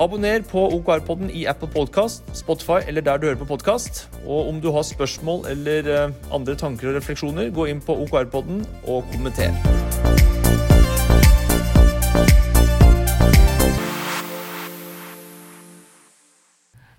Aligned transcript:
Abonner 0.00 0.42
på 0.42 0.58
OKR-podden 0.74 1.30
i 1.30 1.44
Apple 1.46 1.68
Podcast, 1.70 2.24
Spotify 2.34 2.82
eller 2.88 3.00
der 3.00 3.16
du 3.16 3.26
hører 3.26 3.38
på 3.38 3.44
podkast. 3.44 4.08
Og 4.26 4.48
om 4.48 4.60
du 4.60 4.72
har 4.74 4.82
spørsmål 4.82 5.46
eller 5.50 5.90
eh, 5.94 6.14
andre 6.34 6.58
tanker 6.58 6.90
og 6.90 6.98
refleksjoner, 6.98 7.54
gå 7.54 7.70
inn 7.70 7.82
på 7.84 7.96
OKR-podden 8.02 8.64
og 8.90 9.04
kommenter. 9.14 10.33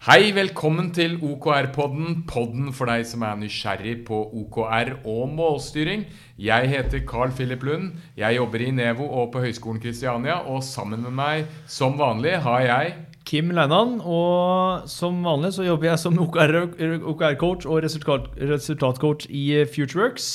Hei, 0.06 0.28
velkommen 0.38 0.92
til 0.94 1.16
OKR-podden, 1.18 2.20
podden 2.30 2.68
for 2.78 2.86
deg 2.86 3.08
som 3.10 3.24
er 3.26 3.40
nysgjerrig 3.40 4.04
på 4.06 4.20
OKR 4.38 4.92
og 5.02 5.32
målstyring. 5.34 6.04
Jeg 6.38 6.70
heter 6.70 7.02
Carl 7.10 7.34
Philip 7.34 7.66
Lund. 7.66 7.88
Jeg 8.14 8.38
jobber 8.38 8.62
i 8.62 8.68
Nevo 8.70 9.08
og 9.10 9.32
på 9.34 9.42
Høgskolen 9.42 9.82
Kristiania. 9.82 10.44
Og 10.46 10.62
sammen 10.62 11.02
med 11.08 11.18
meg, 11.18 11.50
som 11.66 11.98
vanlig, 11.98 12.36
har 12.46 12.62
jeg 12.68 12.94
Kim 13.26 13.50
Leinan, 13.50 13.98
og 14.06 14.86
som 14.94 15.26
vanlig 15.26 15.56
så 15.58 15.66
jobber 15.66 15.90
jeg 15.90 16.04
som 16.06 16.22
OKR-coach 16.22 17.66
og 17.66 17.82
resultatcoach 17.82 19.26
i 19.26 19.66
Futureworks. 19.66 20.32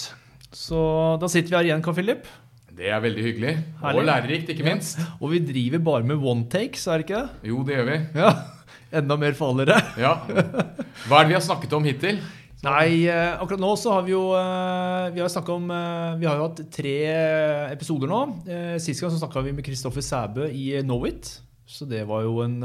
Så 0.50 0.82
da 1.22 1.30
sitter 1.30 1.55
vi 1.55 1.60
her 1.60 1.70
igjen, 1.70 1.86
Carl 1.86 2.00
Philip. 2.02 2.27
Det 2.74 2.90
er 2.90 3.06
veldig 3.06 3.22
hyggelig. 3.22 3.58
Herlig. 3.84 4.02
Og 4.02 4.10
lærerikt, 4.10 4.50
ikke 4.50 4.66
minst. 4.66 4.98
Ja. 4.98 5.12
Og 5.20 5.30
vi 5.36 5.46
driver 5.46 5.78
bare 5.94 6.10
med 6.10 6.18
one 6.18 6.50
takes, 6.50 6.88
er 6.90 6.98
det 6.98 7.06
ikke 7.06 7.20
det? 7.22 7.52
Jo, 7.55 7.62
det 7.62 7.78
gjør 7.78 7.92
vi. 7.94 8.00
Ja. 8.18 8.32
Enda 8.91 9.16
mer 9.20 9.36
farligere. 9.38 9.78
Ja. 10.00 10.16
Hva 11.06 11.20
er 11.20 11.27
det 11.27 11.30
vi 11.30 11.38
har 11.38 11.44
snakket 11.44 11.74
om 11.77 11.86
hittil? 11.86 12.19
Nei, 12.60 13.06
eh, 13.08 13.38
akkurat 13.41 13.62
nå 13.62 13.70
så 13.80 13.94
har 13.94 14.02
vi 14.05 14.12
jo 14.12 14.34
eh, 14.36 15.06
Vi 15.14 15.22
har 15.22 15.52
om 15.55 15.70
eh, 15.72 16.16
Vi 16.20 16.27
har 16.28 16.36
jo 16.36 16.44
hatt 16.44 16.58
tre 16.74 16.96
episoder 17.70 18.11
nå. 18.11 18.18
Sist 18.83 19.00
gang 19.00 19.12
så 19.12 19.20
snakka 19.22 19.44
vi 19.46 19.55
med 19.56 19.64
Kristoffer 19.64 20.05
Sæbø 20.05 20.50
i 20.50 20.74
Knowit. 20.83 21.38
Så 21.70 21.86
det 21.88 22.02
var 22.08 22.27
jo 22.27 22.42
en 22.42 22.58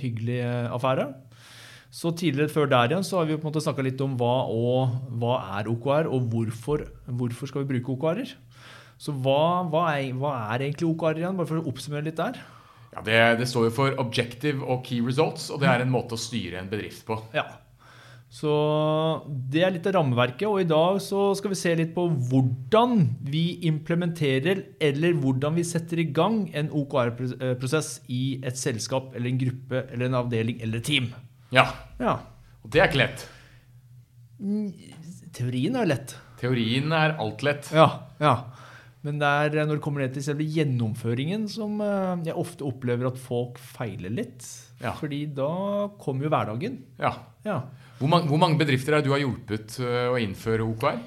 hyggelig 0.00 0.40
affære. 0.72 1.10
Så 1.92 2.10
tidligere 2.16 2.52
før 2.52 2.66
der 2.72 2.90
igjen 2.90 3.04
så 3.04 3.20
har 3.20 3.28
vi 3.28 3.36
på 3.36 3.44
en 3.44 3.50
måte 3.52 3.62
snakka 3.62 3.84
litt 3.84 4.00
om 4.04 4.16
hva, 4.18 4.48
og, 4.48 4.96
hva 5.20 5.36
er 5.60 5.68
OKR, 5.70 6.08
og 6.08 6.26
hvorfor, 6.32 6.82
hvorfor 7.06 7.48
skal 7.48 7.62
vi 7.62 7.76
bruke 7.76 7.92
OKR-er. 7.94 8.32
Så 9.00 9.12
hva, 9.12 9.62
hva, 9.70 9.86
er, 9.92 10.10
hva 10.16 10.32
er 10.54 10.66
egentlig 10.66 10.88
OKR 10.88 11.20
igjen? 11.20 11.36
Bare 11.36 11.48
for 11.48 11.60
å 11.60 11.68
oppsummere 11.70 12.08
litt 12.08 12.18
der. 12.18 12.40
Ja, 12.94 13.02
det, 13.04 13.20
det 13.42 13.46
står 13.50 13.68
jo 13.68 13.74
for 13.76 13.98
Objective 14.00 14.64
og 14.64 14.82
Key 14.86 15.02
Results, 15.04 15.50
og 15.52 15.60
det 15.60 15.68
er 15.68 15.82
en 15.84 15.90
måte 15.92 16.16
å 16.16 16.20
styre 16.20 16.58
en 16.62 16.68
bedrift 16.70 17.04
på. 17.08 17.18
Ja. 17.36 17.44
Så 18.36 18.50
det 19.52 19.62
er 19.62 19.70
litt 19.76 19.86
av 19.86 19.94
rammeverket, 19.98 20.46
og 20.48 20.58
i 20.60 20.66
dag 20.68 20.96
så 21.00 21.28
skal 21.38 21.52
vi 21.52 21.58
se 21.60 21.74
litt 21.78 21.92
på 21.94 22.06
hvordan 22.30 22.96
vi 23.30 23.44
implementerer 23.68 24.64
eller 24.82 25.14
hvordan 25.22 25.54
vi 25.56 25.64
setter 25.64 26.02
i 26.02 26.08
gang 26.16 26.40
en 26.58 26.68
OKR-prosess 26.74 27.92
i 28.12 28.40
et 28.44 28.58
selskap 28.58 29.14
eller 29.14 29.30
en 29.30 29.38
gruppe 29.44 29.84
eller 29.92 30.08
en 30.10 30.18
avdeling 30.24 30.58
eller 30.64 30.82
et 30.82 30.88
team. 30.90 31.12
Ja, 31.54 31.68
Ja. 32.02 32.16
og 32.64 32.70
det 32.74 32.82
er 32.82 32.90
ikke 32.90 33.04
lett. 33.04 33.28
Teorien 35.36 35.76
er 35.80 35.88
lett. 35.88 36.16
Teorien 36.40 36.92
er 36.92 37.14
alt 37.22 37.42
lett. 37.46 37.70
Ja, 37.72 37.86
ja. 38.20 38.34
Men 39.06 39.20
det 39.22 39.28
er 39.28 39.66
når 39.68 39.78
det 39.78 39.82
kommer 39.84 40.02
ned 40.02 40.16
til 40.16 40.24
selve 40.26 40.46
gjennomføringen 40.50 41.44
som 41.52 41.78
eh, 41.84 42.24
jeg 42.26 42.34
ofte 42.42 42.66
opplever 42.66 43.06
at 43.12 43.20
folk 43.22 43.60
feiler 43.62 44.10
litt. 44.12 44.46
Ja. 44.82 44.96
Fordi 44.98 45.22
da 45.36 45.50
kommer 46.02 46.26
jo 46.26 46.32
hverdagen. 46.34 46.80
Ja. 47.00 47.12
Ja. 47.46 47.60
Hvor 48.00 48.10
mange, 48.12 48.28
hvor 48.28 48.40
mange 48.42 48.58
bedrifter 48.60 48.96
er 48.96 49.00
det 49.04 49.08
du 49.08 49.14
har 49.14 49.22
hjulpet 49.22 49.78
øh, 49.80 50.10
å 50.12 50.18
innføre 50.20 50.66
OKR? 50.66 50.98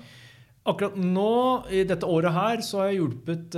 Akkurat 0.70 0.96
nå, 1.02 1.30
i 1.74 1.84
dette 1.88 2.08
året 2.08 2.34
her, 2.36 2.64
så 2.66 2.82
har 2.84 2.90
jeg 2.92 3.00
hjulpet 3.00 3.56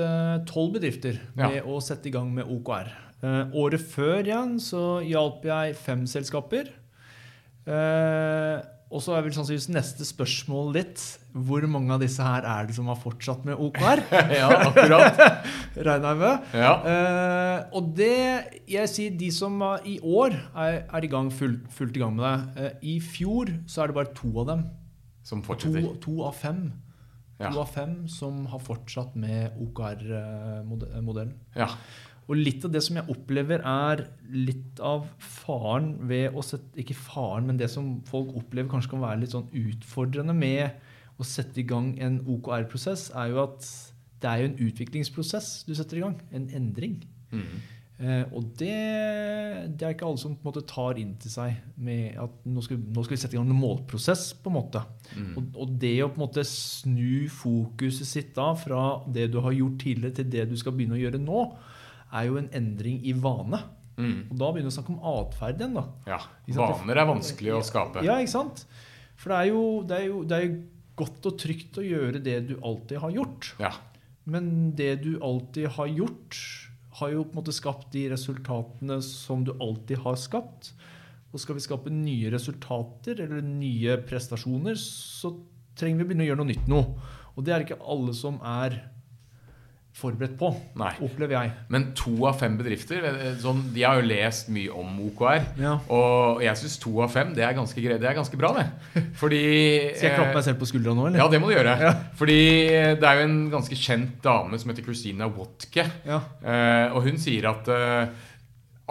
tolv 0.48 0.76
bedrifter 0.78 1.18
Ja. 1.36 1.50
med 1.50 1.66
å 1.68 1.80
sette 1.84 2.08
i 2.08 2.14
gang 2.14 2.30
med 2.34 2.48
OKR. 2.48 2.92
Eh, 3.22 3.54
året 3.54 3.82
før 3.86 4.24
igjen 4.26 4.56
så 4.62 4.84
hjalp 5.06 5.44
jeg 5.46 5.76
fem 5.78 6.06
selskaper. 6.10 6.72
Eh, 7.70 8.56
og 8.92 9.00
så 9.04 9.14
er 9.16 9.24
vel 9.24 9.32
sannsynligvis 9.36 9.70
neste 9.72 10.04
spørsmål 10.08 10.74
litt 10.76 11.00
hvor 11.32 11.64
mange 11.72 11.94
av 11.96 12.02
disse 12.04 12.20
her 12.26 12.44
er 12.44 12.68
det 12.68 12.76
som 12.76 12.90
har 12.92 12.98
fortsatt 13.00 13.46
med 13.48 13.56
OKR? 13.56 14.02
Ja, 14.42 14.50
akkurat. 14.68 15.22
Regner 15.78 16.10
jeg 16.12 16.20
med. 16.20 16.50
Ja. 16.60 16.74
Uh, 16.84 17.78
og 17.80 17.94
det 17.96 18.12
jeg 18.68 18.92
sier, 18.92 19.16
de 19.16 19.30
som 19.32 19.56
i 19.88 19.96
år 20.04 20.36
er, 20.36 20.82
er 20.92 21.08
i 21.08 21.12
gang 21.14 21.32
full, 21.32 21.56
fullt 21.72 21.96
i 21.96 22.04
gang 22.04 22.18
med 22.20 22.28
det. 22.28 22.36
Uh, 22.60 22.86
I 22.92 22.98
fjor 23.00 23.54
så 23.72 23.86
er 23.86 23.92
det 23.94 24.00
bare 24.02 24.12
to 24.18 24.34
av 24.44 24.50
dem. 24.52 24.68
Som 25.24 25.40
To, 25.46 25.52
fortsetter. 25.54 25.88
to 26.04 26.18
av 26.28 26.36
fem. 26.42 26.62
Ja. 27.40 27.50
To 27.54 27.62
av 27.64 27.72
fem 27.74 27.96
som 28.12 28.44
har 28.52 28.60
fortsatt 28.62 29.16
med 29.18 29.56
OKR-modellen. 29.62 31.34
Ja. 31.56 31.68
Og 32.32 32.40
litt 32.40 32.64
av 32.64 32.72
det 32.72 32.80
som 32.86 32.96
jeg 32.96 33.12
opplever, 33.12 33.60
er 33.68 34.06
litt 34.32 34.80
av 34.80 35.10
faren 35.20 35.98
ved 36.08 36.38
å 36.38 36.44
sette 36.46 36.80
Ikke 36.80 36.96
faren, 36.96 37.50
men 37.50 37.60
det 37.60 37.68
som 37.74 37.98
folk 38.08 38.32
opplever 38.40 38.72
kanskje 38.72 38.94
kan 38.94 39.04
være 39.04 39.24
litt 39.26 39.36
sånn 39.36 39.50
utfordrende 39.52 40.36
med 40.38 40.80
å 41.20 41.28
sette 41.28 41.60
i 41.62 41.68
gang 41.68 41.92
en 42.02 42.22
OKR-prosess, 42.24 43.10
er 43.20 43.34
jo 43.34 43.44
at 43.44 43.68
det 44.22 44.30
er 44.30 44.42
jo 44.42 44.50
en 44.52 44.58
utviklingsprosess 44.70 45.52
du 45.68 45.76
setter 45.76 46.00
i 46.00 46.06
gang. 46.06 46.16
En 46.32 46.48
endring. 46.56 47.02
Mm. 47.34 47.60
Eh, 48.02 48.24
og 48.34 48.48
det, 48.58 48.78
det 49.78 49.86
er 49.86 49.94
ikke 49.94 50.08
alle 50.08 50.22
som 50.22 50.34
på 50.34 50.42
en 50.42 50.50
måte 50.50 50.64
tar 50.70 50.98
inn 50.98 51.12
til 51.22 51.34
seg 51.34 51.60
med 51.78 52.16
at 52.22 52.48
nå 52.50 52.64
skal, 52.66 52.80
nå 52.82 53.04
skal 53.06 53.14
vi 53.14 53.20
sette 53.22 53.38
i 53.38 53.40
gang 53.40 53.52
en 53.52 53.62
målprosess. 53.62 54.32
på 54.42 54.50
en 54.50 54.58
måte. 54.58 54.82
Mm. 55.14 55.36
Og, 55.36 55.52
og 55.66 55.76
det 55.84 55.94
å 56.02 56.10
på 56.10 56.22
en 56.22 56.26
måte 56.26 56.46
snu 56.48 57.28
fokuset 57.30 58.10
sitt 58.10 58.34
da 58.38 58.52
fra 58.58 58.86
det 59.06 59.30
du 59.34 59.42
har 59.44 59.54
gjort 59.58 59.78
tidligere, 59.84 60.18
til 60.18 60.32
det 60.34 60.48
du 60.50 60.58
skal 60.58 60.74
begynne 60.78 60.98
å 60.98 61.04
gjøre 61.04 61.22
nå, 61.22 61.46
er 62.12 62.28
jo 62.28 62.40
en 62.40 62.50
endring 62.56 63.00
i 63.08 63.14
vane. 63.18 63.62
Mm. 64.02 64.32
Og 64.32 64.36
da 64.40 64.50
begynner 64.50 64.70
vi 64.70 64.74
å 64.74 64.78
snakke 64.78 64.94
om 64.96 65.04
atferd 65.14 65.62
igjen. 65.62 65.78
da. 65.78 65.86
Ja. 66.10 66.20
Vaner 66.58 67.02
er 67.02 67.10
vanskelig 67.10 67.56
å 67.58 67.64
skape. 67.66 68.04
Ja, 68.06 68.18
ikke 68.22 68.36
sant? 68.36 68.66
For 69.20 69.34
det 69.34 69.40
er 69.40 69.52
jo, 69.52 69.64
det 69.88 69.98
er 69.98 70.08
jo, 70.08 70.24
det 70.28 70.38
er 70.38 70.48
jo 70.48 70.56
godt 71.02 71.30
og 71.30 71.38
trygt 71.42 71.80
å 71.80 71.86
gjøre 71.86 72.22
det 72.24 72.38
du 72.50 72.56
alltid 72.60 73.02
har 73.04 73.16
gjort. 73.16 73.52
Ja. 73.62 73.72
Men 74.30 74.74
det 74.78 74.96
du 75.06 75.16
alltid 75.24 75.72
har 75.78 75.90
gjort, 75.90 76.40
har 77.00 77.14
jo 77.14 77.24
på 77.26 77.34
en 77.34 77.42
måte 77.42 77.56
skapt 77.56 77.92
de 77.94 78.08
resultatene 78.12 79.00
som 79.06 79.46
du 79.48 79.54
alltid 79.58 80.02
har 80.04 80.18
skapt. 80.20 80.74
Og 81.32 81.40
skal 81.40 81.58
vi 81.58 81.64
skape 81.64 81.94
nye 81.94 82.32
resultater 82.34 83.24
eller 83.24 83.44
nye 83.46 83.96
prestasjoner, 84.08 84.76
så 84.78 85.32
trenger 85.80 86.02
vi 86.02 86.06
å 86.06 86.10
begynne 86.10 86.26
å 86.26 86.32
gjøre 86.32 86.42
noe 86.42 86.52
nytt 86.52 86.68
nå. 86.70 86.82
Og 87.32 87.46
det 87.48 87.54
er 87.56 87.64
ikke 87.64 87.80
alle 87.80 88.14
som 88.18 88.42
er 88.44 88.82
forberedt 89.98 90.38
på, 90.40 90.50
Nei. 90.80 90.92
opplever 91.04 91.36
jeg. 91.36 91.52
Men 91.74 91.90
to 91.98 92.14
av 92.30 92.38
fem 92.40 92.56
bedrifter 92.60 93.04
eh, 93.10 93.34
sånn, 93.42 93.66
De 93.76 93.84
har 93.84 94.00
jo 94.00 94.08
lest 94.08 94.48
mye 94.54 94.72
om 94.72 94.96
OKR. 95.10 95.44
Ja. 95.60 95.74
Og 95.92 96.42
jeg 96.46 96.62
syns 96.62 96.78
to 96.82 96.94
av 97.04 97.12
fem 97.14 97.34
det 97.36 97.44
er 97.46 97.58
ganske, 97.58 97.84
det 97.84 98.08
er 98.08 98.18
ganske 98.18 98.40
bra, 98.40 98.54
det. 98.58 98.66
Fordi 99.20 99.42
Skal 99.98 100.08
jeg 100.08 100.16
klappe 100.18 100.40
meg 100.40 100.48
selv 100.48 100.62
på 100.62 100.70
skuldra 100.72 100.96
nå, 100.98 101.10
eller? 101.10 101.22
Ja, 101.22 101.28
det 101.32 101.42
må 101.44 101.52
du 101.52 101.56
gjøre. 101.58 101.76
Ja. 101.84 101.94
Fordi 102.18 102.40
det 103.02 103.08
er 103.12 103.20
jo 103.20 103.28
en 103.28 103.38
ganske 103.52 103.78
kjent 103.78 104.18
dame 104.24 104.60
som 104.62 104.72
heter 104.72 104.88
Christina 104.88 105.28
Wotke. 105.32 105.86
Ja. 106.08 106.22
Eh, 106.40 106.88
og 106.96 107.06
hun 107.10 107.20
sier 107.22 107.52
at 107.52 107.68
eh, 107.72 108.30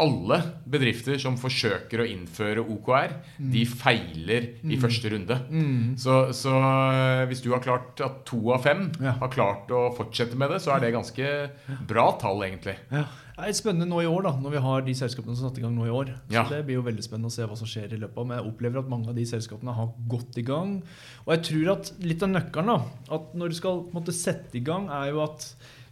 alle 0.00 0.38
bedrifter 0.70 1.18
som 1.20 1.36
forsøker 1.40 2.02
å 2.02 2.08
innføre 2.08 2.62
OKR, 2.64 3.14
de 3.52 3.64
feiler 3.68 4.46
i 4.64 4.78
første 4.80 5.12
runde. 5.12 5.36
Mm. 5.52 5.96
Så, 6.00 6.18
så 6.36 6.52
eh, 6.56 7.24
hvis 7.30 7.42
du 7.44 7.50
har 7.54 7.62
klart 7.64 8.00
at 8.04 8.22
to 8.28 8.40
av 8.54 8.64
fem 8.66 8.86
Ja. 9.00 9.16
har 9.20 9.32
klart 9.32 9.70
å 9.74 9.88
fortsette 9.96 10.38
med 10.40 10.50
det, 10.54 10.60
så 10.64 10.74
er 10.76 10.84
det 10.86 10.94
ganske 10.96 11.32
bra 11.90 12.10
tall, 12.20 12.42
egentlig. 12.48 12.76
Ja. 12.92 13.04
Det 13.40 13.48
er 13.48 13.56
spennende 13.56 13.86
nå 13.88 14.02
i 14.04 14.08
år, 14.08 14.26
da, 14.26 14.34
når 14.36 14.52
vi 14.52 14.60
har 14.66 14.82
de 14.84 14.94
selskapene 14.98 15.32
som 15.32 15.46
satte 15.48 15.62
i 15.62 15.64
gang 15.64 15.72
nå 15.72 15.86
i 15.88 15.92
år. 15.96 16.10
Ja. 16.28 16.42
Det 16.50 16.58
blir 16.68 16.76
jo 16.76 16.84
veldig 16.84 17.04
spennende 17.06 17.30
å 17.30 17.32
se 17.32 17.46
hva 17.48 17.56
som 17.56 17.68
skjer 17.70 17.94
i 17.96 18.00
løpet 18.02 18.18
av. 18.20 18.26
Men 18.28 18.36
jeg 18.36 18.50
opplever 18.50 18.82
at 18.82 18.90
mange 18.92 19.08
av 19.08 19.16
de 19.16 19.24
selskapene 19.30 19.72
har 19.78 19.94
gått 20.12 20.36
i 20.36 20.44
gang. 20.44 20.74
Og 21.24 21.30
jeg 21.32 21.44
tror 21.48 21.70
at 21.78 21.92
litt 22.04 22.24
av 22.26 22.34
nøkkelen 22.34 22.68
da, 22.74 22.76
at 23.16 23.32
når 23.40 23.48
du 23.54 23.56
skal 23.56 23.80
måtte, 23.96 24.12
sette 24.12 24.60
i 24.60 24.64
gang, 24.66 24.90
er 24.92 25.14
jo 25.14 25.22
at 25.24 25.46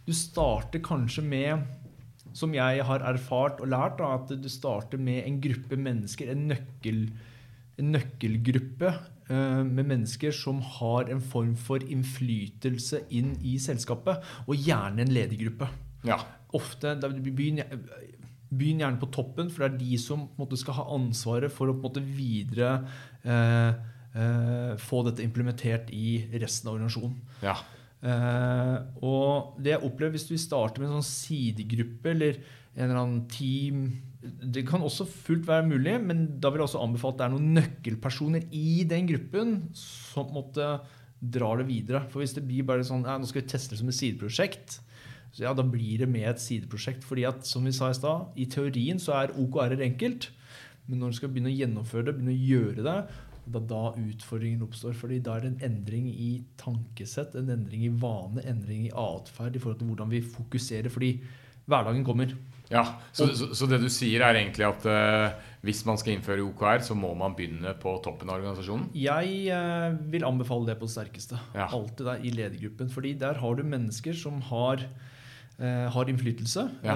du 0.05 0.13
starter 0.13 0.81
kanskje 0.85 1.21
med 1.25 1.65
som 2.39 2.55
jeg 2.55 2.85
har 2.87 3.03
erfart 3.09 3.59
og 3.63 3.71
lært, 3.73 3.99
da, 3.99 4.13
at 4.15 4.31
du 4.39 4.49
starter 4.51 5.01
med 5.01 5.25
en 5.25 5.39
gruppe 5.43 5.79
mennesker, 5.79 6.31
en, 6.31 6.47
nøkkel, 6.53 7.05
en 7.81 7.93
nøkkelgruppe 7.97 8.93
uh, 9.31 9.61
med 9.67 9.83
mennesker 9.83 10.35
som 10.35 10.61
har 10.79 11.11
en 11.11 11.21
form 11.21 11.55
for 11.59 11.83
innflytelse 11.83 13.03
inn 13.15 13.35
i 13.43 13.57
selskapet, 13.61 14.23
og 14.47 14.67
gjerne 14.69 15.03
en 15.03 15.15
ledergruppe. 15.15 15.69
Ja. 16.07 16.21
Ofte, 16.55 16.95
Begynn 18.49 18.81
gjerne 18.81 18.97
på 18.97 19.11
toppen, 19.13 19.51
for 19.53 19.61
det 19.61 19.75
er 19.75 19.81
de 19.83 19.97
som 20.01 20.25
måte, 20.39 20.57
skal 20.57 20.79
ha 20.79 20.87
ansvaret 20.95 21.53
for 21.53 21.69
å 21.69 21.75
måte 21.77 22.01
videre 22.01 22.79
eh, 23.21 23.75
eh, 24.17 24.71
få 24.81 25.03
dette 25.05 25.21
implementert 25.21 25.91
i 25.93 26.23
resten 26.41 26.71
av 26.71 26.79
organisasjonen. 26.79 27.19
Ja. 27.45 27.59
Eh, 27.99 28.75
og 29.03 29.59
det 29.59 29.73
jeg 29.73 29.83
opplever 29.83 30.15
hvis 30.15 30.29
du 30.29 30.37
starter 30.39 30.79
med 30.79 30.87
en 30.87 31.01
sånn 31.01 31.09
sidegruppe 31.09 32.13
eller 32.13 32.37
en 32.77 32.85
eller 32.85 32.99
annen 33.01 33.25
team 33.27 33.89
Det 34.23 34.61
kan 34.67 34.79
også 34.85 35.03
fullt 35.07 35.43
være 35.47 35.65
mulig, 35.67 35.97
men 36.03 36.21
da 36.39 36.51
vil 36.51 36.61
jeg 36.61 36.69
også 36.69 36.83
anbefale 36.83 37.15
at 37.15 37.19
det 37.19 37.25
er 37.25 37.33
noen 37.33 37.53
nøkkelpersoner 37.57 38.47
i 38.55 38.85
den 38.87 39.07
gruppen 39.07 39.53
som 39.75 40.31
måte 40.35 40.65
drar 41.19 41.59
det 41.59 41.67
videre. 41.69 42.01
For 42.11 42.23
hvis 42.23 42.35
det 42.35 42.43
blir 42.47 42.67
bare 42.67 42.83
sånn 42.87 43.05
ja, 43.07 43.17
nå 43.19 43.27
skal 43.27 43.43
vi 43.43 43.51
teste 43.51 43.75
det 43.75 43.81
som 43.81 43.91
et 43.91 43.95
sideprosjekt, 43.95 44.79
så 45.35 45.45
ja, 45.45 45.53
da 45.55 45.63
blir 45.63 46.03
det 46.03 46.09
med 46.11 46.27
et 46.27 46.41
sideprosjekt. 46.43 47.05
fordi 47.07 47.25
at 47.29 47.47
som 47.47 47.63
vi 47.67 47.71
sa 47.75 47.91
i 47.91 47.97
stad, 47.97 48.35
i 48.35 48.47
teorien 48.51 48.99
så 48.99 49.15
er 49.21 49.35
OKR-er 49.39 49.83
enkelt. 49.87 50.29
Men 50.89 51.03
når 51.03 51.11
du 51.11 51.19
skal 51.19 51.31
begynne 51.31 51.51
å 51.51 51.59
gjennomføre 51.59 52.07
det, 52.09 52.15
begynne 52.17 52.35
å 52.35 52.47
gjøre 52.49 52.85
det, 52.87 52.99
det 53.49 53.59
er 53.63 53.67
da 53.69 53.83
utfordringen 53.97 54.63
oppstår. 54.65 54.93
fordi 54.97 55.19
da 55.25 55.35
er 55.35 55.45
det 55.45 55.51
en 55.53 55.65
endring 55.71 56.07
i 56.09 56.31
tankesett, 56.59 57.35
en 57.35 57.49
endring 57.49 57.85
i 57.87 57.91
vane, 58.01 58.43
endring 58.45 58.85
i 58.87 58.93
atferd 58.93 59.55
i 59.55 59.61
forhold 59.61 59.79
til 59.81 59.91
hvordan 59.91 60.13
vi 60.13 60.21
fokuserer. 60.21 60.89
Fordi 60.93 61.11
hverdagen 61.69 62.05
kommer. 62.05 62.33
Ja, 62.69 62.83
så, 63.11 63.27
så, 63.33 63.49
så, 63.57 63.65
det 63.65 63.79
du 63.81 63.87
sier 63.89 64.21
er 64.21 64.37
egentlig 64.37 64.67
at 64.67 64.83
uh, 64.85 65.55
hvis 65.65 65.81
man 65.87 65.97
skal 65.97 66.13
innføre 66.15 66.43
OKR, 66.45 66.83
så 66.85 66.97
må 66.97 67.15
man 67.17 67.33
begynne 67.37 67.73
på 67.81 67.95
toppen 68.05 68.29
av 68.29 68.37
organisasjonen? 68.37 68.91
Jeg 68.93 69.49
uh, 69.49 69.97
vil 70.13 70.27
anbefale 70.27 70.69
det 70.69 70.77
på 70.77 70.85
det 70.85 70.93
sterkeste. 70.93 71.39
Ja. 71.57 71.65
Alltid 71.65 72.05
der 72.05 72.21
i 72.21 72.33
ledergruppen. 72.35 72.91
fordi 72.93 73.15
der 73.17 73.41
har 73.41 73.57
du 73.57 73.63
mennesker 73.65 74.13
som 74.13 74.37
har, 74.51 74.85
har 75.59 76.07
innflytelse. 76.07 76.61
Ja. 76.85 76.93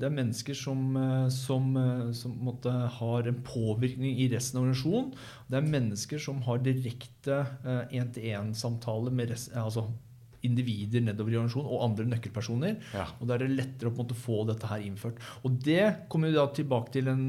det 0.00 0.06
er 0.06 0.14
mennesker 0.16 0.56
som, 0.56 0.96
som, 1.34 1.66
som 2.16 2.36
måtte, 2.40 2.72
har 2.96 3.28
en 3.28 3.42
påvirkning 3.44 4.16
i 4.22 4.30
resten 4.32 4.56
av 4.56 4.64
organisasjonen. 4.64 5.10
Det 5.44 5.58
er 5.58 5.70
mennesker 5.74 6.22
som 6.24 6.40
har 6.46 6.62
direkte 6.64 7.42
én-til-én-samtale 7.92 9.12
med 9.12 9.34
rest, 9.34 9.52
altså 9.52 9.90
individer 10.46 11.02
nedover 11.04 11.34
i 11.34 11.38
organisasjonen 11.38 11.70
og 11.74 11.84
andre 11.86 12.08
nøkkelpersoner. 12.12 12.76
Ja. 12.94 13.06
Og 13.18 13.28
da 13.28 13.36
er 13.36 13.44
det 13.44 13.56
lettere 13.56 13.92
å 13.92 13.96
måte 13.96 14.16
få 14.18 14.42
dette 14.48 14.70
her 14.70 14.84
innført. 14.84 15.20
Og 15.42 15.58
det 15.64 16.08
kommer 16.08 16.30
vi 16.30 16.38
da 16.38 16.46
tilbake 16.54 16.94
til 16.98 17.10
en 17.12 17.24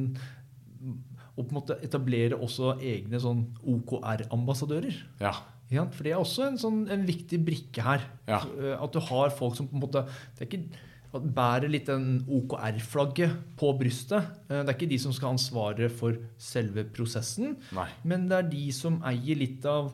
å 1.39 1.45
på 1.45 1.53
en 1.53 1.59
måte 1.61 1.77
etablere 1.85 2.35
også 2.35 2.73
egne 2.83 3.19
sånn 3.23 3.45
OKR-ambassadører. 3.63 4.97
Ja. 5.23 5.31
Ja, 5.69 5.85
for 5.93 6.05
det 6.05 6.13
er 6.13 6.21
også 6.21 6.47
en, 6.47 6.59
sånn, 6.61 6.83
en 6.89 7.05
viktig 7.05 7.41
brikke 7.45 7.83
her. 7.85 8.05
Ja. 8.29 8.41
At 8.79 8.93
du 8.95 9.01
har 9.05 9.33
folk 9.35 9.57
som 9.57 9.69
på 9.69 9.77
en 9.77 9.83
måte 9.83 10.05
det 10.37 10.45
er 10.45 10.49
ikke 10.49 10.87
bærer 11.09 11.71
litt 11.71 11.87
den 11.89 12.19
OKR-flagget 12.29 13.33
på 13.57 13.71
brystet. 13.79 14.27
Det 14.49 14.59
er 14.61 14.75
ikke 14.75 14.89
de 14.91 14.99
som 15.01 15.13
skal 15.15 15.31
ha 15.31 15.37
ansvaret 15.37 15.93
for 15.93 16.19
selve 16.41 16.85
prosessen, 16.93 17.55
Nei. 17.73 17.87
men 18.05 18.27
det 18.29 18.37
er 18.37 18.51
de 18.51 18.67
som 18.75 19.01
eier 19.07 19.41
litt 19.41 19.65
av 19.69 19.91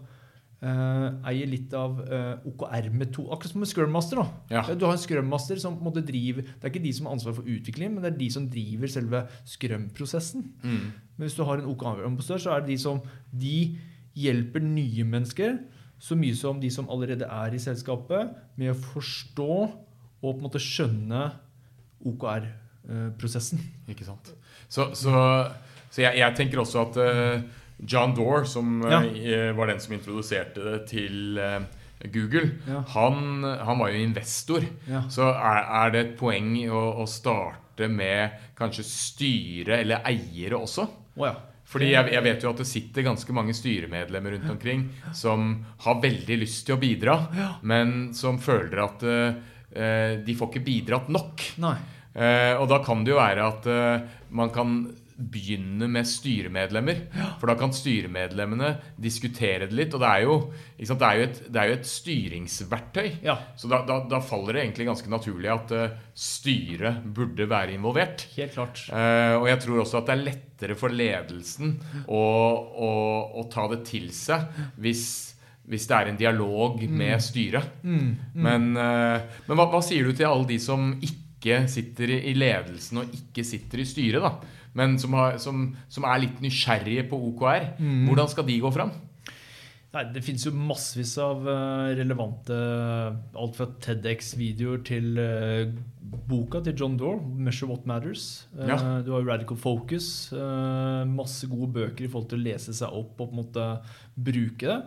Uh, 0.66 1.20
eier 1.28 1.50
litt 1.52 1.74
av 1.78 1.98
uh, 2.08 2.40
OKR-metode. 2.48 3.28
Akkurat 3.36 3.52
som 3.52 3.60
med 3.62 3.70
Scrum 3.70 3.92
Master. 3.94 4.22
Ja. 4.50 4.64
Du 4.74 4.86
har 4.88 4.96
en 4.96 5.02
Scrum 5.04 5.28
Master 5.30 5.60
som 5.62 5.76
måte, 5.84 6.02
driver 6.02 6.48
Det 6.48 6.64
er 6.64 6.72
ikke 6.72 6.82
de 6.82 6.94
som 6.96 7.06
har 7.06 7.14
ansvaret 7.14 7.38
for 7.38 7.50
utvikling, 7.52 7.92
men 7.94 8.02
det 8.02 8.14
er 8.14 8.18
de 8.18 8.30
som 8.34 8.48
driver 8.50 8.90
selve 8.90 9.22
Scrum-prosessen. 9.52 10.48
Mm. 10.64 10.88
Men 10.96 11.28
hvis 11.28 11.36
du 11.38 11.44
har 11.46 11.60
en 11.60 11.68
OKR-ambassadør, 11.70 12.42
så 12.42 12.56
er 12.56 12.64
det 12.64 12.72
de 12.72 12.80
som 12.82 13.04
de 13.30 13.60
hjelper 14.16 14.64
nye 14.64 15.04
mennesker 15.08 15.58
så 16.02 16.16
mye 16.20 16.36
som 16.38 16.60
de 16.62 16.70
som 16.74 16.90
allerede 16.92 17.28
er 17.28 17.56
i 17.56 17.62
selskapet, 17.62 18.34
med 18.60 18.74
å 18.74 18.80
forstå 18.94 19.52
og 19.56 20.26
på 20.26 20.34
en 20.36 20.44
måte 20.44 20.62
skjønne 20.62 21.22
OKR-prosessen. 22.06 23.62
Ikke 23.92 24.08
sant. 24.08 24.34
Så, 24.68 24.90
så, 24.98 25.14
så 25.90 26.04
jeg, 26.04 26.20
jeg, 26.20 26.36
tenker 26.38 26.62
også 26.62 26.84
at 26.84 27.00
uh, 27.00 27.46
John 27.82 28.16
Dore, 28.18 28.44
som 28.50 28.84
Ja. 28.86 29.02
uh, 29.02 29.50
var 29.58 29.72
den 29.72 29.82
som 29.82 29.96
introduserte 29.98 30.66
det 30.66 30.78
til 30.92 31.40
uh, 31.40 31.62
Google, 32.12 32.52
Ja. 32.68 32.84
han, 32.96 33.44
han 33.44 33.80
var 33.80 33.94
jo 33.94 34.04
investor. 34.04 34.66
Ja. 34.90 35.06
Så 35.10 35.30
er, 35.32 35.62
er 35.86 35.96
det 35.96 36.04
et 36.06 36.16
poeng 36.20 36.54
å, 36.70 36.86
å 37.02 37.08
starte 37.10 37.90
med 37.92 38.36
kanskje 38.58 38.86
styre 38.88 39.82
eller 39.84 40.06
eiere 40.08 40.60
også? 40.60 40.90
Oh, 41.16 41.28
ja. 41.28 41.36
Fordi 41.66 41.90
jeg, 41.92 42.12
jeg 42.14 42.24
vet 42.28 42.44
jo 42.46 42.52
at 42.52 42.62
det 42.62 42.68
sitter 42.70 43.08
ganske 43.08 43.36
mange 43.36 43.56
styremedlemmer 43.58 44.36
rundt 44.36 44.52
omkring 44.54 44.86
som 45.18 45.56
har 45.86 46.02
veldig 46.04 46.38
lyst 46.44 46.68
til 46.68 46.78
å 46.78 46.82
bidra, 46.82 47.16
men 47.66 48.14
som 48.16 48.38
føler 48.42 48.84
at 48.84 49.06
uh, 49.10 49.40
de 50.22 50.36
får 50.38 50.52
ikke 50.52 50.66
bidratt 50.68 51.10
nok. 51.12 51.48
Nei. 51.64 51.78
Uh, 52.16 52.54
og 52.62 52.70
da 52.72 52.80
kan 52.86 53.02
det 53.04 53.12
jo 53.12 53.20
være 53.20 53.48
at 53.50 53.66
uh, 53.68 54.06
man 54.38 54.54
kan 54.56 54.78
begynne 55.16 55.88
med 55.88 56.08
styremedlemmer. 56.08 56.98
For 57.40 57.48
da 57.48 57.56
kan 57.60 57.72
styremedlemmene 57.76 58.74
diskutere 59.00 59.70
det 59.70 59.78
litt. 59.78 59.94
Og 59.96 60.02
det 60.04 60.10
er 60.10 60.24
jo, 60.26 60.38
sant, 60.84 61.00
det 61.00 61.08
er 61.08 61.20
jo, 61.22 61.28
et, 61.30 61.38
det 61.48 61.62
er 61.62 61.70
jo 61.72 61.78
et 61.78 61.88
styringsverktøy. 61.88 63.08
Ja. 63.26 63.38
Så 63.56 63.70
da, 63.72 63.80
da, 63.88 64.02
da 64.12 64.20
faller 64.24 64.58
det 64.58 64.66
egentlig 64.66 64.90
ganske 64.90 65.12
naturlig 65.14 65.52
at 65.54 65.72
uh, 65.76 65.94
styret 66.20 67.06
burde 67.16 67.48
være 67.52 67.78
involvert. 67.78 68.28
Helt 68.36 68.58
klart. 68.58 68.84
Uh, 68.92 69.40
og 69.40 69.48
jeg 69.52 69.62
tror 69.64 69.84
også 69.86 70.02
at 70.02 70.10
det 70.12 70.18
er 70.18 70.26
lettere 70.30 70.76
for 70.80 70.96
ledelsen 70.96 71.78
å, 72.08 72.20
å, 72.20 72.92
å 73.40 73.48
ta 73.52 73.68
det 73.72 73.82
til 73.88 74.10
seg 74.16 74.46
hvis, 74.82 75.06
hvis 75.68 75.88
det 75.90 75.98
er 75.98 76.12
en 76.12 76.20
dialog 76.20 76.84
med 76.92 77.24
styret. 77.24 77.80
Men, 77.84 78.74
Mm. 78.76 78.76
men 78.76 79.56
hva, 79.56 79.70
hva 79.72 79.80
sier 79.84 80.08
du 80.08 80.16
til 80.16 80.28
alle 80.28 80.48
de 80.50 80.60
som 80.62 80.92
ikke 81.00 81.64
sitter 81.70 82.10
i 82.10 82.20
i 82.32 82.36
ledelsen 82.38 82.98
og 83.04 83.12
ikke 83.14 83.44
sitter 83.46 83.84
i 83.84 83.86
styret, 83.86 84.24
da? 84.24 84.32
Men 84.76 84.98
som, 85.02 85.14
har, 85.18 85.38
som, 85.42 85.66
som 85.90 86.04
er 86.12 86.20
litt 86.26 86.40
nysgjerrige 86.44 87.08
på 87.10 87.20
OKR? 87.32 87.72
Hvordan 87.80 88.28
skal 88.32 88.46
de 88.48 88.60
gå 88.62 88.72
fram? 88.76 88.92
Nei, 89.96 90.02
Det 90.12 90.20
finnes 90.26 90.44
jo 90.44 90.52
massevis 90.52 91.14
av 91.24 91.46
eh, 91.48 91.94
relevante 91.96 92.52
Alt 93.40 93.56
fra 93.56 93.68
TEDX-videoer 93.86 94.82
til 94.84 95.06
eh, 95.24 95.70
boka 96.28 96.60
til 96.66 96.76
John 96.76 96.98
Dore, 97.00 97.22
'Measure 97.24 97.70
What 97.70 97.86
Matters'. 97.88 98.44
Eh, 98.60 98.68
Ja. 98.68 99.02
Du 99.06 99.14
har 99.16 99.24
Radical 99.24 99.56
Focus. 99.58 100.34
eh, 100.34 101.06
masse 101.08 101.48
gode 101.48 101.72
bøker 101.74 102.04
i 102.04 102.08
forhold 102.12 102.28
til 102.30 102.40
å 102.40 102.44
lese 102.44 102.74
seg 102.76 102.92
opp 102.92 103.22
og 103.22 103.30
på 103.32 103.32
en 103.32 103.40
måte 103.46 103.68
bruke 104.20 104.68
det. 104.68 104.82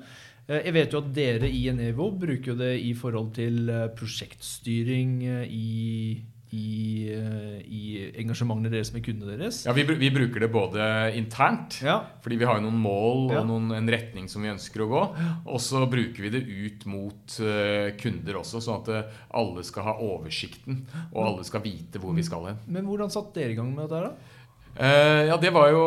Eh, 0.49 0.61
Jeg 0.69 0.73
vet 0.75 0.93
jo 0.93 0.99
at 1.01 1.15
dere 1.15 1.49
i 1.49 1.69
Enevo 1.73 2.11
bruker 2.13 2.55
det 2.61 2.75
i 2.85 2.93
forhold 2.93 3.33
til 3.35 3.69
eh, 3.71 3.89
prosjektstyring 3.97 5.23
eh, 5.25 5.47
i, 5.49 6.23
i, 6.57 7.11
eh, 7.13 7.59
i 7.69 7.83
engasjementene 8.23 8.71
deres 8.73 8.91
med 8.95 9.03
kundene 9.05 9.37
deres. 9.37 9.61
Ja, 9.67 9.75
vi, 9.77 9.85
vi 9.85 10.09
bruker 10.15 10.41
det 10.41 10.49
både 10.53 10.81
internt, 11.19 11.81
Ja. 11.85 11.99
fordi 12.25 12.39
vi 12.41 12.49
har 12.49 12.57
jo 12.57 12.65
noen 12.65 12.81
mål 12.81 13.37
og 13.37 13.47
noen, 13.51 13.69
en 13.77 13.91
retning 13.93 14.31
som 14.33 14.43
vi 14.45 14.53
ønsker 14.53 14.85
å 14.85 14.89
gå. 14.89 15.03
Og 15.45 15.61
så 15.61 15.85
bruker 15.91 16.25
vi 16.25 16.33
det 16.33 16.43
ut 16.49 16.87
mot 16.89 17.39
uh, 17.45 17.93
kunder 18.01 18.41
også, 18.41 18.63
sånn 18.65 18.81
at 18.81 18.91
uh, 18.95 19.23
alle 19.37 19.65
skal 19.67 19.91
ha 19.91 19.97
oversikten. 20.09 20.87
Og 21.13 21.23
alle 21.27 21.45
skal 21.49 21.65
vite 21.65 22.01
hvor 22.01 22.17
vi 22.17 22.25
skal 22.25 22.49
hen. 22.49 22.61
Men 22.67 22.89
hvordan 22.89 23.13
satte 23.13 23.37
dere 23.43 23.53
i 23.53 23.59
gang 23.59 23.73
med 23.75 23.89
dette? 23.89 24.09
da? 24.09 24.37
Uh, 24.79 25.25
ja, 25.29 25.41
det 25.43 25.53
var 25.53 25.73
jo 25.75 25.87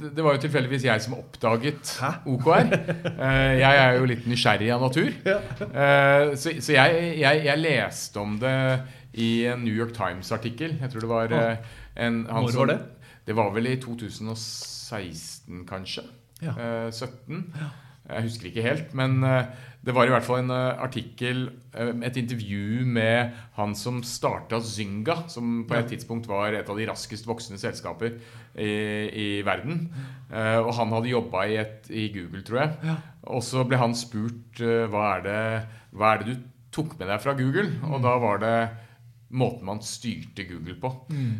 det 0.00 0.24
var 0.24 0.32
jo 0.32 0.40
tilfeldigvis 0.40 0.86
jeg 0.86 1.02
som 1.04 1.12
oppdaget 1.18 1.90
Hæ? 2.00 2.08
OKR. 2.32 2.70
Jeg 3.60 3.80
er 3.82 3.98
jo 3.98 4.06
litt 4.08 4.22
nysgjerrig 4.24 4.70
av 4.72 4.80
natur. 4.86 5.10
Så 6.40 6.72
jeg, 6.72 7.02
jeg, 7.20 7.42
jeg 7.44 7.60
leste 7.60 8.22
om 8.22 8.38
det 8.40 8.54
i 9.14 9.44
en 9.50 9.64
New 9.64 9.74
York 9.74 9.92
Times-artikkel. 9.96 10.78
Jeg 10.80 10.90
tror 10.92 11.00
det 11.00 11.08
var 11.10 11.32
eh, 11.32 11.56
en 11.96 12.24
han 12.26 12.42
Når 12.44 12.50
som- 12.52 12.60
var 12.66 12.66
det? 12.74 12.80
Det 13.26 13.36
var 13.36 13.50
vel 13.54 13.66
i 13.66 13.76
2016, 13.76 15.64
kanskje. 15.68 16.04
Ja. 16.42 16.54
Eh, 16.56 16.90
17. 16.90 17.44
Jeg 18.10 18.22
husker 18.26 18.48
ikke 18.48 18.62
helt, 18.64 18.94
men 18.96 19.22
eh, 19.22 19.44
det 19.86 19.94
var 19.94 20.08
i 20.08 20.10
hvert 20.10 20.24
fall 20.26 20.40
en 20.42 20.50
eh, 20.50 20.80
artikkel, 20.82 21.44
et 21.78 22.16
intervju 22.18 22.82
med 22.86 23.30
han 23.54 23.74
som 23.78 24.00
starta 24.02 24.58
Zynga, 24.60 25.28
som 25.30 25.64
på 25.68 25.74
Ja. 25.76 25.80
et 25.84 25.90
tidspunkt 25.92 26.26
var 26.26 26.52
et 26.56 26.68
av 26.68 26.76
de 26.80 26.86
raskest 26.88 27.26
voksende 27.28 27.60
selskaper 27.60 28.16
i, 28.58 28.72
i 29.12 29.42
verden. 29.46 29.92
Eh, 30.32 30.58
og 30.58 30.74
han 30.74 30.90
hadde 30.96 31.12
jobba 31.12 31.44
i, 31.46 31.60
i 31.90 32.08
Google, 32.16 32.42
tror 32.42 32.58
jeg. 32.64 32.76
Ja. 32.88 32.96
Og 33.30 33.42
så 33.46 33.62
ble 33.68 33.78
han 33.78 33.94
spurt 33.94 34.58
hva 34.90 35.04
er, 35.18 35.22
det, 35.22 35.40
hva 35.94 36.14
er 36.16 36.24
det 36.24 36.34
du 36.34 36.42
tok 36.74 36.96
med 36.98 37.08
deg 37.12 37.20
fra 37.22 37.34
Google, 37.38 37.68
og 37.90 38.02
da 38.02 38.16
var 38.22 38.38
det 38.42 38.56
måten 39.30 39.66
man 39.68 39.78
styrte 39.84 40.44
Google 40.48 40.74
på. 40.80 40.90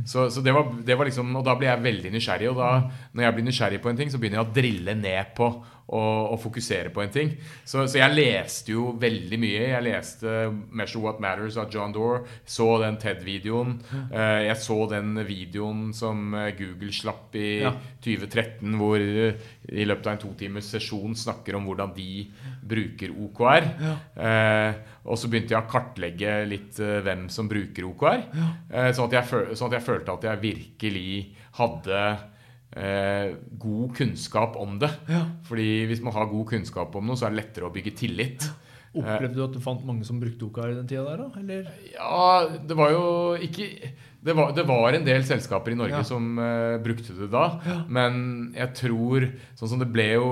Så, 0.06 0.28
så 0.30 0.40
det, 0.40 0.52
var, 0.54 0.70
det 0.87 0.94
var 0.94 1.09
liksom, 1.09 1.35
Og 1.37 1.44
da 1.47 1.56
ble 1.59 1.66
jeg 1.66 1.82
veldig 1.82 2.12
nysgjerrig. 2.14 2.50
Og 2.52 2.61
da, 2.61 2.70
når 3.12 3.25
jeg 3.26 3.37
blir 3.37 3.47
nysgjerrig 3.49 3.80
på 3.82 3.90
en 3.90 3.99
ting, 3.99 4.12
så 4.12 4.20
begynner 4.23 4.40
jeg 4.40 4.49
å 4.49 4.54
drille 4.61 4.94
ned 4.94 5.35
på 5.37 5.50
og, 5.90 6.32
og 6.32 6.38
fokusere 6.44 6.92
på 6.94 7.02
en 7.02 7.11
ting. 7.11 7.30
Så, 7.66 7.82
så 7.90 7.99
jeg 7.99 8.14
leste 8.14 8.70
jo 8.76 8.92
veldig 9.02 9.38
mye. 9.42 9.62
Jeg 9.73 9.82
leste 9.88 10.35
'Measure 10.70 11.02
What 11.02 11.18
Matters' 11.23 11.59
av 11.59 11.70
John 11.75 11.92
Dore. 11.92 12.20
Så 12.47 12.68
den 12.82 12.97
TED-videoen. 13.02 13.76
Eh, 14.12 14.47
jeg 14.47 14.56
så 14.62 14.76
den 14.92 15.16
videoen 15.26 15.90
som 15.97 16.35
eh, 16.38 16.52
Google 16.59 16.92
slapp 16.94 17.35
i 17.35 17.61
Ja. 17.64 17.73
2013, 18.04 18.76
hvor 18.78 19.02
eh, 19.02 19.35
i 19.68 19.85
løpet 19.85 20.06
av 20.06 20.12
en 20.14 20.23
to 20.23 20.30
timers 20.38 20.70
sesjon 20.70 21.14
snakker 21.18 21.59
om 21.59 21.66
hvordan 21.66 21.92
de 21.97 22.26
bruker 22.70 23.11
OKR. 23.11 23.66
Eh, 24.16 24.73
og 25.11 25.18
så 25.18 25.28
begynte 25.32 25.54
jeg 25.56 25.64
å 25.64 25.70
kartlegge 25.70 26.35
litt 26.49 26.78
hvem 26.78 27.26
som 27.32 27.49
bruker 27.50 27.87
OKR. 27.90 28.23
Eh, 28.70 28.90
sånn, 28.94 29.11
at 29.11 29.18
jeg, 29.18 29.54
sånn 29.59 29.73
at 29.73 29.78
jeg 29.80 29.87
følte 29.90 30.12
at 30.14 30.26
jeg 30.30 30.44
virkelig 30.47 31.12
hadde 31.59 32.02
eh, 32.77 33.37
god 33.59 33.95
kunnskap 33.97 34.57
om 34.61 34.79
det. 34.83 34.91
Ja. 35.11 35.25
Fordi 35.49 35.87
hvis 35.91 36.03
man 36.05 36.15
har 36.17 36.31
god 36.31 36.49
kunnskap 36.55 36.95
om 36.97 37.07
noe, 37.11 37.19
så 37.19 37.29
er 37.29 37.35
det 37.35 37.43
lettere 37.45 37.71
å 37.71 37.75
bygge 37.75 37.97
tillit. 37.99 38.50
Opplevde 38.91 39.37
du 39.37 39.43
at 39.45 39.53
du 39.55 39.61
fant 39.62 39.83
mange 39.87 40.03
som 40.07 40.19
brukte 40.19 40.49
Oka 40.49 40.65
i 40.67 40.75
den 40.75 40.89
tida 40.91 41.05
der, 41.07 41.21
da? 41.23 41.29
Eller? 41.39 41.69
Ja, 41.95 42.59
det 42.67 42.75
var 42.79 42.91
jo 42.91 43.05
ikke 43.39 43.69
det 44.21 44.35
var, 44.37 44.50
det 44.53 44.67
var 44.69 44.93
en 44.93 45.07
del 45.07 45.23
selskaper 45.25 45.73
i 45.73 45.79
Norge 45.79 46.00
Ja. 46.03 46.05
som 46.05 46.27
uh, 46.37 46.77
brukte 46.83 47.15
det 47.17 47.31
da. 47.33 47.45
Men 47.89 48.50
jeg 48.53 48.75
tror 48.77 49.29
Sånn 49.57 49.71
som 49.73 49.81
det 49.81 49.89
ble 49.95 50.09
jo 50.12 50.27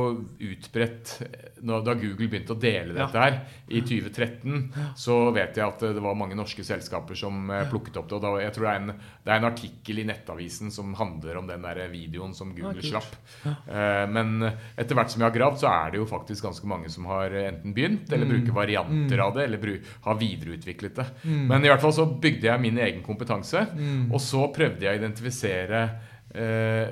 utbredt 0.45 1.15
da 1.63 1.95
Google 1.95 2.29
begynte 2.29 2.55
å 2.55 2.59
dele 2.61 2.95
dette 2.97 3.19
her 3.23 3.39
i 3.69 3.81
2013, 3.81 4.73
så 4.97 5.17
vet 5.35 5.57
jeg 5.59 5.67
at 5.67 5.83
eh, 5.83 5.95
det 5.97 6.03
var 6.05 6.15
mange 6.19 6.37
norske 6.39 6.65
selskaper 6.65 7.15
som 7.19 7.51
eh, 7.51 7.67
plukket 7.71 7.97
opp 8.01 8.09
det. 8.09 8.17
Og 8.19 8.23
da, 8.25 8.33
jeg 8.43 8.55
tror 8.57 8.67
det 8.69 8.73
er, 8.73 8.83
en, 8.83 8.93
det 9.25 9.33
er 9.35 9.41
en 9.43 9.49
artikkel 9.51 9.99
i 10.03 10.07
Nettavisen 10.09 10.71
som 10.75 10.95
handler 10.99 11.37
om 11.41 11.47
den 11.51 11.63
der 11.67 11.83
videoen 11.93 12.35
som 12.37 12.55
Google 12.57 12.83
slapp. 12.85 13.11
Eh, 13.45 14.05
men 14.11 14.43
etter 14.49 14.95
hvert 14.99 15.11
som 15.13 15.23
jeg 15.25 15.31
har 15.31 15.37
gravd, 15.39 15.61
så 15.63 15.71
er 15.73 15.93
det 15.95 16.03
jo 16.03 16.09
faktisk 16.11 16.45
ganske 16.49 16.67
mange 16.71 16.91
som 16.95 17.09
har 17.11 17.35
enten 17.45 17.75
begynt, 17.77 18.07
Mm. 18.09 18.15
eller 18.15 18.27
bruker 18.31 18.55
varianter 18.57 19.19
av 19.21 19.35
det, 19.35 19.45
eller 19.49 19.81
har 20.05 20.15
videreutviklet 20.21 20.95
det. 20.97 21.07
Men 21.29 21.65
i 21.65 21.69
hvert 21.69 21.83
fall 21.83 21.93
så 21.93 22.07
bygde 22.21 22.47
jeg 22.49 22.61
min 22.63 22.79
egen 22.79 23.03
kompetanse, 23.05 23.67
Mm. 23.75 24.13
og 24.13 24.21
så 24.21 24.47
prøvde 24.55 24.81
jeg 24.87 24.95
å 24.97 25.01
identifisere 25.03 25.81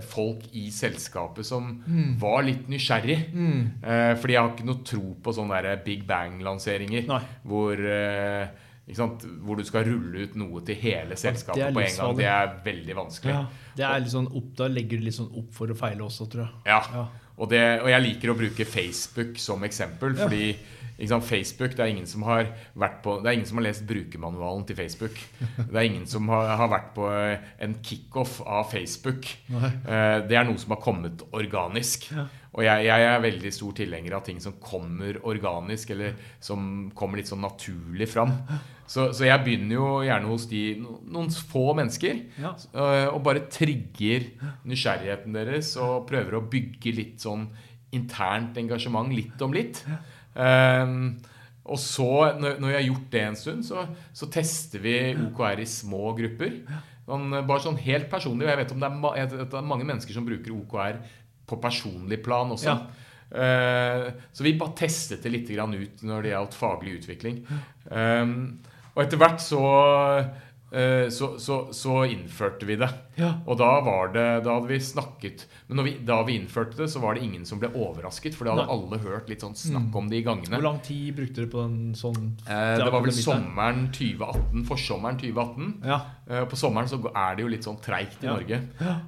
folk 0.09 0.47
i 0.57 0.71
selskapet 0.73 1.45
som 1.47 1.75
var 2.19 2.47
litt 2.47 2.71
nysgjerrig. 2.73 3.19
Mm. 3.35 3.59
Eh, 3.83 4.13
fordi 4.17 4.33
jeg 4.33 4.43
har 4.43 4.55
ikke 4.55 4.69
noe 4.69 4.85
tro 4.87 5.03
på 5.23 5.35
sånne 5.37 5.59
der 5.67 5.83
Big 5.85 6.07
Bang-lanseringer 6.09 7.11
hvor 7.45 7.83
eh. 7.91 8.63
Hvor 8.87 9.59
du 9.59 9.65
skal 9.67 9.83
rulle 9.83 10.29
ut 10.29 10.37
noe 10.39 10.61
til 10.63 10.77
hele 10.79 11.17
selskapet 11.19 11.75
på 11.75 11.81
en 11.83 11.97
gang. 11.97 12.17
Det 12.21 12.27
er 12.31 12.53
veldig 12.63 12.95
vanskelig. 12.95 13.33
Ja. 13.35 13.41
Det 13.75 13.83
er 13.83 14.05
litt 14.05 14.13
sånn 14.13 14.29
opp, 14.31 14.53
da 14.61 14.69
legger 14.71 15.01
du 15.01 15.09
litt 15.09 15.17
sånn 15.17 15.33
opp 15.35 15.49
for 15.57 15.67
å 15.67 15.75
feile 15.75 16.05
også, 16.07 16.29
tror 16.31 16.45
jeg. 16.45 16.61
Ja. 16.71 16.79
Ja. 16.95 17.03
Og, 17.37 17.51
det, 17.53 17.63
og 17.83 17.91
jeg 17.93 18.03
liker 18.03 18.33
å 18.33 18.39
bruke 18.39 18.65
Facebook 18.65 19.37
som 19.43 19.65
eksempel, 19.67 20.15
fordi 20.17 20.55
sant, 21.05 21.27
Facebook, 21.29 21.75
det 21.77 21.83
er 21.85 21.91
ingen 21.93 22.07
som 22.09 22.23
har 22.25 22.47
vært 22.73 23.03
på 23.05 23.19
Det 23.21 23.29
er 23.29 23.37
ingen 23.37 23.49
som 23.51 23.59
har 23.61 23.67
lest 23.67 23.85
brukermanualen 23.89 24.65
til 24.65 24.79
Facebook. 24.79 25.19
Det 25.69 25.77
er 25.77 25.85
ingen 25.91 26.07
som 26.09 26.29
har, 26.33 26.55
har 26.57 26.71
vært 26.73 26.95
på 26.97 27.11
eh, 27.13 27.51
en 27.67 27.77
kickoff 27.85 28.39
av 28.41 28.71
Facebook. 28.73 29.29
Nei. 29.53 29.73
Eh, 29.85 30.19
Det 30.31 30.39
er 30.41 30.49
noe 30.49 30.57
som 30.63 30.73
har 30.73 30.81
kommet 30.81 31.27
organisk. 31.37 32.09
Ja. 32.17 32.25
Og 32.57 32.65
jeg, 32.65 32.87
jeg 32.89 33.05
er 33.05 33.21
veldig 33.21 33.51
stor 33.53 33.75
tilhenger 33.77 34.15
av 34.17 34.23
ting 34.25 34.39
som 34.41 34.55
kommer 34.65 35.19
organisk, 35.29 35.91
eller 35.93 36.15
som 36.41 36.89
kommer 36.97 37.21
litt 37.21 37.29
sånn 37.29 37.45
naturlig 37.45 38.09
fram. 38.09 38.33
Så, 38.89 39.11
så 39.13 39.27
jeg 39.27 39.43
begynner 39.45 39.77
jo 39.77 39.89
gjerne 40.07 40.31
hos 40.31 40.47
de 40.49 40.63
noen 40.81 41.29
få 41.51 41.67
mennesker. 41.77 42.23
Ja. 42.41 42.55
eh, 42.73 43.09
Og 43.11 43.21
bare 43.27 43.45
trigger 43.53 44.25
nysgjerrigheten 44.65 45.37
deres 45.37 45.75
og 45.77 46.07
prøver 46.09 46.39
å 46.39 46.45
bygge 46.49 46.95
litt 46.97 47.21
sånn 47.27 47.49
internt 47.97 48.57
engasjement 48.61 49.13
litt 49.13 49.43
om 49.45 49.53
litt. 49.57 49.83
Um, 50.35 51.17
og 51.67 51.79
så, 51.83 52.09
når, 52.39 52.61
når 52.63 52.73
jeg 52.73 52.79
har 52.79 52.89
gjort 52.89 53.07
det 53.13 53.23
en 53.27 53.39
stund, 53.41 53.65
så, 53.67 53.85
så 54.15 54.29
tester 54.31 54.83
vi 54.85 54.97
OKR 55.27 55.63
i 55.65 55.69
små 55.69 56.13
grupper. 56.19 56.61
Sånn, 57.07 57.31
bare 57.47 57.63
sånn 57.63 57.79
helt 57.85 58.09
personlig. 58.11 58.47
og 58.47 58.53
Jeg 58.53 58.61
vet 58.65 58.75
om 58.75 58.83
det 58.83 58.89
er, 58.89 58.99
ma 59.03 59.13
det 59.19 59.47
er 59.61 59.67
mange 59.75 59.87
mennesker 59.87 60.15
som 60.15 60.27
bruker 60.27 60.55
OKR 60.57 61.01
på 61.47 61.59
personlig 61.63 62.23
plan 62.25 62.51
også. 62.55 62.75
Ja. 62.75 63.07
Eh, 63.31 64.13
så 64.33 64.47
vi 64.47 64.55
bare 64.59 64.77
testet 64.79 65.25
det 65.25 65.33
litt 65.33 65.51
ut 65.51 66.03
når 66.07 66.23
det 66.23 66.33
gjaldt 66.33 66.59
faglig 66.59 66.99
utvikling. 67.01 67.41
Ehm, 67.91 68.37
og 68.95 69.03
etter 69.03 69.21
hvert 69.21 69.43
så, 69.43 69.63
eh, 70.21 70.29
så, 71.15 71.29
så, 71.39 71.57
så 71.73 72.01
innførte 72.11 72.67
vi 72.67 72.75
det. 72.77 72.89
Ja. 73.17 73.29
Og 73.47 73.57
da 73.61 73.69
var 73.87 74.11
det, 74.13 74.25
da 74.45 74.57
hadde 74.59 74.69
vi 74.69 74.77
snakket 74.83 75.45
Men 75.71 75.85
vi, 75.87 75.93
da 76.05 76.19
vi 76.27 76.35
innførte 76.37 76.77
det, 76.77 76.89
så 76.93 77.01
var 77.01 77.15
det 77.17 77.23
ingen 77.25 77.47
som 77.49 77.61
ble 77.63 77.71
overrasket. 77.73 78.35
For 78.37 78.45
det 78.45 78.53
hadde 78.57 78.67
Nei. 78.67 78.75
alle 78.75 78.99
hørt 79.07 79.31
litt 79.31 79.45
sånn 79.47 79.55
snakk 79.57 79.95
om 79.97 80.11
det 80.11 80.19
i 80.21 80.25
gangene. 80.27 80.59
Hvor 80.59 80.67
lang 80.67 80.81
tid 80.85 81.15
brukte 81.17 81.41
dere 81.45 81.53
på 81.55 81.63
den 81.65 81.95
sånn 81.97 82.23
Eh, 82.47 82.77
det 82.83 82.91
var 82.93 83.01
vel 83.07 83.15
sommeren 83.17 83.87
2018, 83.95 84.65
forsommeren 84.69 85.21
2018. 85.23 85.71
Ja. 85.87 86.01
Eh, 86.29 86.45
På 86.51 86.59
sommeren 86.61 86.91
så 86.91 86.99
er 87.15 87.37
det 87.39 87.47
jo 87.47 87.53
litt 87.55 87.65
sånn 87.71 87.81
treigt 87.83 88.23
i 88.23 88.27
Ja. 88.27 88.35
Norge. 88.37 88.61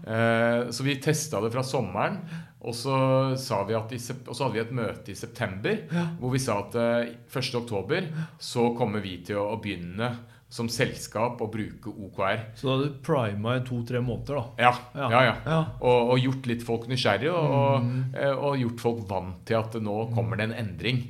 Eh, 0.06 0.70
Så 0.70 0.82
vi 0.86 0.96
testa 1.02 1.40
det 1.42 1.50
fra 1.52 1.62
sommeren. 1.66 2.20
Og 2.60 2.74
så, 2.74 3.36
sa 3.38 3.60
vi 3.68 3.74
at 3.78 3.92
i, 3.94 3.98
og 4.26 4.34
så 4.34 4.44
hadde 4.48 4.54
vi 4.56 4.60
et 4.64 4.72
møte 4.74 5.12
i 5.12 5.14
september 5.14 5.76
hvor 6.18 6.32
vi 6.32 6.40
sa 6.42 6.56
at 6.64 6.74
eh, 6.74 7.12
1. 7.30 7.54
oktober 7.54 8.08
så 8.42 8.72
kommer 8.76 9.00
vi 9.04 9.18
til 9.22 9.36
å, 9.38 9.52
å 9.54 9.60
begynne 9.62 10.08
som 10.48 10.68
selskap 10.72 11.42
å 11.44 11.48
bruke 11.52 11.90
OKR. 11.92 12.38
Så 12.56 12.64
da 12.68 12.74
hadde 12.78 12.86
du 12.88 13.00
prima 13.04 13.58
i 13.58 13.64
to-tre 13.66 14.00
måneder, 14.00 14.38
da. 14.38 14.44
Ja, 14.64 14.70
Ja. 14.96 15.08
ja, 15.12 15.20
ja. 15.26 15.34
Ja. 15.44 15.58
Og, 15.84 16.12
og 16.14 16.22
gjort 16.24 16.46
litt 16.48 16.62
folk 16.64 16.86
nysgjerrige, 16.88 17.34
og, 17.36 17.52
og, 17.58 17.90
eh, 18.16 18.32
og 18.32 18.56
gjort 18.62 18.80
folk 18.80 19.02
vant 19.10 19.42
til 19.48 19.58
at 19.60 19.76
nå 19.84 19.98
kommer 20.16 20.40
det 20.40 20.48
en 20.48 20.56
endring. 20.56 21.02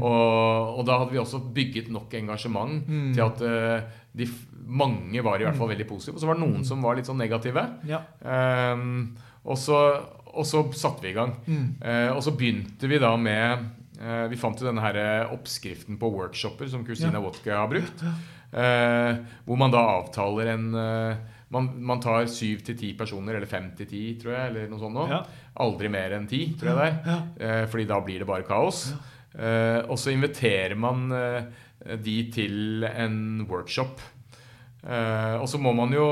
Og, 0.00 0.78
og 0.80 0.82
da 0.88 0.96
hadde 1.02 1.12
vi 1.12 1.20
også 1.20 1.42
bygget 1.52 1.90
nok 1.92 2.14
engasjement 2.16 2.88
til 2.88 3.22
at 3.26 3.42
uh, 3.44 4.02
de, 4.16 4.26
mange 4.66 5.20
var 5.22 5.40
i 5.40 5.44
hvert 5.44 5.58
fall 5.60 5.68
veldig 5.74 5.86
positive. 5.90 6.16
Og 6.16 6.22
så 6.24 6.26
var 6.30 6.38
det 6.40 6.46
noen 6.46 6.64
som 6.64 6.80
var 6.82 6.96
litt 6.96 7.06
sånn 7.08 7.20
negative. 7.20 7.66
Ja. 7.86 8.00
Um, 8.24 9.12
og, 9.44 9.58
så, 9.60 9.76
og 10.32 10.46
så 10.48 10.64
satte 10.72 11.04
vi 11.04 11.12
i 11.12 11.18
gang. 11.18 11.36
Uh, 11.84 12.16
og 12.16 12.22
så 12.24 12.32
begynte 12.32 12.88
vi 12.90 12.98
da 13.02 13.12
med 13.20 13.68
uh, 14.00 14.24
Vi 14.32 14.40
fant 14.40 14.56
jo 14.60 14.66
denne 14.70 14.82
her 14.82 15.28
oppskriften 15.36 16.00
på 16.00 16.10
workshoper 16.16 16.66
som 16.72 16.82
Christina 16.88 17.20
Ja. 17.20 17.22
Wotke 17.28 17.52
har 17.60 17.68
brukt. 17.70 18.02
Eh, 18.02 18.24
hvor 18.50 19.58
man 19.58 19.72
da 19.74 19.82
avtaler 19.96 20.52
en 20.54 20.68
eh, 20.80 21.24
man, 21.54 21.68
man 21.86 22.00
tar 22.02 22.26
syv 22.30 22.62
til 22.66 22.78
ti 22.78 22.92
personer, 22.98 23.38
eller 23.38 23.50
fem 23.50 23.68
til 23.78 23.88
ti, 23.90 24.02
tror 24.20 24.34
jeg. 24.34 24.50
eller 24.50 24.70
noe 24.70 24.82
sånt 24.82 24.96
nå. 24.98 25.04
Ja. 25.10 25.20
Aldri 25.62 25.90
mer 25.92 26.16
enn 26.16 26.26
ti, 26.30 26.42
tror 26.58 26.72
jeg 26.72 26.78
det 26.80 26.88
er. 26.88 26.96
Ja. 27.06 27.18
Eh, 27.46 27.62
fordi 27.70 27.86
da 27.90 28.00
blir 28.04 28.22
det 28.22 28.28
bare 28.28 28.46
kaos. 28.48 28.88
Eh, 29.36 29.80
og 29.86 29.98
så 30.00 30.12
inviterer 30.14 30.76
man 30.80 31.06
eh, 31.14 31.96
de 32.02 32.16
til 32.34 32.86
en 32.88 33.46
workshop. 33.48 34.02
Eh, 34.82 35.36
og 35.38 35.46
så 35.50 35.60
må 35.62 35.74
man 35.76 35.94
jo, 35.94 36.06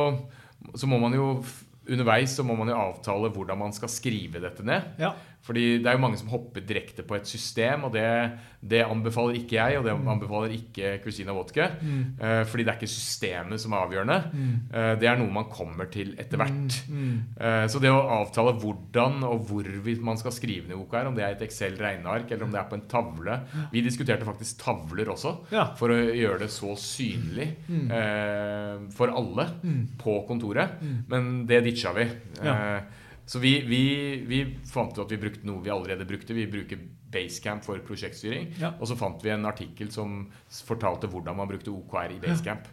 så 0.75 0.91
må 0.91 1.03
man 1.03 1.17
jo 1.17 1.37
Underveis 1.85 2.33
så 2.33 2.41
må 2.49 2.55
man 2.57 2.71
jo 2.71 2.77
avtale 2.81 3.29
hvordan 3.29 3.59
man 3.61 3.75
skal 3.77 3.91
skrive 3.93 4.41
dette 4.41 4.65
ned. 4.65 4.87
Fordi 5.45 5.79
det 5.85 5.87
er 5.91 5.99
jo 5.99 6.01
mange 6.01 6.17
som 6.17 6.31
hopper 6.33 6.65
direkte 6.65 7.05
på 7.05 7.19
et 7.19 7.29
system, 7.29 7.85
og 7.85 7.93
det, 7.93 8.05
det 8.65 8.81
anbefaler 8.87 9.37
ikke 9.37 9.59
jeg, 9.59 9.77
og 9.77 9.85
det 9.85 9.93
anbefaler 9.93 10.55
ikke 10.57 10.95
Christina 11.03 11.35
Mm. 11.35 12.15
Uh, 12.21 12.45
fordi 12.49 12.65
det 12.65 12.73
er 12.73 12.79
ikke 12.79 12.89
systemet 12.89 13.61
som 13.61 13.75
er 13.77 13.83
avgjørende. 13.85 14.17
Eh, 14.73 14.95
det 15.01 15.09
er 15.09 15.19
noe 15.21 15.33
man 15.35 15.51
kommer 15.53 15.89
til 15.93 16.15
etter 16.21 16.41
hvert. 16.41 16.79
Eh, 16.89 17.67
så 17.69 17.81
det 17.83 17.91
å 17.93 18.01
avtale 18.23 18.55
hvordan 18.63 19.23
og 19.27 19.45
hvor 19.49 19.69
man 20.07 20.17
skal 20.21 20.33
skrive 20.33 20.69
ned 20.71 20.79
OKR, 20.81 21.11
om 21.11 21.17
det 21.17 21.25
er 21.27 21.35
et 21.37 21.45
Excel-regneark 21.47 22.31
eller 22.31 22.47
om 22.47 22.55
det 22.55 22.61
er 22.63 22.69
på 22.71 22.79
en 22.79 22.87
tavle 22.91 23.37
Vi 23.73 23.83
diskuterte 23.85 24.25
faktisk 24.25 24.63
tavler 24.65 25.11
også, 25.13 25.35
Ja. 25.53 25.67
for 25.77 25.93
å 25.93 25.99
gjøre 26.01 26.45
det 26.47 26.51
så 26.55 26.73
synlig 26.81 27.51
eh, 27.69 28.77
for 28.97 29.13
alle 29.13 29.49
på 30.01 30.21
kontoret. 30.29 30.79
Men 31.11 31.45
det 31.47 31.65
ditcha 31.69 31.93
vi. 31.97 32.09
Ja. 32.43 32.81
Så 33.27 33.41
vi, 33.41 33.55
vi, 33.65 33.85
vi 34.29 34.43
fant 34.69 34.93
ut 34.93 35.05
at 35.05 35.13
vi 35.13 35.21
brukte 35.21 35.49
noe 35.49 35.63
vi 35.65 35.73
allerede 35.73 36.07
brukte. 36.09 36.37
Vi 36.37 36.47
bruker 36.51 36.83
Basecamp 37.15 37.65
for 37.65 37.81
prosjektstyring. 37.87 38.51
Ja. 38.61 38.75
Og 38.81 38.91
så 38.91 38.99
fant 38.99 39.23
vi 39.25 39.33
en 39.33 39.49
artikkel 39.49 39.91
som 39.95 40.25
fortalte 40.67 41.09
hvordan 41.11 41.39
man 41.39 41.51
brukte 41.51 41.73
OKR 41.73 42.17
i 42.17 42.23
Basecamp. 42.23 42.69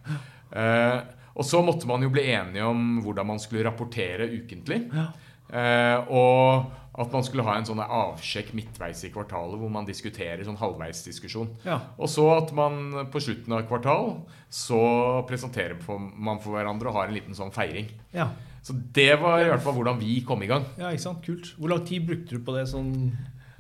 Eh, 0.52 0.98
og 1.32 1.48
så 1.48 1.62
måtte 1.64 1.88
man 1.88 2.04
jo 2.04 2.12
bli 2.12 2.26
enige 2.34 2.66
om 2.68 3.00
hvordan 3.06 3.30
man 3.30 3.40
skulle 3.40 3.64
rapportere 3.64 4.28
ukentlig. 4.34 4.84
Ja. 4.92 5.12
Uh, 5.52 6.12
og 6.16 7.02
at 7.02 7.12
man 7.12 7.26
skulle 7.28 7.44
ha 7.44 7.58
en 7.58 7.66
sånn 7.68 7.82
avsjekk 7.84 8.54
midtveis 8.56 9.02
i 9.04 9.10
kvartalet 9.12 9.60
hvor 9.60 9.72
man 9.72 9.88
diskuterer 9.88 10.44
sånn 10.48 10.60
halvveisdiskusjon. 10.60 11.50
Ja. 11.68 11.78
Og 12.00 12.12
så 12.12 12.26
at 12.36 12.52
man 12.56 13.08
på 13.12 13.20
slutten 13.24 13.56
av 13.56 13.66
kvartal 13.68 14.14
så 14.52 14.82
presenterer 15.28 15.80
man 15.88 16.40
for 16.44 16.56
hverandre 16.56 16.92
og 16.92 17.00
har 17.00 17.12
en 17.12 17.16
liten 17.16 17.36
sånn 17.36 17.52
feiring. 17.56 17.92
Ja. 18.16 18.30
Så 18.62 18.76
det 18.94 19.16
var 19.22 19.42
i 19.42 19.50
hvert 19.50 19.64
fall 19.66 19.78
hvordan 19.80 20.00
vi 20.02 20.20
kom 20.26 20.44
i 20.46 20.50
gang. 20.50 20.68
ja, 20.78 20.92
ikke 20.94 21.08
sant? 21.08 21.24
Kult. 21.26 21.54
Hvor 21.58 21.72
lang 21.74 21.86
tid 21.88 22.06
brukte 22.08 22.38
du 22.38 22.44
på 22.46 22.56
det 22.58 22.68
sånn 22.70 22.92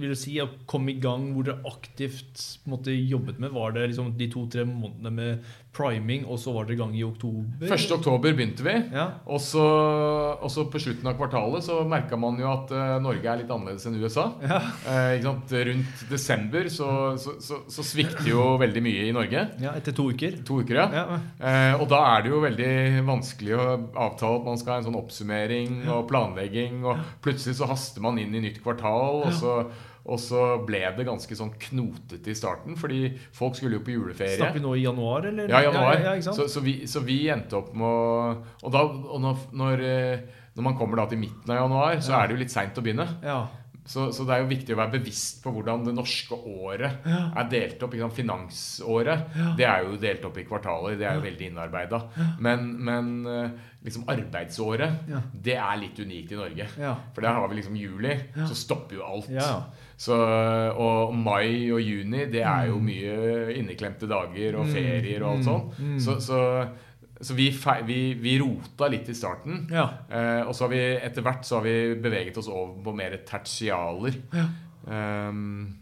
vil 0.01 0.15
du 0.15 0.17
si, 0.17 0.33
å 0.41 0.47
komme 0.69 0.93
i 0.93 1.01
gang 1.01 1.27
hvor 1.35 1.45
dere 1.45 1.61
aktivt 1.69 2.41
måte, 2.69 2.93
jobbet 2.93 3.41
med? 3.41 3.53
Var 3.53 3.75
det 3.75 3.91
liksom 3.91 4.13
de 4.17 4.27
to-tre 4.33 4.65
månedene 4.65 5.11
med 5.13 5.51
priming, 5.71 6.25
og 6.27 6.39
så 6.39 6.51
var 6.51 6.67
dere 6.67 6.75
i 6.75 6.79
gang 6.81 6.95
i 6.99 7.03
oktober? 7.05 7.63
1. 7.63 7.85
oktober 7.95 8.33
begynte 8.35 8.65
vi. 8.65 8.73
Ja. 8.91 9.05
Og 9.31 9.39
så, 9.43 9.63
og 10.35 10.51
så 10.51 10.65
på 10.71 10.81
slutten 10.83 11.07
av 11.07 11.15
kvartalet 11.19 11.63
så 11.63 11.79
merka 11.87 12.19
man 12.19 12.39
jo 12.41 12.49
at 12.51 12.73
uh, 12.75 12.97
Norge 13.03 13.23
er 13.23 13.39
litt 13.39 13.53
annerledes 13.53 13.87
enn 13.87 13.95
USA. 14.01 14.27
Ja. 14.43 14.59
Uh? 14.83 15.29
Rundt 15.71 16.03
desember 16.09 16.67
så, 16.71 16.89
så, 17.21 17.35
så, 17.43 17.61
så 17.71 17.85
svikter 17.85 18.27
jo 18.27 18.43
veldig 18.59 18.83
mye 18.83 19.05
i 19.07 19.13
Norge. 19.15 19.45
ja, 19.63 19.75
etter 19.77 19.95
to 19.95 20.09
uker. 20.11 20.41
To 20.47 20.59
uker, 20.61 20.81
ja. 20.81 20.87
Ja. 20.91 21.19
Uh, 21.39 21.83
og 21.83 21.87
da 21.91 22.01
er 22.09 22.25
det 22.25 22.33
jo 22.33 22.41
veldig 22.43 22.73
vanskelig 23.07 23.55
å 23.55 23.67
avtale 24.07 24.41
at 24.41 24.49
man 24.49 24.59
skal 24.59 24.75
ha 24.75 24.81
en 24.81 24.89
sånn 24.89 24.99
oppsummering 24.99 25.85
og 25.91 26.03
planlegging, 26.11 26.83
og 26.83 26.99
plutselig 27.23 27.59
så 27.61 27.69
haster 27.71 28.03
man 28.03 28.19
inn 28.19 28.35
i 28.35 28.43
nytt 28.43 28.59
kvartal, 28.63 29.23
og 29.27 29.39
så, 29.39 29.61
og 30.11 30.19
så 30.19 30.41
ble 30.67 30.81
det 30.97 31.05
ganske 31.07 31.35
sånn 31.37 31.53
knotete 31.69 32.33
i 32.33 32.35
starten, 32.35 32.75
fordi 32.79 33.13
folk 33.35 33.55
skulle 33.55 33.79
jo 33.79 33.85
på 33.85 33.93
juleferie. 33.95 34.35
Snakker 34.41 34.59
vi 34.59 34.65
nå 34.65 34.73
i 34.75 34.83
januar, 34.83 35.27
eller? 35.29 35.47
Ja, 35.51 35.63
januar. 35.69 35.95
Ja, 35.95 36.15
ja, 36.17 36.35
så, 36.35 36.49
så, 36.51 36.63
vi, 36.65 36.81
så 36.91 37.03
vi 37.05 37.21
endte 37.31 37.61
opp 37.61 37.71
med 37.77 37.87
å 37.87 38.01
Og, 38.61 38.69
da, 38.73 38.83
og 38.83 39.23
når, 39.23 39.45
når, 39.55 39.85
eh, 39.87 40.61
man 40.61 40.75
kommer 40.77 40.99
da 40.99 41.07
til 41.11 41.21
midten 41.21 41.53
av 41.53 41.63
januar, 41.63 42.01
så 42.03 42.17
er 42.17 42.27
det 42.27 42.35
jo 42.35 42.41
litt 42.43 42.53
seint 42.53 42.77
å 42.77 42.83
begynne. 42.83 43.07
Ja. 43.23 43.39
Så, 43.83 44.11
så 44.13 44.23
det 44.27 44.35
er 44.35 44.43
jo 44.43 44.49
viktig 44.51 44.75
å 44.75 44.77
være 44.77 44.93
bevisst 44.99 45.39
på 45.43 45.51
hvordan 45.55 45.81
det 45.87 45.93
norske 45.97 46.37
året 46.37 47.05
er 47.09 47.47
delt 47.49 47.81
opp. 47.83 47.95
Finansåret 48.13 49.33
det 49.57 49.65
er 49.65 49.87
jo 49.87 49.97
delt 50.01 50.25
opp 50.27 50.37
i 50.37 50.45
kvartaler. 50.45 50.97
Det 50.99 51.07
er 51.09 51.17
jo 51.17 51.23
veldig 51.25 51.47
innarbeida. 51.49 51.99
Men, 52.39 52.67
men 52.85 53.09
eh, 53.25 53.49
liksom 53.83 54.05
arbeidsåret, 54.11 55.07
Ja. 55.09 55.21
det 55.33 55.57
er 55.57 55.81
litt 55.81 55.97
unikt 55.99 56.31
i 56.35 56.39
Norge. 56.39 56.67
Ja. 56.77 56.93
For 57.15 57.25
der 57.25 57.33
har 57.39 57.49
vi 57.49 57.57
liksom 57.57 57.75
juli, 57.79 58.19
så 58.37 58.55
stopper 58.55 58.99
jo 58.99 59.07
alt. 59.07 59.31
Ja. 59.33 59.49
Så, 60.01 60.15
og 60.77 61.11
mai 61.17 61.69
og 61.73 61.81
juni, 61.81 62.27
det 62.31 62.45
er 62.45 62.69
jo 62.69 62.77
mye 62.81 63.51
inneklemte 63.57 64.07
dager 64.09 64.57
og 64.61 64.69
ferier 64.71 65.25
og 65.25 65.35
alt 65.35 65.49
sånt. 65.49 65.81
Så, 66.01 66.19
så, 66.21 66.39
så 67.21 67.35
vi, 67.37 67.49
vi, 67.87 67.99
vi 68.17 68.37
rota 68.41 68.89
litt 68.91 69.09
i 69.11 69.17
starten. 69.17 69.67
Ja. 69.71 69.85
Eh, 70.09 70.41
og 70.45 70.55
så 70.57 70.65
har 70.65 70.73
vi 70.73 70.81
etter 70.97 71.25
hvert 71.25 71.45
så 71.47 71.59
har 71.59 71.67
vi 71.67 71.75
beveget 72.01 72.39
oss 72.41 72.49
over 72.51 72.79
på 72.85 72.95
mer 72.97 73.19
tertialer. 73.27 74.17
Ja. 74.33 74.47
Um, 74.81 75.77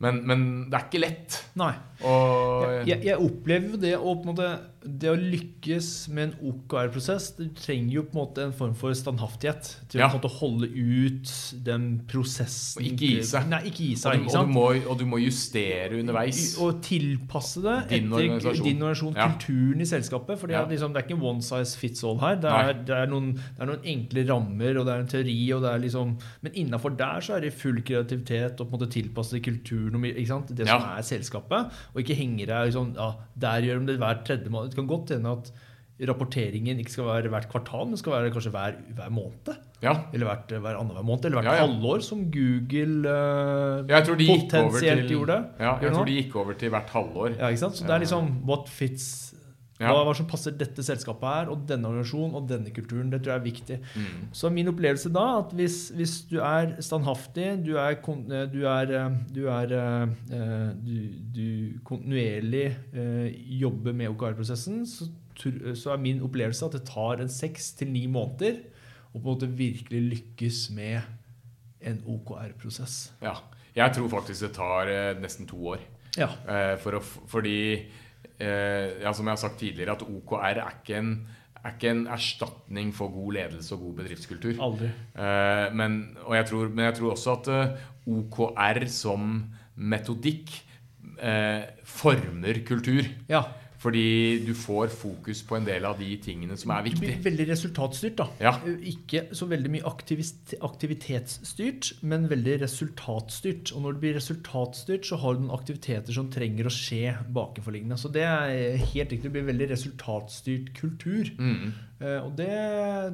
men, 0.00 0.22
men 0.24 0.44
det 0.72 0.78
er 0.78 0.86
ikke 0.86 1.02
lett. 1.02 1.36
Nei. 1.60 1.74
Og 2.08 2.86
Jeg, 2.88 3.02
jeg 3.04 3.20
opplever 3.20 3.74
jo 3.74 3.80
det 3.82 3.92
å, 3.98 4.14
på 4.16 4.24
en 4.24 4.30
måte, 4.32 4.48
det 4.80 5.10
å 5.12 5.16
lykkes 5.18 6.08
med 6.08 6.30
en 6.30 6.34
OKR-prosess 6.52 7.34
Du 7.36 7.42
trenger 7.52 7.92
jo 7.98 8.02
på 8.08 8.14
en 8.14 8.20
måte 8.22 8.44
en 8.46 8.52
form 8.56 8.72
for 8.78 8.94
standhaftighet 8.96 9.74
til 9.92 10.00
Ja. 10.00 10.08
å 10.08 10.16
en 10.22 10.30
holde 10.40 10.68
ut 10.72 11.32
den 11.64 12.00
prosessen. 12.08 12.80
Og 12.80 12.86
ikke 12.88 13.10
gi 13.10 13.22
seg. 13.28 13.48
Nei, 13.50 13.60
ikke 13.68 13.82
gi 13.84 13.92
og, 13.92 13.98
seg. 13.98 14.24
og, 14.24 14.46
du 14.46 14.52
må, 14.54 14.64
og 14.88 14.98
du 14.98 15.04
må 15.04 15.20
justere 15.20 15.98
underveis. 16.00 16.56
Og 16.58 16.80
tilpasse 16.82 17.60
det 17.60 17.76
Din 17.90 18.06
etter 18.08 18.16
organisasjon. 18.16 18.64
din 18.64 18.80
organisasjon, 18.82 19.14
Ja. 19.16 19.28
kulturen 19.34 19.80
i 19.80 19.84
selskapet. 19.84 20.38
For 20.38 20.46
det, 20.46 20.54
Ja. 20.56 20.64
liksom, 20.64 20.92
det 20.94 21.04
er 21.04 21.08
ikke 21.08 21.22
one 21.22 21.42
size 21.42 21.76
fits 21.76 22.02
all 22.04 22.18
her. 22.18 22.36
Det 22.36 22.50
er, 22.50 22.72
det, 22.72 22.96
er 22.96 23.06
noen, 23.06 23.34
det 23.34 23.60
er 23.60 23.66
noen 23.66 23.84
enkle 23.84 24.26
rammer, 24.28 24.78
og 24.80 24.86
det 24.86 24.94
er 24.94 25.00
en 25.00 25.06
teori. 25.06 25.52
Og 25.52 25.62
det 25.62 25.70
er 25.74 25.78
liksom, 25.78 26.16
men 26.42 26.52
innafor 26.52 26.96
der 26.96 27.20
så 27.20 27.36
er 27.36 27.40
det 27.40 27.52
full 27.52 27.82
kreativitet 27.82 28.60
og 28.60 28.70
på 28.70 28.74
en 28.74 28.80
måte 28.80 28.90
tilpasse 28.90 29.40
kulturen 29.42 29.94
og 29.96 30.04
ikke 30.04 30.26
sant? 30.26 30.48
det 30.54 30.66
som 30.66 30.80
er 30.80 31.02
selskapet. 31.02 31.70
Og 31.94 32.02
ikke 32.02 32.16
henge 32.16 32.46
deg 32.46 32.72
liksom, 32.72 32.94
ja, 32.96 33.14
Der 33.38 33.60
gjør 33.62 33.80
de 33.80 33.86
det 33.86 33.98
hver 33.98 34.24
tredje 34.24 34.48
måned. 34.50 34.69
Det 34.70 34.80
kan 34.80 34.88
godt 34.90 35.12
hende 35.16 35.30
at 35.38 35.52
rapporteringen 36.08 36.78
ikke 36.80 36.92
skal 36.94 37.04
være 37.04 37.28
hvert 37.28 37.48
kvartal, 37.52 37.86
men 37.90 37.98
skal 38.00 38.14
være 38.14 38.30
kanskje 38.32 38.50
hver, 38.54 38.76
hver 38.96 39.10
måned. 39.12 39.50
Ja. 39.84 39.92
Eller 40.14 40.30
hvert, 40.30 40.52
hver 40.62 40.78
annenhver 40.78 41.04
måned, 41.04 41.24
eller 41.28 41.42
hvert 41.42 41.50
Ja, 41.52 41.58
ja. 41.60 41.66
halvår, 41.66 42.00
som 42.04 42.22
Google 42.32 43.10
eh, 43.10 43.84
potensielt 43.84 45.06
til, 45.08 45.10
gjorde. 45.16 45.36
ja, 45.60 45.74
jeg 45.82 45.92
tror 45.92 46.04
de 46.08 46.16
gikk 46.22 46.36
over 46.36 46.52
til 46.60 46.72
hvert 46.72 46.88
halvår. 46.94 47.34
Ja, 47.38 47.48
ikke 47.52 47.64
sant? 47.66 47.76
Så 47.76 47.84
det 47.84 47.94
er 47.94 47.98
liksom 48.04 48.30
what 48.48 48.68
fits 48.68 49.29
Ja. 49.80 49.94
Hva, 49.96 50.12
som 50.12 50.26
passer 50.28 50.52
dette 50.60 50.82
selskapet 50.84 51.24
her, 51.24 51.50
og 51.52 51.62
denne 51.68 51.88
organisasjonen 51.88 52.34
og 52.36 52.48
denne 52.50 52.72
kulturen. 52.76 53.08
Det 53.12 53.22
tror 53.22 53.32
jeg 53.32 53.40
er 53.40 53.46
viktig. 53.46 53.76
Mm. 53.96 54.24
Så 54.36 54.50
min 54.52 54.68
opplevelse 54.68 55.08
da, 55.14 55.22
at 55.38 55.54
hvis, 55.56 55.78
hvis 55.96 56.16
du 56.28 56.36
er 56.44 56.74
standhaftig, 56.84 57.46
du 57.64 57.72
er, 57.80 57.96
eh, 57.96 58.42
du 58.52 58.60
er, 58.68 58.92
eh, 58.98 59.14
du, 59.32 59.40
er 59.48 59.72
eh, 59.78 60.74
du, 60.84 60.96
du 61.32 61.46
kontinuerlig 61.88 62.66
jobber 63.60 63.96
med 63.96 64.12
OKR-prosessen, 64.12 64.82
så, 64.86 65.08
så 65.40 65.94
er 65.94 66.02
min 66.02 66.20
opplevelse 66.26 66.68
at 66.68 66.76
det 66.76 66.82
tar 66.90 67.24
en 67.24 67.32
seks 67.32 67.72
til 67.78 67.88
ni 67.94 68.04
måneder 68.10 68.60
å 69.10 69.16
på 69.16 69.24
en 69.24 69.30
måte 69.30 69.48
virkelig 69.48 70.02
lykkes 70.10 70.60
med 70.76 71.00
en 71.80 72.04
OKR-prosess. 72.04 73.14
Ja. 73.24 73.38
Jeg 73.70 73.94
tror 73.94 74.10
faktisk 74.10 74.42
det 74.42 74.52
tar 74.56 74.90
nesten 75.22 75.46
to 75.48 75.56
år. 75.72 75.82
Ja. 76.18 76.26
For 76.82 76.98
å, 76.98 77.00
fordi, 77.30 77.86
ja, 78.40 79.12
som 79.12 79.26
jeg 79.28 79.36
har 79.36 79.40
sagt 79.40 79.58
tidligere, 79.60 79.96
at 79.98 80.04
OKR 80.06 80.60
er 80.62 80.74
ikke 80.78 80.96
en, 80.98 81.12
er 81.60 81.74
ikke 81.74 81.92
en 81.92 82.06
erstatning 82.08 82.92
for 82.96 83.12
god 83.12 83.36
ledelse 83.36 83.74
og 83.76 83.84
god 83.84 83.94
bedriftskultur. 84.00 84.54
Aldri. 84.64 84.90
Eh, 85.14 85.66
men, 85.76 86.00
og 86.24 86.36
jeg 86.38 86.46
tror, 86.50 86.68
men 86.72 86.84
jeg 86.88 86.98
tror 86.98 87.14
også 87.16 87.36
at 87.36 87.50
eh, 87.54 87.86
OKR 88.10 88.84
som 88.88 89.30
metodikk 89.76 90.52
eh, 91.20 91.68
former 91.84 92.62
kultur. 92.66 93.04
Ja. 93.28 93.44
Fordi 93.80 94.44
du 94.44 94.50
får 94.52 94.90
fokus 94.92 95.40
på 95.48 95.56
en 95.56 95.64
del 95.64 95.86
av 95.88 95.96
de 95.96 96.10
tingene 96.20 96.56
som 96.60 96.70
er 96.74 96.82
viktige. 96.84 97.00
viktige. 97.00 97.22
blir 97.22 97.30
veldig 97.30 97.46
resultatstyrt, 97.48 98.18
da. 98.18 98.26
Ja. 98.42 98.52
Ikke 98.90 99.22
så 99.32 99.48
veldig 99.48 99.70
mye 99.72 99.88
aktivitetsstyrt, 100.68 101.92
men 102.04 102.28
veldig 102.28 102.58
resultatstyrt. 102.60 103.72
Og 103.72 103.82
når 103.84 103.96
det 103.96 104.02
blir 104.04 104.18
resultatstyrt, 104.18 105.08
så 105.08 105.16
har 105.22 105.36
du 105.36 105.44
noen 105.46 105.56
aktiviteter 105.56 106.12
som 106.12 106.28
trenger 106.32 106.68
å 106.68 106.74
skje 106.74 107.14
bakenforliggende. 107.32 107.96
Så 108.00 108.12
det 108.12 108.26
er 108.28 108.76
helt 108.76 109.14
riktig. 109.14 109.22
Det 109.30 109.34
blir 109.38 109.48
veldig 109.48 109.70
resultatstyrt 109.72 110.72
kultur. 110.76 111.32
Mm. 111.38 111.72
Eh, 112.00 112.20
Og 112.20 112.32
det, 112.36 112.52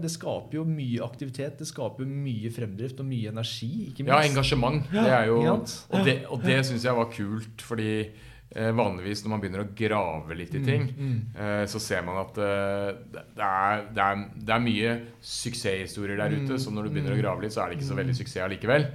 det 0.02 0.10
skaper 0.10 0.60
jo 0.60 0.64
mye 0.66 1.02
aktivitet. 1.06 1.58
Det 1.58 1.66
skaper 1.70 2.06
mye 2.06 2.50
fremdrift 2.54 3.00
og 3.02 3.06
mye 3.06 3.30
energi, 3.34 3.90
ikke 3.90 4.06
Ja, 4.10 4.22
engasjement. 4.26 4.82
Det 4.90 5.10
er 5.10 5.26
jo, 5.30 5.42
og 5.46 6.06
det, 6.06 6.24
og 6.26 6.42
det 6.42 6.64
syns 6.66 6.84
jeg 6.86 6.94
var 6.96 7.10
kult, 7.14 7.62
fordi 7.62 7.90
eh, 8.00 8.32
vanligvis 8.76 9.20
når 9.24 9.30
man 9.34 9.40
begynner 9.42 9.64
å 9.64 9.68
grave 9.76 10.36
litt 10.38 10.54
i 10.56 10.62
ting, 10.64 10.86
Mm, 10.96 11.16
eh, 11.36 11.64
så 11.68 11.80
ser 11.82 12.02
man 12.06 12.16
at 12.22 12.38
eh, 12.38 12.90
det, 13.12 13.24
er, 13.44 13.82
det, 13.92 14.02
er, 14.06 14.22
det 14.48 14.54
er 14.56 14.64
mye 14.64 14.94
suksesshistorier 15.20 16.16
der 16.20 16.34
ute, 16.38 16.54
Mm, 16.56 16.58
så 16.62 16.70
når 16.72 16.88
du 16.88 16.94
begynner 16.94 17.16
å 17.16 17.20
grave 17.20 17.42
litt, 17.44 17.52
så 17.54 17.64
er 17.64 17.70
det 17.74 17.78
ikke 17.80 17.90
så 17.92 17.98
veldig 18.00 18.16
suksess 18.16 18.44
allikevel. 18.46 18.88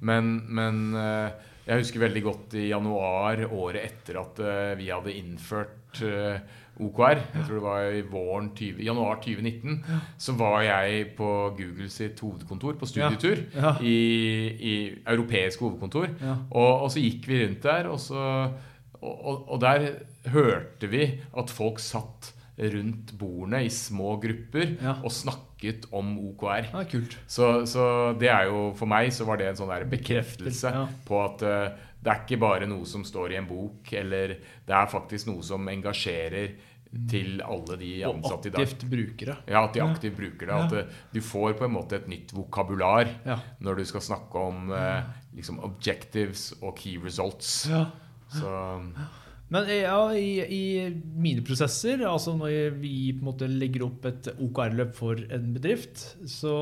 Men, 0.00 0.30
men 0.48 0.80
eh, 0.94 1.30
jeg 1.68 1.82
husker 1.82 2.00
veldig 2.06 2.22
godt 2.24 2.54
i 2.60 2.68
januar, 2.70 3.42
året 3.52 3.84
etter 3.90 4.20
at 4.22 4.38
eh, 4.40 4.72
vi 4.78 4.88
hadde 4.92 5.12
innført 5.18 6.00
eh, 6.06 6.38
OKR, 6.78 7.18
jeg 7.34 7.42
tror 7.48 7.56
det 7.58 7.64
var 7.64 7.88
i 7.90 8.02
våren 8.06 8.52
20, 8.54 8.84
januar 8.86 9.16
2019, 9.24 9.80
så 10.22 10.34
var 10.38 10.60
jeg 10.62 11.08
på 11.18 11.30
Google 11.58 11.88
sitt 11.90 12.20
hovedkontor 12.22 12.76
på 12.78 12.86
studietur 12.86 13.40
Ja. 13.56 13.72
i, 13.82 13.96
i 14.62 14.74
europeisk 15.10 15.64
hovedkontor. 15.66 16.06
Ja. 16.22 16.36
Og, 16.54 16.84
og 16.86 16.92
så 16.94 17.02
gikk 17.02 17.26
vi 17.26 17.40
rundt 17.42 17.66
der, 17.66 17.88
og, 17.90 17.98
så, 17.98 18.22
og, 19.02 19.44
og, 19.48 19.60
der 19.62 19.88
hørte 20.32 20.90
vi 20.90 21.04
at 21.38 21.50
folk 21.54 21.78
satt 21.82 22.32
rundt 22.58 23.12
bordene 23.18 23.60
i 23.66 23.70
små 23.70 24.16
grupper 24.18 24.72
Ja. 24.82 24.96
og 25.04 25.12
snakket 25.14 25.86
om 25.94 26.16
OKR. 26.30 26.72
Ja, 26.72 26.84
kult. 26.90 27.18
Så, 27.30 27.66
så 27.70 28.14
det 28.18 28.30
er 28.34 28.48
jo 28.50 28.72
For 28.78 28.90
meg 28.90 29.12
så 29.14 29.26
var 29.28 29.38
det 29.38 29.46
en 29.52 29.60
sånn 29.60 29.70
der 29.70 29.86
bekreftelse 29.90 30.72
Ja. 30.74 30.86
på 31.06 31.20
at 31.22 31.44
uh, 31.46 31.84
det 32.02 32.10
er 32.12 32.24
ikke 32.24 32.40
bare 32.40 32.66
noe 32.70 32.86
som 32.86 33.04
står 33.06 33.34
i 33.34 33.38
en 33.40 33.46
bok, 33.46 33.92
eller 33.92 34.36
det 34.66 34.74
er 34.74 34.90
faktisk 34.90 35.26
noe 35.30 35.42
som 35.42 35.66
engasjerer 35.70 36.52
til 37.10 37.42
alle 37.44 37.76
de 37.76 37.90
ansatte 38.06 38.48
i 38.48 38.52
dag. 38.54 38.62
Og 38.62 38.68
aktivt 38.70 38.84
brukere. 38.90 39.34
Ja, 39.50 39.64
At 39.66 39.74
de 39.74 39.82
aktivt 39.84 40.16
bruker 40.16 40.46
det. 40.46 40.54
At 40.54 40.72
eh, 40.78 41.00
du 41.12 41.20
får 41.20 41.56
på 41.58 41.66
en 41.66 41.74
måte 41.74 41.98
et 41.98 42.06
nytt 42.08 42.32
vokabular 42.32 43.10
når 43.60 43.82
du 43.82 43.84
skal 43.90 44.00
snakke 44.06 44.38
om 44.40 44.70
uh, 44.72 45.02
liksom 45.36 45.58
objectives 45.66 46.52
og 46.62 46.78
key 46.78 46.96
results. 47.02 47.66
Ja. 47.68 47.84
Så 48.28 48.50
Men 49.50 49.64
eh, 49.64 49.78
ja, 49.86 50.12
i, 50.12 50.42
i 50.44 50.64
mine 51.16 51.40
prosesser, 51.40 52.02
altså 52.04 52.34
når 52.36 52.74
vi 52.82 53.14
på 53.16 53.22
en 53.22 53.28
måte 53.30 53.46
legger 53.48 53.86
opp 53.86 54.04
et 54.10 54.28
OKR-løp 54.44 54.90
for 54.98 55.16
en 55.32 55.46
bedrift, 55.54 56.02
så, 56.28 56.52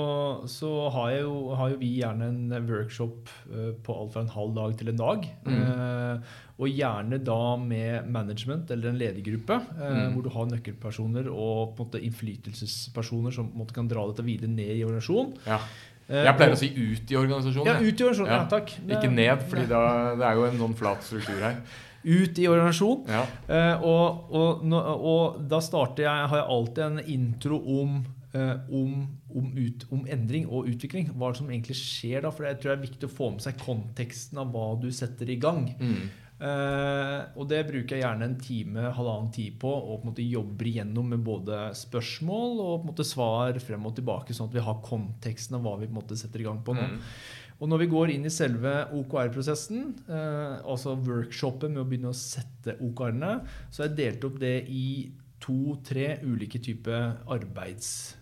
så 0.46 0.70
har, 0.94 1.16
jo, 1.24 1.32
har 1.58 1.72
jo 1.74 1.80
vi 1.80 1.96
gjerne 1.98 2.28
en 2.30 2.68
workshop 2.68 3.32
eh, 3.50 3.72
på 3.82 3.96
alt 4.04 4.14
fra 4.14 4.22
en 4.22 4.30
halv 4.36 4.54
dag 4.60 4.76
til 4.78 4.92
en 4.94 5.00
dag. 5.02 5.26
Eh, 5.50 6.34
og 6.56 6.70
gjerne 6.72 7.18
da 7.20 7.40
med 7.60 8.06
management 8.08 8.70
eller 8.72 8.88
en 8.94 9.00
ledergruppe, 9.02 9.58
eh, 9.80 9.96
Mm. 10.06 10.14
hvor 10.14 10.22
du 10.22 10.30
har 10.32 10.46
nøkkelpersoner 10.54 11.26
og 11.28 11.74
på 11.76 11.82
en 11.82 11.90
måte 11.90 12.00
innflytelsespersoner 12.06 13.34
som 13.34 13.50
på 13.50 13.58
en 13.58 13.64
måte 13.64 13.74
kan 13.76 13.90
dra 13.90 14.06
dette 14.08 14.24
videre 14.24 14.48
ned 14.54 14.70
i 14.78 14.84
organisasjonen. 14.86 15.34
ja. 15.46 15.58
Eh, 16.08 16.22
Jeg 16.24 16.36
pleier 16.38 16.52
å 16.54 16.58
si 16.60 16.68
ut 16.70 17.10
i 17.10 17.16
organisasjonen. 17.18 17.66
ja, 17.66 17.80
ut 17.82 18.00
i 18.00 18.04
organisasjonen. 18.04 18.32
Ja, 18.36 18.44
takk. 18.50 18.74
Ikke 18.86 19.10
ned, 19.10 19.42
for 19.50 19.56
det 19.58 20.26
er 20.28 20.34
jo 20.38 20.44
en 20.46 20.58
sånn 20.60 20.76
flat 20.78 21.02
struktur 21.02 21.40
her. 21.42 21.56
Ut 22.06 22.38
i 22.38 22.44
organisasjon. 22.46 23.00
Ja. 23.10 23.24
Eh, 23.50 23.82
og, 23.82 24.28
og, 24.30 24.68
og 24.70 25.40
da 25.50 25.58
starter 25.64 26.04
jeg, 26.06 26.28
har 26.30 26.38
jeg 26.38 26.46
alltid 26.54 26.84
en 26.84 27.00
intro 27.16 27.58
om, 27.80 27.96
eh, 28.32 28.52
om, 28.70 28.92
om, 29.34 29.48
ut, 29.56 29.86
om 29.90 30.04
endring 30.06 30.46
og 30.46 30.68
utvikling. 30.70 31.10
Hva 31.18 31.32
som 31.34 31.50
egentlig 31.50 31.74
skjer 31.80 32.22
da. 32.22 32.30
For 32.30 32.46
jeg 32.46 32.60
tror 32.62 32.76
det 32.76 32.78
er 32.78 32.86
viktig 32.86 33.08
å 33.10 33.16
få 33.16 33.32
med 33.34 33.42
seg 33.42 33.58
konteksten 33.58 34.38
av 34.38 34.54
hva 34.54 34.68
du 34.80 34.86
setter 34.94 35.28
i 35.34 35.40
gang. 35.42 35.72
Mm. 35.80 36.06
Eh, 36.36 37.20
og 37.32 37.46
det 37.48 37.62
bruker 37.64 37.96
jeg 37.96 38.02
gjerne 38.02 38.26
en 38.28 38.36
time, 38.40 38.90
halvannen 38.92 39.30
tid 39.32 39.56
på, 39.60 39.70
og 39.72 40.02
på 40.02 40.04
en 40.04 40.10
måte 40.10 40.26
jobber 40.26 40.68
igjennom 40.68 41.14
med 41.14 41.24
både 41.24 41.70
spørsmål 41.78 42.60
og 42.60 42.74
på 42.74 42.82
en 42.82 42.90
måte 42.90 43.08
svar 43.08 43.60
frem 43.64 43.88
og 43.88 43.96
tilbake, 43.96 44.36
sånn 44.36 44.50
at 44.50 44.58
vi 44.58 44.66
har 44.66 44.84
konteksten 44.84 45.56
av 45.56 45.64
hva 45.64 45.76
vi 45.80 45.88
på 45.88 45.94
en 45.94 46.00
måte 46.02 46.18
setter 46.20 46.44
i 46.44 46.48
gang 46.48 46.60
på 46.66 46.76
nå. 46.76 46.86
Mm. 46.92 47.00
Og 47.56 47.70
når 47.72 47.80
vi 47.80 47.88
går 47.88 48.12
inn 48.12 48.28
i 48.28 48.32
selve 48.32 48.72
OKR-prosessen, 48.98 49.86
eh, 50.12 50.58
altså 50.60 50.92
workshopet 51.00 51.72
med 51.72 51.80
å 51.80 51.86
begynne 51.88 52.12
å 52.12 52.18
sette 52.18 52.76
OKR-ene, 52.84 53.38
så 53.70 53.82
har 53.82 53.88
jeg 53.88 54.00
delt 54.02 54.28
opp 54.28 54.36
det 54.42 54.58
i 54.68 54.86
to-tre 55.40 56.18
ulike 56.24 56.60
typer 56.60 57.16
arbeids, 57.32 58.15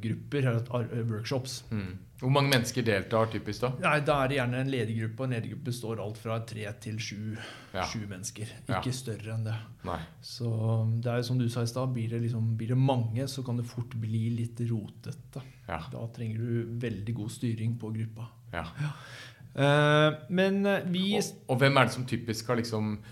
grupper, 0.00 0.46
eller 0.46 1.02
workshops. 1.08 1.64
Mm. 1.70 1.98
Hvor 2.20 2.30
mange 2.30 2.48
mennesker 2.52 2.82
deltar 2.86 3.26
typisk 3.32 3.60
da? 3.60 3.70
Nei, 3.82 4.00
Da 4.00 4.24
er 4.24 4.28
det 4.28 4.36
gjerne 4.38 4.60
en 4.60 4.70
ledergruppe, 4.70 5.20
og 5.20 5.24
en 5.26 5.34
ledergruppe 5.34 5.64
består 5.64 6.00
alt 6.00 6.18
fra 6.18 6.38
tre 6.46 6.72
til 6.80 6.98
sju, 6.98 7.36
Ja. 7.74 7.84
mennesker. 8.08 8.46
Ja. 8.68 8.80
Ikke 8.80 8.92
større 8.92 9.34
enn 9.34 9.44
det. 9.44 9.56
Nei. 9.84 9.98
Så 10.22 11.00
det 11.02 11.10
er 11.10 11.16
jo 11.16 11.22
som 11.22 11.38
du 11.38 11.48
sa 11.48 11.62
i 11.62 11.66
stad, 11.66 11.92
blir, 11.92 12.08
liksom, 12.08 12.56
blir 12.56 12.68
det 12.68 12.78
mange, 12.78 13.26
så 13.28 13.44
kan 13.44 13.56
det 13.56 13.66
fort 13.66 13.90
bli 14.00 14.30
litt 14.30 14.60
rotete. 14.70 15.42
Ja. 15.68 15.80
Da 15.90 16.06
trenger 16.14 16.38
du 16.38 16.78
veldig 16.78 17.14
god 17.14 17.30
styring 17.30 17.78
på 17.78 17.92
gruppa. 17.92 18.28
ja. 18.52 18.64
Uh, 19.54 20.10
men 20.30 20.66
eh, 20.66 20.80
vi 20.90 21.14
Og, 21.16 21.22
og 21.48 21.58
hvem 21.60 21.76
er 21.76 21.84
det 21.84 21.92
som 21.94 22.04
typisk 22.04 22.48
har 22.48 22.56
liksom 22.56 22.98
eh, 22.98 23.04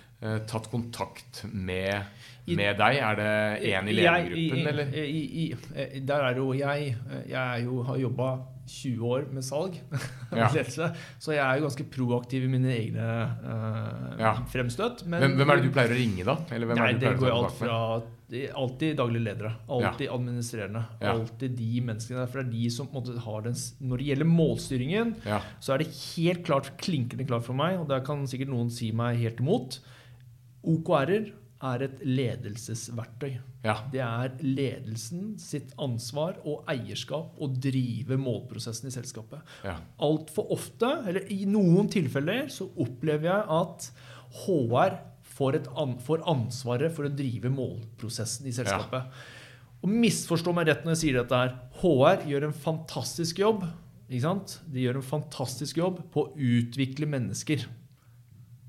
tatt 0.47 0.71
kontakt 0.71 1.43
med, 1.53 2.05
I- 2.47 2.57
med 2.59 2.79
deg? 2.79 2.97
Er 3.03 3.19
det 3.19 3.33
én 3.73 3.89
i 3.91 3.97
ledergruppen, 3.99 4.67
eller? 4.73 4.95
I, 4.95 5.05
i, 5.43 5.45
i, 5.51 6.01
der 6.07 6.25
er 6.31 6.37
jo 6.41 6.53
jeg 6.55 6.95
Jeg 7.29 7.43
er 7.43 7.63
jo, 7.65 7.83
har 7.87 7.97
jobba 8.03 8.31
20 8.73 9.03
år 9.11 9.25
med 9.35 9.43
salg 9.45 9.75
Ja. 10.33 10.47
så 10.49 11.33
jeg 11.35 11.43
er 11.43 11.59
jo 11.59 11.65
ganske 11.67 11.85
proaktiv 11.93 12.45
i 12.47 12.51
mine 12.53 12.71
egne 12.73 13.07
uh, 13.43 14.15
Ja. 14.21 14.31
fremstøt. 14.49 15.03
men- 15.07 15.21
Hvem, 15.21 15.35
hvem 15.41 15.51
er 15.51 15.57
det 15.61 15.67
du 15.67 15.73
pleier 15.75 15.93
å 15.93 15.99
ringe, 15.99 16.25
da? 16.25 16.37
Nei, 16.79 16.93
det 17.03 17.17
går 17.21 17.35
alt 17.35 17.57
fra 17.59 17.79
Alltid 18.33 18.95
daglige 18.97 19.21
ledere. 19.27 19.51
Alltid 19.69 20.09
administrerende. 20.09 20.81
Ja. 21.03 21.11
Alltid 21.13 21.53
de 21.59 21.83
menneskene 21.85 22.23
der. 22.23 22.31
For 22.33 22.41
det 22.41 22.47
er 22.47 22.53
de 22.55 22.71
som 22.73 22.87
måte 22.95 23.13
har 23.21 23.43
den 23.45 23.59
Når 23.85 24.01
det 24.01 24.07
gjelder 24.09 24.31
målstyringen, 24.31 25.11
så 25.61 25.75
er 25.75 25.83
det 25.83 25.91
helt 26.17 26.41
klart, 26.47 26.71
klinkende 26.81 27.27
klart 27.29 27.45
for 27.45 27.53
meg, 27.59 27.77
og 27.83 27.91
der 27.93 28.01
kan 28.07 28.25
sikkert 28.31 28.49
noen 28.55 28.71
si 28.73 28.89
meg 28.97 29.19
helt 29.21 29.43
imot 29.45 29.83
OKR-er 30.63 31.31
er 31.63 31.85
et 31.87 32.01
ledelsesverktøy. 32.03 33.37
Ja. 33.63 33.77
Det 33.93 34.01
er 34.03 34.33
ledelsen 34.43 35.37
sitt 35.41 35.71
ansvar 35.81 36.41
og 36.43 36.67
eierskap 36.71 37.39
å 37.39 37.49
drive 37.53 38.19
målprosessen 38.19 38.91
i 38.91 38.95
selskapet. 38.95 39.45
Ja. 39.67 39.77
Altfor 40.03 40.51
ofte, 40.55 40.91
eller 41.07 41.29
i 41.31 41.45
noen 41.51 41.91
tilfeller, 41.93 42.49
så 42.51 42.67
opplever 42.83 43.31
jeg 43.31 43.47
at 43.61 43.89
HR 44.43 44.99
får, 45.37 45.61
et 45.61 45.71
an, 45.79 45.95
får 46.03 46.25
ansvaret 46.31 46.93
for 46.95 47.07
å 47.07 47.15
drive 47.15 47.53
målprosessen 47.53 48.51
i 48.51 48.57
selskapet. 48.57 49.23
Og 49.83 49.91
misforstå 49.91 50.55
meg 50.55 50.69
rett 50.69 50.83
når 50.87 50.97
jeg 50.97 51.03
sier 51.05 51.21
dette 51.21 51.39
her. 51.39 51.55
HR 51.83 52.27
gjør 52.31 52.49
en 52.49 52.59
fantastisk 52.67 53.41
jobb. 53.43 53.65
Ikke 54.09 54.27
sant? 54.27 54.59
De 54.71 54.83
gjør 54.83 55.01
en 55.01 55.07
fantastisk 55.07 55.79
jobb 55.81 56.03
på 56.13 56.27
å 56.27 56.35
utvikle 56.37 57.09
mennesker. 57.11 57.65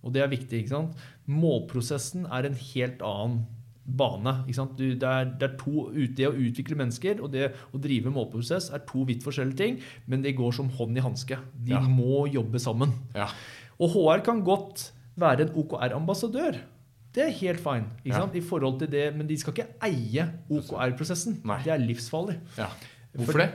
Og 0.03 0.11
det 0.15 0.23
er 0.23 0.31
viktig. 0.31 0.63
ikke 0.63 0.73
sant? 0.73 1.03
Målprosessen 1.31 2.25
er 2.31 2.47
en 2.49 2.55
helt 2.73 3.03
annen 3.05 3.43
bane. 3.83 4.33
Du, 4.77 4.83
det, 4.95 5.03
er, 5.03 5.25
det, 5.39 5.47
er 5.49 5.55
to, 5.59 5.89
det 6.15 6.27
å 6.29 6.35
utvikle 6.39 6.77
mennesker 6.79 7.19
og 7.23 7.33
det 7.33 7.49
å 7.75 7.79
drive 7.83 8.11
målprosess 8.15 8.69
er 8.75 8.83
to 8.87 9.03
vidt 9.09 9.25
forskjellige 9.25 9.59
ting, 9.59 9.79
men 10.07 10.23
det 10.23 10.35
går 10.37 10.53
som 10.55 10.69
hånd 10.77 10.97
i 10.97 11.03
hanske. 11.03 11.37
De 11.67 11.75
Ja. 11.75 11.81
må 11.83 12.25
jobbe 12.31 12.59
sammen. 12.63 12.93
Ja. 13.15 13.27
Og 13.79 13.91
HR 13.95 14.23
kan 14.23 14.43
godt 14.43 14.91
være 15.19 15.47
en 15.49 15.53
OKR-ambassadør. 15.59 16.61
Det 17.13 17.21
er 17.27 17.35
helt 17.43 17.59
fine. 17.61 17.91
Ja. 18.05 18.23
I 18.33 18.41
forhold 18.41 18.79
til 18.79 18.89
det, 18.89 19.15
Men 19.15 19.27
de 19.27 19.35
skal 19.37 19.53
ikke 19.53 19.67
eie 19.85 20.29
OKR-prosessen. 20.49 21.41
Det 21.63 21.71
er 21.73 21.77
livsfarlig. 21.83 22.39
ja. 22.57 22.67
Hvorfor 23.13 23.37
det? 23.43 23.49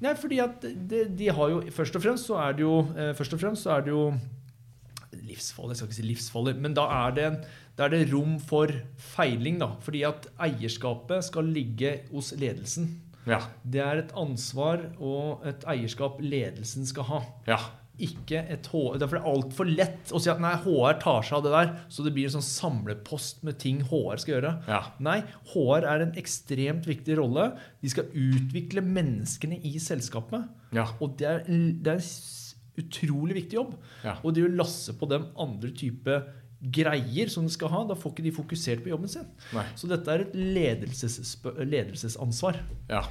Nei, 0.00 0.14
fordi 0.16 0.38
at 0.40 0.62
de, 0.62 1.02
de 1.18 1.26
har 1.28 1.50
jo 1.52 1.58
Først 1.70 1.94
og 1.98 2.02
fremst 2.02 2.24
så 2.26 2.38
er 2.40 2.52
det 2.56 2.62
jo 2.64 2.78
eh, 2.96 3.10
Først 3.14 3.34
og 3.36 3.40
fremst 3.42 3.62
så 3.66 3.74
er 3.76 3.82
det 3.84 3.90
jo 3.92 4.06
livsfarlig, 5.32 5.74
jeg 5.74 5.80
skal 5.82 5.90
ikke 5.90 6.00
si 6.00 6.08
livsfarlig, 6.10 6.56
men 6.62 6.76
da 6.78 6.86
er 7.02 7.16
det, 7.16 7.28
da 7.78 7.86
er 7.88 7.96
det 7.96 8.04
rom 8.12 8.38
for 8.40 8.70
feiling. 9.12 9.58
da, 9.62 9.72
Fordi 9.82 10.04
at 10.08 10.28
eierskapet 10.48 11.24
skal 11.28 11.50
ligge 11.50 11.96
hos 12.12 12.32
ledelsen. 12.38 12.92
Ja. 13.28 13.38
Det 13.62 13.82
er 13.82 14.00
et 14.02 14.16
ansvar 14.18 14.82
og 14.98 15.44
et 15.46 15.62
eierskap 15.70 16.18
ledelsen 16.22 16.86
skal 16.88 17.06
ha. 17.10 17.22
Ja. 17.46 17.60
Ikke 18.02 18.40
et 18.50 18.66
HR, 18.72 18.96
Derfor 18.98 19.18
er 19.18 19.22
det 19.22 19.30
altfor 19.30 19.68
lett 19.68 20.10
å 20.16 20.18
si 20.18 20.30
at 20.32 20.40
nei, 20.42 20.54
HR 20.64 20.96
tar 20.98 21.22
seg 21.28 21.36
av 21.36 21.44
det 21.44 21.52
der, 21.54 21.72
så 21.92 22.02
det 22.02 22.14
blir 22.16 22.26
en 22.26 22.34
sånn 22.38 22.46
samlepost 22.48 23.44
med 23.46 23.60
ting 23.62 23.82
HR 23.84 24.18
skal 24.18 24.34
gjøre. 24.34 24.52
Ja. 24.66 24.80
Nei, 25.04 25.18
HR 25.52 25.86
er 25.86 26.06
en 26.06 26.14
ekstremt 26.18 26.88
viktig 26.88 27.18
rolle. 27.20 27.50
De 27.84 27.92
skal 27.92 28.08
utvikle 28.10 28.82
menneskene 28.82 29.60
i 29.68 29.76
selskapet. 29.78 30.48
Ja. 30.74 30.88
Og 31.04 31.14
det 31.20 31.28
er, 31.28 31.44
det 31.46 31.98
er 31.98 32.02
utrolig 32.82 33.38
viktig 33.40 33.58
jobb. 33.58 33.74
Ja. 34.04 34.18
Og 34.22 34.36
det 34.36 34.46
å 34.46 34.54
lasse 34.54 34.94
på 34.98 35.08
dem 35.10 35.30
andre 35.40 35.72
type 35.78 36.20
greier 36.62 37.30
som 37.32 37.46
de 37.46 37.52
skal 37.52 37.72
ha, 37.72 37.82
da 37.88 37.98
får 37.98 38.14
ikke 38.14 38.26
de 38.28 38.34
fokusert 38.36 38.82
på 38.84 38.92
jobben 38.92 39.10
sin. 39.10 39.26
Nei. 39.56 39.66
Så 39.78 39.90
dette 39.90 40.12
er 40.12 40.26
et 40.26 40.34
ledelses, 40.38 41.38
ledelsesansvar. 41.58 42.60
Ja. 42.90 43.02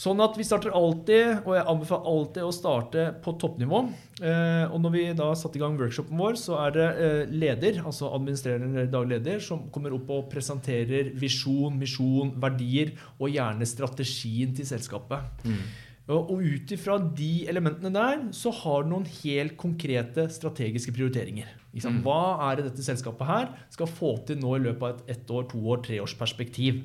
Sånn 0.00 0.22
at 0.22 0.36
vi 0.38 0.46
starter 0.46 0.72
alltid, 0.76 1.42
og 1.42 1.54
jeg 1.56 1.66
anbefaler 1.68 2.06
alltid 2.08 2.46
å 2.46 2.52
starte 2.54 3.04
på 3.24 3.34
toppnivå. 3.42 3.80
Eh, 4.22 4.64
og 4.70 4.78
når 4.84 4.94
vi 4.94 5.02
da 5.18 5.26
satte 5.36 5.58
i 5.58 5.62
gang 5.62 5.74
workshopen 5.78 6.20
vår, 6.20 6.38
så 6.40 6.56
er 6.62 6.76
det 6.76 6.86
eh, 7.04 7.32
leder, 7.42 7.80
altså 7.82 8.12
administrerende 8.14 8.84
eller 8.84 8.92
daglig 8.92 9.18
leder, 9.18 9.42
som 9.44 9.66
kommer 9.74 9.96
opp 9.98 10.12
og 10.14 10.30
presenterer 10.32 11.10
visjon, 11.20 11.76
misjon, 11.78 12.32
verdier 12.40 12.94
og 13.18 13.34
gjerne 13.34 13.68
strategien 13.68 14.54
til 14.56 14.68
selskapet. 14.70 15.44
Mm. 15.44 15.62
Og, 16.10 16.42
ut 16.42 16.72
ifra 16.74 16.96
de 16.98 17.46
elementene 17.50 17.92
der, 17.94 18.24
så 18.34 18.52
har 18.62 18.82
du 18.82 18.90
noen 18.90 19.06
helt 19.20 19.56
konkrete 19.60 20.26
strategiske 20.32 20.94
prioriteringer. 20.96 21.52
Mm. 21.70 22.00
Hva 22.02 22.20
er 22.48 22.58
det 22.58 22.70
dette 22.70 22.86
selskapet 22.86 23.28
her 23.28 23.52
skal 23.70 23.90
få 23.90 24.16
til 24.26 24.40
nå 24.42 24.56
i 24.56 24.64
løpet 24.64 24.82
av 24.82 24.96
et 24.96 25.14
ett 25.14 25.30
år, 25.30 25.46
to 25.52 25.60
år, 25.70 25.84
tre 25.86 26.00
års 26.02 26.16
perspektiv? 26.18 26.82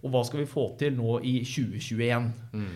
Og 0.00 0.14
hva 0.14 0.22
skal 0.24 0.44
vi 0.44 0.48
få 0.48 0.70
til 0.80 0.94
nå 0.96 1.18
i 1.26 1.40
2021? 1.42 2.30
Mm. 2.54 2.70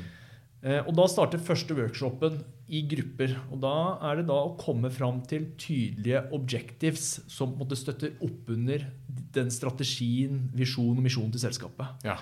Eh, 0.64 0.80
Og 0.82 0.92
da 0.96 1.06
starter 1.08 1.42
første 1.44 1.76
workshopen 1.76 2.40
i 2.68 2.80
grupper. 2.88 3.36
Og 3.52 3.60
da 3.62 3.74
er 4.08 4.20
det 4.20 4.26
da 4.30 4.38
å 4.40 4.56
komme 4.60 4.90
fram 4.92 5.20
til 5.28 5.50
tydelige 5.60 6.24
objectives 6.36 7.20
som 7.30 7.54
måte 7.58 7.78
støtter 7.78 8.16
opp 8.24 8.50
under 8.52 8.88
den 9.34 9.52
strategien, 9.52 10.48
visjonen 10.56 10.98
og 10.98 11.06
misjonen 11.06 11.34
til 11.34 11.44
selskapet. 11.44 12.04
Ja. 12.06 12.18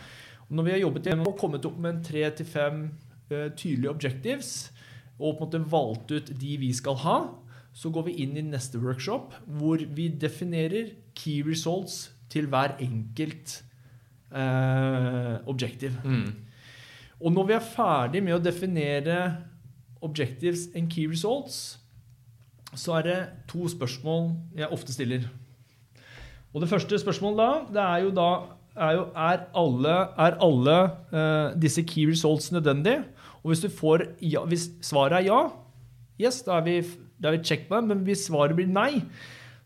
Og 0.48 0.58
når 0.58 0.66
vi 0.66 0.74
har 0.74 0.82
jobbet 0.82 1.06
gjennom 1.08 1.30
og 1.30 1.38
kommet 1.40 1.64
opp 1.64 1.78
med 1.80 1.94
en 1.94 2.04
tre 2.04 2.26
til 2.36 2.48
fem 2.48 2.82
tydelige 3.56 3.90
objectives, 3.90 4.52
og 5.18 5.38
på 5.38 5.44
en 5.44 5.46
måte 5.46 5.62
valgt 5.72 6.14
ut 6.14 6.32
de 6.40 6.56
vi 6.60 6.72
skal 6.74 6.98
ha, 7.04 7.18
så 7.72 7.90
går 7.92 8.08
vi 8.08 8.16
inn 8.24 8.36
i 8.36 8.44
neste 8.44 8.80
workshop, 8.82 9.36
hvor 9.46 9.80
vi 9.96 10.08
definerer 10.08 10.92
key 11.16 11.40
results 11.46 12.10
til 12.32 12.48
hver 12.52 12.76
enkelt 12.80 13.62
eh, 14.32 15.36
objective. 15.48 15.94
Mm. 16.04 16.32
Og 17.22 17.32
når 17.32 17.48
vi 17.48 17.56
er 17.56 17.70
ferdig 17.72 18.22
med 18.24 18.36
å 18.36 18.42
definere 18.42 19.18
objectives 20.02 20.66
and 20.74 20.90
key 20.90 21.06
results, 21.08 21.78
så 22.74 22.98
er 22.98 23.06
det 23.06 23.18
to 23.52 23.68
spørsmål 23.68 24.32
jeg 24.56 24.72
ofte 24.72 24.94
stiller. 24.94 25.28
Og 26.52 26.60
det 26.60 26.68
første 26.68 26.98
spørsmålet 26.98 27.38
da, 27.38 27.52
det 27.72 27.84
er 27.84 28.04
jo 28.04 28.12
da 28.16 28.30
er, 28.72 28.92
jo, 28.96 29.04
er 29.16 29.44
alle, 29.56 29.96
er 30.26 30.38
alle 30.40 30.76
eh, 31.12 31.60
disse 31.60 31.84
key 31.84 32.08
results 32.08 32.52
nødvendige? 32.52 33.04
Og 33.42 33.52
hvis 33.52 33.64
du 33.64 33.70
får 33.72 34.06
ja, 34.22 34.44
hvis 34.48 34.68
svaret 34.84 35.20
er 35.20 35.28
ja, 35.30 35.40
yes, 36.22 36.42
da 36.46 36.60
er 36.60 36.66
vi, 36.66 36.76
da 37.18 37.30
er 37.30 37.38
vi 37.38 37.46
check 37.46 37.66
på 37.68 37.78
det. 37.78 37.88
Men 37.90 38.04
hvis 38.06 38.26
svaret 38.28 38.56
blir 38.58 38.70
nei, 38.70 39.02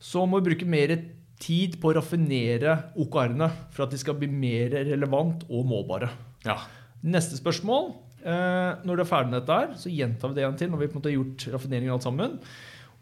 så 0.02 0.24
må 0.28 0.40
vi 0.40 0.52
bruke 0.52 0.68
mer 0.68 0.94
tid 1.42 1.76
på 1.80 1.90
å 1.90 1.98
raffinere 1.98 2.78
OKR-ene 2.96 3.50
for 3.74 3.84
at 3.84 3.92
de 3.92 4.00
skal 4.00 4.16
bli 4.16 4.28
mer 4.32 4.72
relevant 4.88 5.44
og 5.50 5.66
målbare. 5.68 6.08
Ja. 6.46 6.58
Neste 7.06 7.38
spørsmål. 7.38 7.92
Eh, 8.26 8.70
når 8.86 8.96
du 8.96 9.02
er 9.04 9.10
ferdig 9.10 9.30
med 9.30 9.42
dette, 9.42 9.58
her, 9.60 9.76
så 9.78 9.92
gjentar 9.92 10.32
vi 10.32 10.38
det 10.38 10.42
igjen 10.42 10.56
til. 10.58 10.72
når 10.72 10.80
vi 10.80 10.88
på 10.88 10.96
en 10.96 11.00
måte 11.02 11.12
har 11.12 11.18
gjort 11.18 11.46
raffineringen 11.54 11.94
alt 11.94 12.06
sammen. 12.06 12.40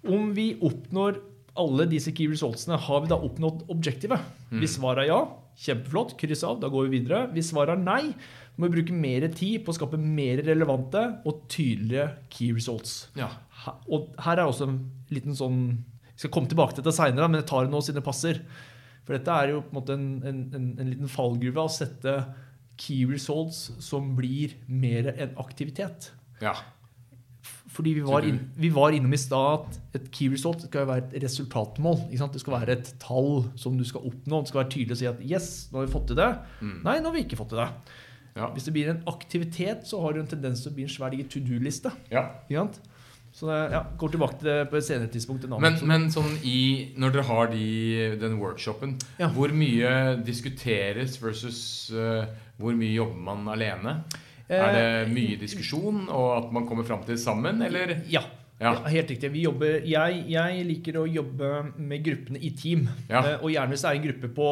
Om 0.05 0.35
vi 0.37 0.49
oppnår 0.61 1.23
alle 1.57 1.87
disse 1.89 2.13
key 2.13 2.27
resultsene, 2.29 2.77
har 2.77 3.05
vi 3.05 3.13
da 3.13 3.21
oppnådd 3.23 3.65
objektivet? 3.71 4.21
Hvis 4.59 4.75
svaret 4.77 5.05
er 5.05 5.13
ja, 5.13 5.21
kjempeflott, 5.65 6.17
kryss 6.19 6.43
av, 6.47 6.59
da 6.61 6.69
går 6.73 6.89
vi 6.89 6.99
videre. 6.99 7.29
Hvis 7.33 7.53
svaret 7.53 7.79
er 7.79 7.85
nei, 7.87 8.15
må 8.61 8.71
bruke 8.71 8.95
mer 8.95 9.27
tid 9.35 9.65
på 9.65 9.73
å 9.73 9.77
skape 9.77 9.99
mer 10.01 10.43
relevante 10.47 11.03
og 11.27 11.47
tydelige 11.51 12.07
key 12.31 12.53
results. 12.55 13.09
Ja. 13.19 13.31
Og 13.89 14.13
her 14.23 14.39
er 14.39 14.47
også 14.47 14.69
en 14.69 14.79
liten 15.15 15.37
sånn 15.39 15.61
Jeg 16.15 16.27
skal 16.27 16.31
komme 16.37 16.51
tilbake 16.51 16.77
til 16.77 16.85
dette 16.85 16.95
seinere, 16.95 17.27
men 17.27 17.41
jeg 17.41 17.49
tar 17.51 17.65
det 17.67 17.73
nå 17.73 17.81
siden 17.83 17.99
det 17.99 18.07
passer. 18.07 18.39
For 19.03 19.17
dette 19.17 19.35
er 19.35 19.51
jo 19.51 19.65
på 19.65 19.73
en 19.73 19.79
måte 19.81 19.97
en, 19.97 20.05
en, 20.23 20.45
en, 20.55 20.69
en 20.79 20.93
liten 20.93 21.11
fallgruve 21.11 21.65
å 21.65 21.73
sette 21.73 22.15
key 22.79 23.03
results 23.11 23.73
som 23.83 24.15
blir 24.15 24.55
mer 24.71 25.11
en 25.11 25.35
aktivitet. 25.43 26.13
Ja. 26.43 26.55
Fordi 27.75 27.97
vi 27.97 28.03
var, 28.07 28.23
inn, 28.29 28.39
vi 28.55 28.71
var 28.71 28.95
innom 28.95 29.15
i 29.17 29.19
stad 29.19 29.67
at 29.67 29.99
et 29.99 30.07
key 30.15 30.31
result 30.31 30.63
skal 30.63 30.85
jo 30.85 30.91
være 30.93 31.09
et 31.09 31.25
resultatmål. 31.25 32.05
Ikke 32.07 32.23
sant? 32.23 32.37
Det 32.37 32.43
skal 32.45 32.57
være 32.61 32.77
et 32.79 32.91
tall 33.03 33.49
som 33.59 33.75
du 33.79 33.85
skal 33.89 34.07
oppnå. 34.07 34.43
Det 34.45 34.53
skal 34.53 34.63
være 34.63 34.73
tydelig 34.77 34.95
å 34.95 35.01
si 35.01 35.11
at 35.11 35.23
yes, 35.27 35.49
nå 35.73 35.81
har 35.81 35.89
vi 35.89 35.95
fått 35.97 36.13
til 36.13 36.21
det. 36.21 36.31
Mm. 36.61 36.77
Nei, 36.87 36.99
nå 37.01 37.11
har 37.11 37.17
vi 37.17 37.25
ikke 37.27 37.41
fått 37.41 37.51
til 37.57 37.65
det. 37.65 37.69
Ja. 38.35 38.49
Hvis 38.55 38.65
det 38.67 38.73
blir 38.75 38.89
en 38.91 39.03
aktivitet, 39.07 39.85
så 39.87 40.01
har 40.03 40.13
du 40.17 40.21
en 40.21 40.27
tendens 40.31 40.63
til 40.65 40.73
å 40.73 40.75
bli 40.75 40.87
en 40.89 40.91
svær 40.91 41.15
to 41.31 41.41
do-liste. 41.41 41.93
ja. 42.11 42.29
Så 43.35 43.49
det, 43.51 43.73
ja, 43.73 43.81
går 43.99 44.13
tilbake 44.15 44.37
til 44.39 44.47
det 44.47 44.69
på 44.71 44.77
et 44.79 44.85
senere 44.87 45.11
tidspunkt. 45.11 45.49
Men, 45.51 45.75
men 45.91 46.05
sånn 46.15 46.37
i, 46.47 46.93
når 47.03 47.17
dere 47.17 47.25
har 47.27 47.49
de, 47.51 47.65
den 48.21 48.37
workshopen, 48.39 48.93
Ja. 49.19 49.27
hvor 49.35 49.51
mye 49.51 50.23
diskuteres 50.23 51.17
versus 51.19 51.91
uh, 51.91 52.29
hvor 52.63 52.77
mye 52.79 52.93
jobber 52.95 53.19
man 53.27 53.49
alene? 53.51 53.97
Er 54.47 54.71
det 54.77 55.11
mye 55.11 55.35
diskusjon, 55.41 56.05
og 56.15 56.29
at 56.45 56.53
man 56.55 56.67
kommer 56.69 56.87
fram 56.87 57.03
til 57.03 57.17
det 57.17 57.23
sammen, 57.25 57.59
eller? 57.67 57.97
Ja. 58.07 58.23
Ja. 58.61 58.71
Ja, 58.79 58.87
helt 58.87 59.11
riktig. 59.11 59.33
Vi 59.35 59.43
jobber, 59.49 59.81
jeg, 59.83 60.21
jeg 60.31 60.65
liker 60.69 61.01
å 61.01 61.07
jobbe 61.11 61.49
med 61.75 62.05
gruppene 62.07 62.39
i 62.39 62.53
team. 62.55 62.87
Ja. 63.11 63.19
Eh, 63.33 63.43
Og 63.43 63.51
gjerne 63.51 63.75
hvis 63.75 63.83
det 63.83 63.91
er 63.91 63.99
en 63.99 64.05
gruppe 64.07 64.31
på, 64.37 64.51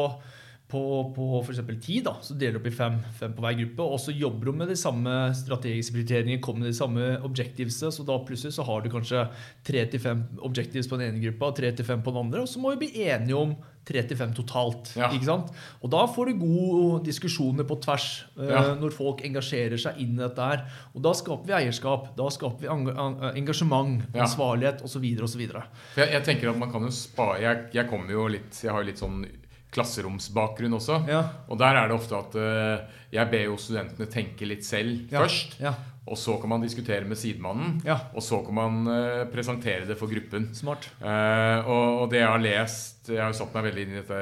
på, 0.73 0.81
på 1.15 1.27
f.eks. 1.45 1.59
ti, 1.85 1.99
da, 2.05 2.15
så 2.25 2.33
deler 2.35 2.57
du 2.57 2.63
opp 2.63 2.69
i 2.71 2.75
fem, 2.75 2.97
fem 3.19 3.35
på 3.37 3.45
hver 3.45 3.57
gruppe. 3.61 3.85
Og 3.95 4.01
så 4.01 4.15
jobber 4.17 4.49
du 4.49 4.57
med 4.63 4.71
de 4.73 4.77
samme 4.79 5.13
strategiske 5.37 5.93
prioriteringene, 5.95 6.41
kommer 6.43 6.65
med 6.65 6.73
de 6.73 6.79
samme 6.81 7.11
objectivesene. 7.29 7.93
Så 7.93 8.05
da 8.07 8.17
plutselig 8.25 8.55
så 8.57 8.65
har 8.67 8.81
du 8.81 8.89
kanskje 8.93 9.27
tre 9.67 9.85
til 9.93 10.01
fem 10.03 10.25
objectives 10.43 10.89
på 10.89 10.97
den 10.99 11.11
ene 11.13 11.21
gruppa 11.27 11.51
og 11.53 11.59
tre 11.61 11.69
til 11.77 11.85
fem 11.87 12.01
på 12.03 12.11
den 12.15 12.25
andre. 12.25 12.41
Og 12.43 12.49
så 12.51 12.59
må 12.63 12.73
vi 12.73 12.87
bli 12.87 13.05
enige 13.05 13.37
om 13.37 13.53
tre 13.83 13.99
til 14.07 14.15
fem 14.15 14.31
totalt. 14.31 14.93
Ja. 14.95 15.09
ikke 15.11 15.27
sant? 15.27 15.49
Og 15.83 15.91
da 15.91 16.05
får 16.07 16.29
du 16.31 16.37
gode 16.39 17.01
diskusjoner 17.03 17.65
på 17.67 17.75
tvers 17.83 18.05
eh, 18.39 18.47
Ja. 18.53 18.61
når 18.79 18.93
folk 18.95 19.19
engasjerer 19.27 19.75
seg 19.81 19.99
inn 19.99 20.13
i 20.15 20.21
dette 20.23 20.39
her. 20.47 20.63
Og 20.95 21.03
da 21.03 21.11
skaper 21.19 21.49
vi 21.51 21.57
eierskap, 21.57 22.13
da 22.15 22.29
skaper 22.31 22.63
vi 22.63 22.71
en- 22.71 23.35
engasjement, 23.35 24.05
Ja. 24.15 24.23
ansvarlighet 24.23 24.85
osv. 24.87 25.03
osv. 25.27 25.41
Jeg, 25.43 26.09
jeg 26.15 26.23
tenker 26.23 26.49
at 26.53 26.57
man 26.63 26.71
kan 26.71 26.81
jo 26.87 26.93
spare 26.95 27.41
jeg, 27.43 27.65
jeg 27.75 27.89
kommer 27.91 28.15
jo 28.15 28.27
litt 28.31 28.55
Jeg 28.63 28.71
har 28.71 28.79
jo 28.81 28.87
litt 28.87 29.01
sånn 29.03 29.25
klasseromsbakgrunn 29.73 30.77
også. 30.77 30.99
Ja. 31.09 31.23
Og 31.49 31.57
der 31.61 31.79
er 31.81 31.89
det 31.89 31.97
ofte 31.97 32.19
at 32.19 32.37
uh, 32.37 33.01
jeg 33.13 33.29
ber 33.31 33.47
jo 33.47 33.57
studentene 33.61 34.07
tenke 34.11 34.47
litt 34.49 34.65
selv 34.67 35.09
Ja. 35.11 35.23
først. 35.23 35.57
Ja. 35.61 35.73
Og 36.03 36.17
så 36.19 36.35
kan 36.41 36.51
man 36.51 36.61
diskutere 36.65 37.05
med 37.07 37.15
sidemannen. 37.17 37.77
Ja. 37.87 37.95
Og 38.13 38.21
så 38.25 38.41
kan 38.45 38.57
man 38.57 38.81
uh, 38.89 39.23
presentere 39.31 39.85
det 39.87 39.95
for 39.99 40.11
gruppen. 40.11 40.49
Smart. 40.57 40.89
Uh, 41.01 41.63
og, 41.63 42.01
og 42.03 42.11
det 42.11 42.19
jeg 42.19 42.27
har 42.33 42.43
lest 42.43 43.07
Jeg 43.13 43.21
har 43.23 43.31
jo 43.31 43.39
satt 43.39 43.55
meg 43.55 43.69
veldig 43.71 43.85
inn 43.87 43.95
i 43.95 44.01
dette 44.01 44.19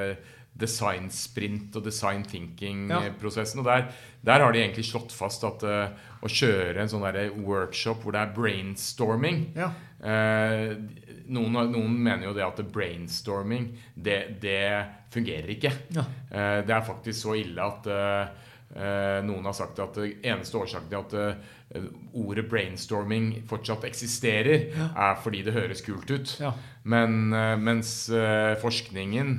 design-sprint 0.62 1.78
og 1.80 1.86
design 1.86 2.26
thinking-prosessen. 2.28 3.62
Og 3.64 3.66
der, 3.66 3.86
der 4.28 4.44
har 4.44 4.52
de 4.54 4.60
egentlig 4.62 4.84
slått 4.86 5.14
fast 5.16 5.46
at 5.48 5.64
å 5.64 6.30
kjøre 6.30 6.84
en 6.84 6.92
sånn 6.92 7.06
workshop 7.48 8.04
hvor 8.04 8.14
det 8.14 8.20
er 8.26 8.34
brainstorming 8.36 9.40
Ja. 9.56 9.72
Noen, 11.30 11.72
noen 11.74 11.96
mener 12.04 12.30
jo 12.30 12.36
det 12.36 12.46
at 12.46 12.62
brainstorming, 12.74 13.70
det, 13.96 14.20
det 14.42 14.64
fungerer 15.14 15.52
ikke. 15.56 15.74
Ja. 15.96 16.06
Eh, 16.32 16.60
det 16.68 16.76
er 16.76 16.88
faktisk 16.88 17.20
så 17.20 17.36
ille 17.40 17.66
at 17.66 17.90
eh, 17.92 18.52
eh, 18.76 19.18
noen 19.28 19.48
har 19.50 19.58
sagt 19.58 19.82
at 19.84 20.00
eneste 20.02 20.62
årsaken 20.62 20.92
til 20.92 21.02
at 21.02 21.50
ordet 22.20 22.44
brainstorming 22.52 23.30
fortsatt 23.48 23.86
eksisterer, 23.88 24.66
er 24.76 25.20
fordi 25.24 25.40
det 25.46 25.56
høres 25.56 25.84
kult 25.86 26.10
ut. 26.12 26.34
Ja. 26.42 26.52
Men 26.84 27.32
mens 27.64 27.94
forskningen 28.60 29.30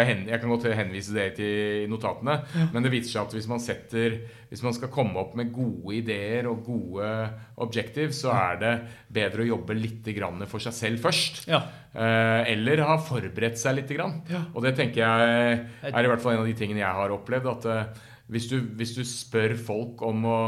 jeg, 0.00 0.06
hen, 0.08 0.22
jeg 0.28 0.40
kan 0.42 0.50
godt 0.50 0.64
henvise 0.74 1.14
det 1.14 1.26
til 1.38 1.84
notatene, 1.92 2.38
men 2.72 2.82
det 2.82 2.90
viser 2.92 3.12
seg 3.12 3.26
at 3.28 3.34
hvis 3.36 3.46
man 3.50 3.60
setter 3.62 4.16
Hvis 4.50 4.62
man 4.62 4.74
skal 4.76 4.90
komme 4.94 5.18
opp 5.18 5.32
med 5.38 5.48
gode 5.54 5.94
ideer 5.96 6.46
og 6.46 6.60
gode 6.66 7.06
objectives, 7.58 8.20
så 8.22 8.30
er 8.34 8.58
det 8.60 8.72
bedre 9.16 9.42
å 9.42 9.48
jobbe 9.48 9.74
litt 9.74 10.06
grann 10.14 10.44
for 10.46 10.62
seg 10.62 10.74
selv 10.76 11.02
først. 11.02 11.40
Ja. 11.50 11.58
Eh, 11.94 12.52
eller 12.52 12.82
ha 12.86 12.96
forberedt 13.02 13.58
seg 13.58 13.80
litt. 13.80 13.90
Grann. 13.94 14.20
Ja. 14.30 14.44
Og 14.54 14.62
det 14.62 14.76
tenker 14.78 15.02
jeg 15.02 15.58
er 15.90 16.04
i 16.06 16.10
hvert 16.12 16.22
fall 16.22 16.36
en 16.36 16.44
av 16.44 16.46
de 16.50 16.54
tingene 16.58 16.84
jeg 16.84 16.98
har 17.00 17.14
opplevd. 17.16 17.50
At 17.50 17.66
eh, 17.66 18.06
hvis, 18.30 18.46
du, 18.52 18.60
hvis 18.78 18.94
du 18.96 19.02
spør 19.06 19.56
folk 19.58 20.02
om 20.06 20.24
å 20.30 20.38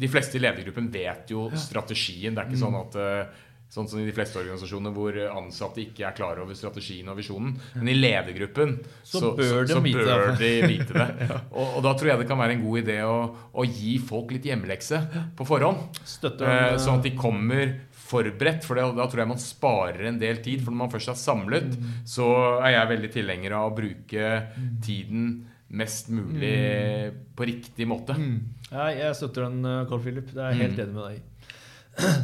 De 0.00 0.08
fleste 0.08 0.38
i 0.38 0.40
ledergruppen 0.40 0.88
vet 0.94 1.28
jo 1.34 1.48
strategien. 1.58 2.32
Det 2.34 2.40
er 2.44 2.48
ikke 2.48 2.60
sånn 2.64 2.76
Mm. 2.76 2.82
at 2.86 2.96
eh, 2.96 3.46
Sånn 3.70 3.86
som 3.86 4.00
i 4.00 4.04
de 4.04 4.10
fleste 4.12 4.34
organisasjoner 4.40 4.90
hvor 4.90 5.14
ansatte 5.30 5.78
ikke 5.84 6.02
er 6.08 6.14
klar 6.18 6.40
over 6.42 6.56
strategien 6.58 7.06
og 7.08 7.16
visjonen. 7.20 7.52
Men 7.76 7.88
i 7.88 7.94
ledergruppen 7.94 8.72
Så 9.06 9.20
bør 9.36 9.62
de 9.64 9.72
så 9.76 9.80
vite 9.84 10.02
bør 10.02 10.24
det. 10.32 10.38
de 10.40 10.66
vite 10.72 10.92
det. 10.96 11.28
og, 11.58 11.76
og 11.76 11.82
da 11.86 11.92
tror 11.94 12.10
jeg 12.10 12.18
det 12.18 12.26
kan 12.26 12.40
være 12.42 12.56
en 12.56 12.64
god 12.64 12.80
idé 12.82 12.96
å, 13.06 13.14
å 13.54 13.66
gi 13.68 13.92
folk 14.02 14.32
litt 14.34 14.48
hjemmelekse 14.50 14.98
på 15.38 15.46
forhånd. 15.46 16.00
Støtter 16.02 16.50
Eh, 16.50 16.76
sånn 16.82 16.98
at 16.98 17.06
de 17.06 17.14
kommer 17.14 17.76
forberedt. 18.10 18.66
For 18.66 18.74
det, 18.74 18.88
da 18.98 19.06
tror 19.06 19.22
jeg 19.22 19.30
man 19.30 19.38
sparer 19.38 20.08
en 20.10 20.18
del 20.18 20.42
tid. 20.42 20.64
For 20.64 20.74
når 20.74 20.80
man 20.82 20.90
først 20.90 21.12
er 21.14 21.20
samlet, 21.22 21.70
Mm. 21.70 21.94
så 22.10 22.26
er 22.66 22.72
jeg 22.74 22.90
veldig 22.96 23.12
tilhenger 23.14 23.52
av 23.54 23.70
å 23.70 23.76
bruke 23.76 24.26
tiden 24.82 25.46
mest 25.70 26.08
mulig 26.10 27.12
på 27.38 27.46
riktig 27.46 27.86
måte. 27.86 28.16
Mm. 28.18 28.40
Ja, 28.72 28.88
jeg 28.90 29.14
støtter 29.14 29.46
den, 29.46 29.62
eh, 29.64 29.84
Carl 29.86 30.00
Philip. 30.02 30.26
Det 30.34 30.42
er 30.42 30.50
jeg 30.56 30.62
helt 30.66 30.78
Mm. 30.78 30.84
enig 30.88 30.94
med 30.94 31.04
deg 31.06 31.16
i. 31.20 31.22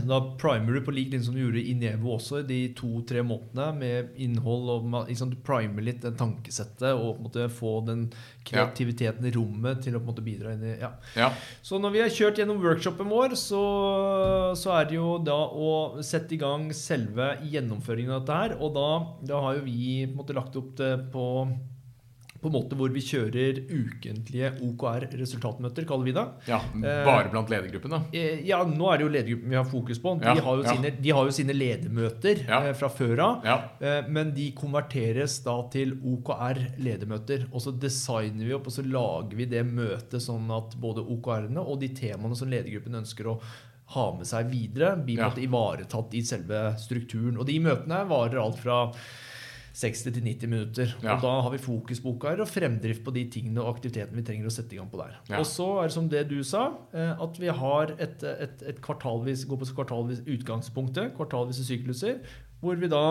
Da 0.07 0.20
primer 0.40 0.72
du 0.72 0.81
på 0.81 0.92
lik 0.94 1.11
linje 1.11 1.26
som 1.26 1.35
du 1.35 1.40
gjorde 1.42 1.61
i 1.61 1.74
Nevo 1.74 2.14
også, 2.14 2.40
de 2.46 2.59
to-tre 2.79 3.22
månedene 3.26 3.66
med 3.76 4.20
innhold. 4.22 4.70
og 4.70 5.09
liksom, 5.09 5.33
Du 5.35 5.37
primer 5.44 5.85
litt 5.85 6.02
det 6.05 6.14
tankesettet 6.18 6.92
og 6.94 7.16
på 7.16 7.18
en 7.18 7.26
måte 7.26 7.48
få 7.52 7.72
den 7.87 8.07
kreativiteten 8.46 9.26
i 9.26 9.35
rommet 9.35 9.83
til 9.85 9.96
å 9.96 10.00
på 10.00 10.07
en 10.07 10.12
måte 10.12 10.24
bidra 10.26 10.55
inn 10.55 10.64
i 10.64 10.76
ja. 10.79 10.92
Ja. 11.18 11.33
Så 11.66 11.81
når 11.83 11.96
vi 11.96 12.02
har 12.05 12.14
kjørt 12.14 12.40
gjennom 12.40 12.62
workshopen 12.62 13.11
vår, 13.11 13.35
så, 13.40 13.62
så 14.59 14.76
er 14.79 14.88
det 14.88 15.00
jo 15.00 15.16
da 15.26 15.38
å 15.50 15.70
sette 16.07 16.37
i 16.37 16.40
gang 16.40 16.70
selve 16.76 17.35
gjennomføringen 17.42 18.16
av 18.16 18.22
dette 18.22 18.42
her. 18.42 18.59
Og 18.62 18.76
da, 18.76 18.90
da 19.35 19.42
har 19.48 19.59
jo 19.59 19.66
vi 19.66 20.05
på 20.07 20.12
en 20.14 20.20
måte 20.22 20.37
lagt 20.37 20.57
opp 20.61 20.76
det 20.79 20.94
på 21.12 21.26
på 22.40 22.49
en 22.51 22.55
måte 22.55 22.77
hvor 22.79 22.90
vi 22.92 23.01
kjører 23.01 23.61
ukentlige 23.72 24.51
OKR-resultatmøter, 24.66 25.87
kaller 25.88 26.05
vi 26.05 26.12
det. 26.16 26.25
ja. 26.51 26.61
Bare 27.07 27.31
blant 27.33 27.49
ledergruppen, 27.51 27.90
da. 27.90 28.01
Eh, 28.12 28.42
Ja, 28.46 28.62
nå 28.64 28.90
er 28.92 28.99
det 28.99 29.07
jo 29.07 29.12
ledergruppen 29.14 29.51
vi 29.51 29.57
har 29.57 29.64
fokus 29.64 29.99
på. 30.03 30.14
De, 30.20 30.27
Ja, 30.27 30.35
har, 30.42 30.57
jo 30.57 30.62
ja. 30.66 30.75
sine, 30.75 30.90
de 31.03 31.11
har 31.16 31.25
jo 31.25 31.31
sine 31.33 31.55
ledermøter 31.57 32.44
Ja. 32.49 32.61
eh, 32.68 32.72
fra 32.75 32.88
før 32.88 33.18
av. 33.25 33.46
Eh, 33.81 34.03
Men 34.09 34.35
de 34.35 34.51
konverteres 34.53 35.42
da 35.44 35.57
til 35.72 35.96
OKR-ledermøter. 36.05 37.46
Og 37.53 37.61
så 37.64 37.72
designer 37.79 38.46
vi 38.46 38.55
opp 38.57 38.66
og 38.66 38.72
så 38.72 38.85
lager 38.87 39.37
vi 39.37 39.44
det 39.46 39.64
møtet 39.66 40.20
sånn 40.22 40.51
at 40.57 40.77
både 40.81 41.03
OKR-ene 41.05 41.59
og 41.62 41.81
de 41.81 41.88
temaene 41.88 42.37
som 42.37 42.49
ledergruppen 42.51 42.94
ønsker 43.03 43.27
å 43.33 43.40
ha 43.94 44.07
med 44.16 44.27
seg 44.27 44.49
videre, 44.51 44.96
blir 44.99 45.20
ivaretatt 45.38 46.12
i 46.18 46.20
selve 46.27 46.75
strukturen. 46.83 47.37
Og 47.38 47.46
de 47.46 47.61
møtene 47.62 48.01
varer 48.09 48.40
alt 48.42 48.59
fra 48.59 48.81
60 49.77 50.07
til 50.09 50.25
90 50.25 50.49
minutter. 50.49 50.93
Ja. 51.05 51.17
Og 51.17 51.25
da 51.25 51.33
har 51.45 51.53
vi 51.53 51.61
fokus 51.61 52.01
på 52.01 52.15
OKR 52.15 52.41
og 52.41 52.49
fremdrift 52.49 53.03
på 53.05 53.12
de 53.12 53.27
tingene 53.33 53.61
og 53.61 53.75
aktivitetene 53.75 54.17
vi 54.17 54.25
trenger 54.25 54.49
å 54.49 54.55
sette 54.55 54.73
i 54.73 54.79
gang 54.81 54.89
på 54.89 55.01
der. 55.03 55.19
Ja. 55.29 55.41
Og 55.43 55.49
så 55.51 55.67
er 55.83 55.91
det 55.91 55.97
som 55.99 56.09
det 56.12 56.23
du 56.31 56.39
sa, 56.49 56.71
eh, 56.97 57.12
at 57.27 57.41
vi 57.43 57.53
har 57.61 57.93
et, 57.99 58.25
et, 58.25 58.65
et 58.73 58.81
kvartalvis, 58.85 59.45
går 59.51 59.61
på 59.61 59.69
kvartalvis 59.77 60.23
utgangspunktet, 60.25 61.12
kvartalvise 61.19 61.67
sykluser, 61.69 62.23
hvor 62.62 62.81
vi 62.81 62.89
da 62.89 63.03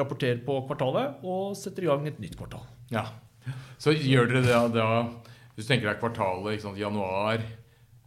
rapporterer 0.00 0.40
på 0.46 0.56
kvartalet 0.64 1.20
og 1.28 1.52
setter 1.60 1.84
i 1.84 1.90
gang 1.92 2.08
et 2.08 2.22
nytt 2.22 2.38
kvartal. 2.40 2.64
Ja. 2.94 3.04
Så 3.76 3.92
gjør 3.92 4.30
dere 4.30 4.40
det 4.46 4.78
da 4.78 4.86
Hvis 5.52 5.66
du 5.66 5.68
tenker 5.68 5.90
deg 5.90 6.00
kvartalet, 6.00 6.54
ikke 6.54 6.64
sant, 6.64 6.80
januar 6.80 7.42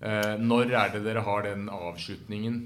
eh, 0.01 0.33
Når 0.41 0.73
er 0.73 0.95
det 0.95 1.03
dere 1.05 1.21
har 1.21 1.45
den 1.45 1.67
avslutningen? 1.69 2.57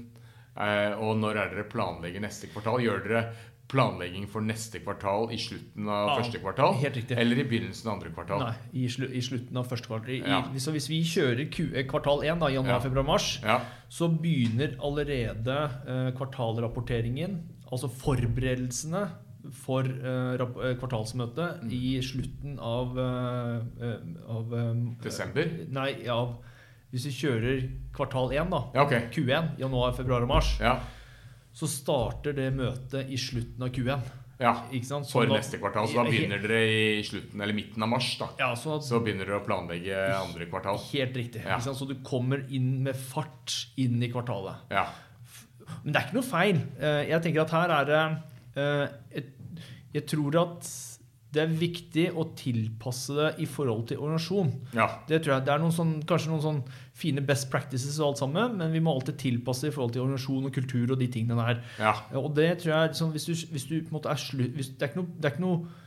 Eh, 0.52 0.96
og 0.96 1.16
når 1.20 1.36
er 1.36 1.50
det 1.50 1.58
dere 1.58 1.72
planlegger 1.72 2.24
neste 2.24 2.48
kvartal? 2.52 2.80
Gjør 2.84 3.04
dere 3.04 3.22
planlegging 3.72 4.26
for 4.28 4.44
neste 4.44 4.80
kvartal 4.84 5.30
i 5.32 5.38
slutten 5.40 5.88
av 5.88 6.08
Ja, 6.12 6.16
første 6.20 6.38
kvartal? 6.42 6.76
Eller 7.16 7.40
i 7.40 7.44
begynnelsen 7.48 7.88
av 7.88 7.94
andre 7.96 8.10
kvartal? 8.12 8.44
Nei, 8.44 8.54
i, 8.82 8.86
slu, 8.92 9.06
i 9.08 9.22
slutten 9.24 9.56
av 9.56 9.66
første 9.70 9.88
kvartal. 9.88 10.10
I, 10.12 10.20
Ja. 10.28 10.42
i, 10.52 10.60
så 10.60 10.74
hvis 10.74 10.88
vi 10.92 11.00
kjører 11.08 11.48
Q, 11.50 11.70
eh, 11.74 11.86
kvartal 11.88 12.22
1, 12.22 12.38
da, 12.44 12.48
januar, 12.52 12.76
Ja. 12.76 12.80
februar, 12.84 13.04
mars, 13.08 13.40
Ja. 13.42 13.60
så 13.88 14.08
begynner 14.08 14.76
allerede 14.78 15.56
eh, 15.88 16.12
kvartalrapporteringen, 16.18 17.40
altså 17.72 17.88
forberedelsene 17.88 19.08
for 19.64 19.82
eh, 19.82 20.34
eh, 20.38 20.76
kvartalsmøtet, 20.78 21.62
Mm. 21.62 21.70
i 21.72 22.00
slutten 22.02 22.58
av, 22.60 22.96
eh, 22.98 23.60
eh, 23.80 23.96
av 24.28 24.50
Desember? 25.02 25.48
Nei, 25.68 26.06
av 26.08 26.36
Hvis 26.92 27.06
vi 27.06 27.10
kjører 27.26 27.70
kvartal 27.96 28.32
1, 28.36 28.50
da, 28.50 28.58
Ja, 28.74 28.82
ok. 28.84 28.92
Q1, 29.14 29.56
januar, 29.58 29.94
februar 29.96 30.20
og 30.20 30.28
mars, 30.28 30.58
Ja. 30.60 30.78
Så 31.52 31.68
starter 31.68 32.32
det 32.36 32.50
møtet 32.56 33.10
i 33.12 33.16
slutten 33.20 33.62
av 33.62 33.68
Q1. 33.74 34.00
ja. 34.40 34.52
For 35.06 35.26
da- 35.26 35.36
neste 35.36 35.58
kvartal. 35.60 35.86
Så 35.86 35.94
da 36.00 36.04
begynner 36.10 36.40
dere 36.42 36.60
i 36.66 37.02
slutten 37.06 37.40
eller 37.40 37.54
midten 37.54 37.82
av 37.82 37.88
mars. 37.92 38.16
da 38.18 38.28
Ja, 38.38 38.54
så, 38.54 38.76
at 38.76 38.82
Så 38.88 38.98
begynner 39.04 39.26
dere 39.28 39.40
å 39.40 39.46
planlegge 39.46 39.96
andre 40.16 40.46
kvartal. 40.50 40.78
Helt 40.92 41.14
riktig. 41.14 41.44
Ja. 41.44 41.58
Så 41.60 41.86
du 41.86 41.94
kommer 42.02 42.42
inn 42.50 42.82
med 42.82 42.96
fart 42.96 43.66
inn 43.76 44.02
i 44.02 44.08
kvartalet. 44.10 44.56
Ja. 44.70 44.86
Men 45.84 45.92
det 45.92 46.00
er 46.02 46.06
ikke 46.08 46.18
noe 46.20 46.30
feil. 46.30 46.56
Eh, 46.80 47.08
Jeg 47.08 47.22
tenker 47.22 47.42
at 47.42 47.50
her 47.50 47.70
er 47.70 47.84
det 47.84 48.02
eh, 48.56 49.22
Jeg 49.94 50.06
tror 50.08 50.36
at 50.40 50.68
det 51.32 51.40
er 51.42 51.46
viktig 51.56 52.10
å 52.12 52.26
tilpasse 52.36 53.14
det 53.16 53.28
i 53.40 53.46
forhold 53.48 53.86
til 53.88 53.96
organisasjon. 53.98 54.50
ja. 54.74 54.88
Det 55.08 55.22
tror 55.24 55.36
jeg. 55.38 55.44
Det 55.46 55.54
er 55.54 55.58
noen 55.62 55.72
sånn, 55.72 56.02
kanskje 56.04 56.28
noen 56.28 56.42
sånn 56.42 56.62
fine 56.94 57.22
best 57.24 57.48
practices 57.50 57.98
og 58.00 58.10
alt 58.10 58.22
sammen, 58.22 58.56
men 58.60 58.72
vi 58.74 58.80
må 58.84 58.92
alltid 58.92 59.16
tilpasse 59.20 59.66
det 59.66 59.72
i 59.72 59.76
forhold 59.76 59.94
til 59.94 60.04
organisasjon 60.04 60.48
og 60.48 60.54
kultur 60.54 60.92
og 60.92 61.00
de 61.00 61.08
tingene 61.12 61.38
der. 61.38 61.62
ja. 61.78 61.94
Og 62.20 62.34
det 62.36 62.50
tror 62.62 62.74
jeg 62.74 62.88
liksom, 62.92 63.10
Hvis 63.14 63.24
du, 63.24 63.32
hvis 63.50 63.64
du 63.64 63.76
på 63.80 63.88
en 63.88 63.96
måte 63.96 64.12
er 64.12 64.20
slutt 64.20 64.58
hvis, 64.58 64.74
det, 64.74 64.82
er 64.82 64.92
ikke 64.92 65.00
noe, 65.00 65.14
det 65.16 65.28
er 65.28 65.36
ikke 65.36 65.46
noe 65.46 65.78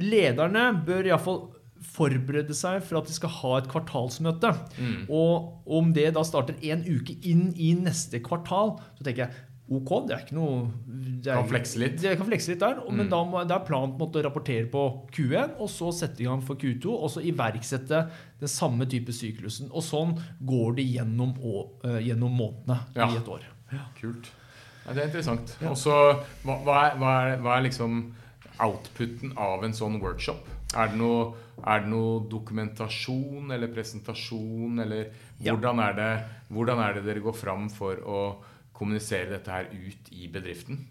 Lederne 0.00 0.68
bør 0.86 1.08
iallfall 1.08 1.40
forberede 1.80 2.54
seg 2.56 2.82
for 2.84 3.00
at 3.00 3.08
de 3.08 3.14
skal 3.16 3.32
ha 3.40 3.52
et 3.58 3.68
kvartalsmøte. 3.72 4.52
Mm. 4.78 5.06
Og 5.12 5.66
om 5.78 5.90
det 5.96 6.10
da 6.14 6.22
starter 6.24 6.58
en 6.70 6.84
uke 6.84 7.16
inn 7.26 7.50
i 7.56 7.72
neste 7.76 8.20
kvartal, 8.24 8.76
så 8.98 9.06
tenker 9.06 9.26
jeg 9.26 9.49
ok. 9.70 9.90
Det 10.08 10.14
er 10.16 10.24
ikke 10.24 10.34
noe 10.34 10.70
det 11.22 11.30
er, 11.30 11.36
Kan 11.36 11.48
flekse 11.50 11.78
litt. 11.78 11.96
Det 12.00 12.16
kan 12.18 12.26
flekse 12.26 12.48
litt 12.48 12.58
der, 12.60 12.80
og- 12.80 12.92
men 12.92 13.06
Mm. 13.06 13.10
da 13.10 13.24
må, 13.24 13.42
det 13.46 13.54
er 13.56 13.64
planen 13.66 13.92
på 13.96 14.00
en 14.00 14.08
måte 14.08 14.22
å 14.22 14.24
rapportere 14.24 14.70
på 14.70 15.10
Q1, 15.12 15.54
og 15.60 15.68
så 15.68 15.92
sette 15.92 16.20
i 16.20 16.24
gang 16.24 16.40
for 16.40 16.56
Q2, 16.56 16.86
og 16.86 17.10
så 17.10 17.20
iverksette 17.22 18.10
den 18.40 18.48
samme 18.48 18.86
type 18.88 19.08
syklusen. 19.12 19.70
Og 19.70 19.82
sånn 19.82 20.18
går 20.44 20.76
det 20.76 20.86
gjennom, 20.94 21.34
å- 21.38 21.68
eh, 21.84 22.00
gjennom 22.08 22.32
månedene 22.36 22.80
Ja. 22.96 23.08
i 23.12 23.16
et 23.16 23.24
år. 23.28 23.40
Ja. 23.72 23.78
Kult. 24.00 24.30
Ja, 24.86 24.94
det 24.94 25.02
er 25.04 25.06
interessant. 25.08 25.56
Ja. 25.60 25.68
Og 25.70 25.76
så, 25.76 26.18
hva, 26.44 26.64
hva, 26.64 26.90
er, 26.92 26.96
hva, 26.98 27.32
er, 27.32 27.36
hva 27.38 27.58
er 27.58 27.62
liksom 27.68 28.12
outputen 28.58 29.32
av 29.36 29.62
en 29.64 29.72
sånn 29.72 30.00
workshop? 30.00 30.38
Er 30.74 30.88
det 30.88 30.96
noe, 30.98 31.34
er 31.66 31.80
det 31.80 31.88
noe 31.88 32.20
dokumentasjon 32.28 33.50
eller 33.52 33.68
presentasjon, 33.68 34.80
eller 34.80 35.06
Ja. 35.40 35.54
hvordan 35.54 35.78
er, 35.80 35.92
det, 35.94 36.24
hvordan 36.52 36.78
er 36.78 36.94
det 36.94 37.04
dere 37.04 37.20
går 37.22 37.34
fram 37.36 37.68
for 37.68 37.96
å 37.96 38.36
kommunisere 38.80 39.28
dette 39.36 39.52
her 39.52 39.68
ut 39.70 40.08
i 40.16 40.26
bedriften? 40.32 40.86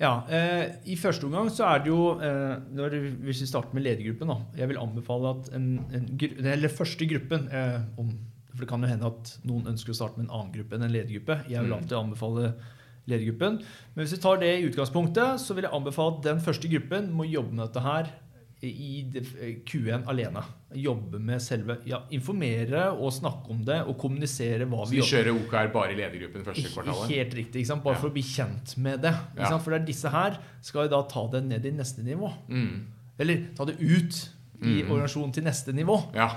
Ja, 0.00 0.24
eh, 0.26 0.74
I 0.90 0.96
første 0.98 1.28
omgang 1.28 1.48
så 1.54 1.68
er 1.70 1.82
det 1.84 1.90
jo 1.92 2.16
eh, 2.18 2.56
når, 2.74 2.96
Hvis 3.22 3.44
vi 3.44 3.46
starter 3.46 3.76
med 3.78 3.84
ledergruppen 3.86 4.26
da, 4.32 4.36
Jeg 4.58 4.66
vil 4.72 4.80
anbefale 4.82 5.30
at 5.36 5.50
en, 5.54 5.68
en, 5.94 6.08
eller 6.50 6.72
første 6.74 7.06
gruppen 7.06 7.44
eh, 7.54 7.76
om, 8.02 8.08
For 8.50 8.64
det 8.64 8.68
kan 8.72 8.82
jo 8.82 8.90
hende 8.90 9.06
at 9.12 9.30
noen 9.46 9.70
ønsker 9.70 9.94
å 9.94 9.98
starte 10.00 10.18
med 10.18 10.26
en 10.26 10.34
annen 10.34 10.50
gruppe 10.56 10.74
enn 10.74 10.88
en 10.88 10.94
ledergruppe. 10.96 11.36
Jeg 11.46 11.62
vil 11.62 11.70
Mm. 11.70 11.78
alltid 11.78 11.96
anbefale 12.00 12.50
ledergruppen. 13.06 13.60
Men 13.94 14.02
hvis 14.02 14.16
vi 14.16 14.20
tar 14.24 14.38
det 14.42 14.50
i 14.58 14.66
utgangspunktet, 14.66 15.40
så 15.42 15.54
vil 15.54 15.66
jeg 15.68 15.74
anbefale 15.78 16.16
at 16.16 16.22
den 16.26 16.42
første 16.42 16.68
gruppen 16.72 17.10
må 17.14 17.26
jobbe 17.30 17.52
med 17.54 17.66
dette 17.68 17.82
her 17.84 18.10
i 18.66 19.60
Q1 19.68 20.06
alene. 20.10 20.42
Jobbe 20.74 21.18
med 21.22 21.42
selve 21.42 21.76
ja, 21.86 22.00
Informere 22.10 22.86
og 22.92 23.12
snakke 23.14 23.50
om 23.54 23.60
det 23.64 23.80
og 23.86 23.96
kommunisere 24.00 24.66
hva 24.66 24.84
Så 24.86 24.90
vi 24.90 24.96
vi 24.96 25.02
jobber 25.02 25.12
kjører 25.12 25.40
OKR 25.42 25.72
bare 25.74 25.92
i 25.92 25.98
ledergruppen 26.00 26.44
første 26.46 26.72
kvartalet? 26.72 27.10
Helt 27.14 27.34
riktig. 27.34 27.66
Bare 27.68 27.94
Ja. 27.94 28.00
for 28.00 28.08
å 28.08 28.12
bli 28.12 28.22
kjent 28.22 28.76
med 28.78 29.02
det. 29.02 29.14
Ja. 29.38 29.58
For 29.58 29.70
det 29.70 29.80
er 29.82 29.86
disse 29.86 30.10
her 30.10 30.38
skal 30.62 30.82
vi 30.82 30.88
da 30.88 31.02
ta 31.02 31.26
det 31.28 31.44
ned 31.44 31.64
i 31.66 31.70
neste 31.70 32.02
nivå. 32.02 32.32
Mm. 32.48 32.86
Eller 33.18 33.46
ta 33.56 33.64
det 33.64 33.76
ut 33.80 34.28
i 34.62 34.82
Mm. 34.82 34.90
organisasjonen 34.90 35.32
til 35.34 35.44
neste 35.44 35.72
nivå. 35.72 36.12
Ja. 36.14 36.28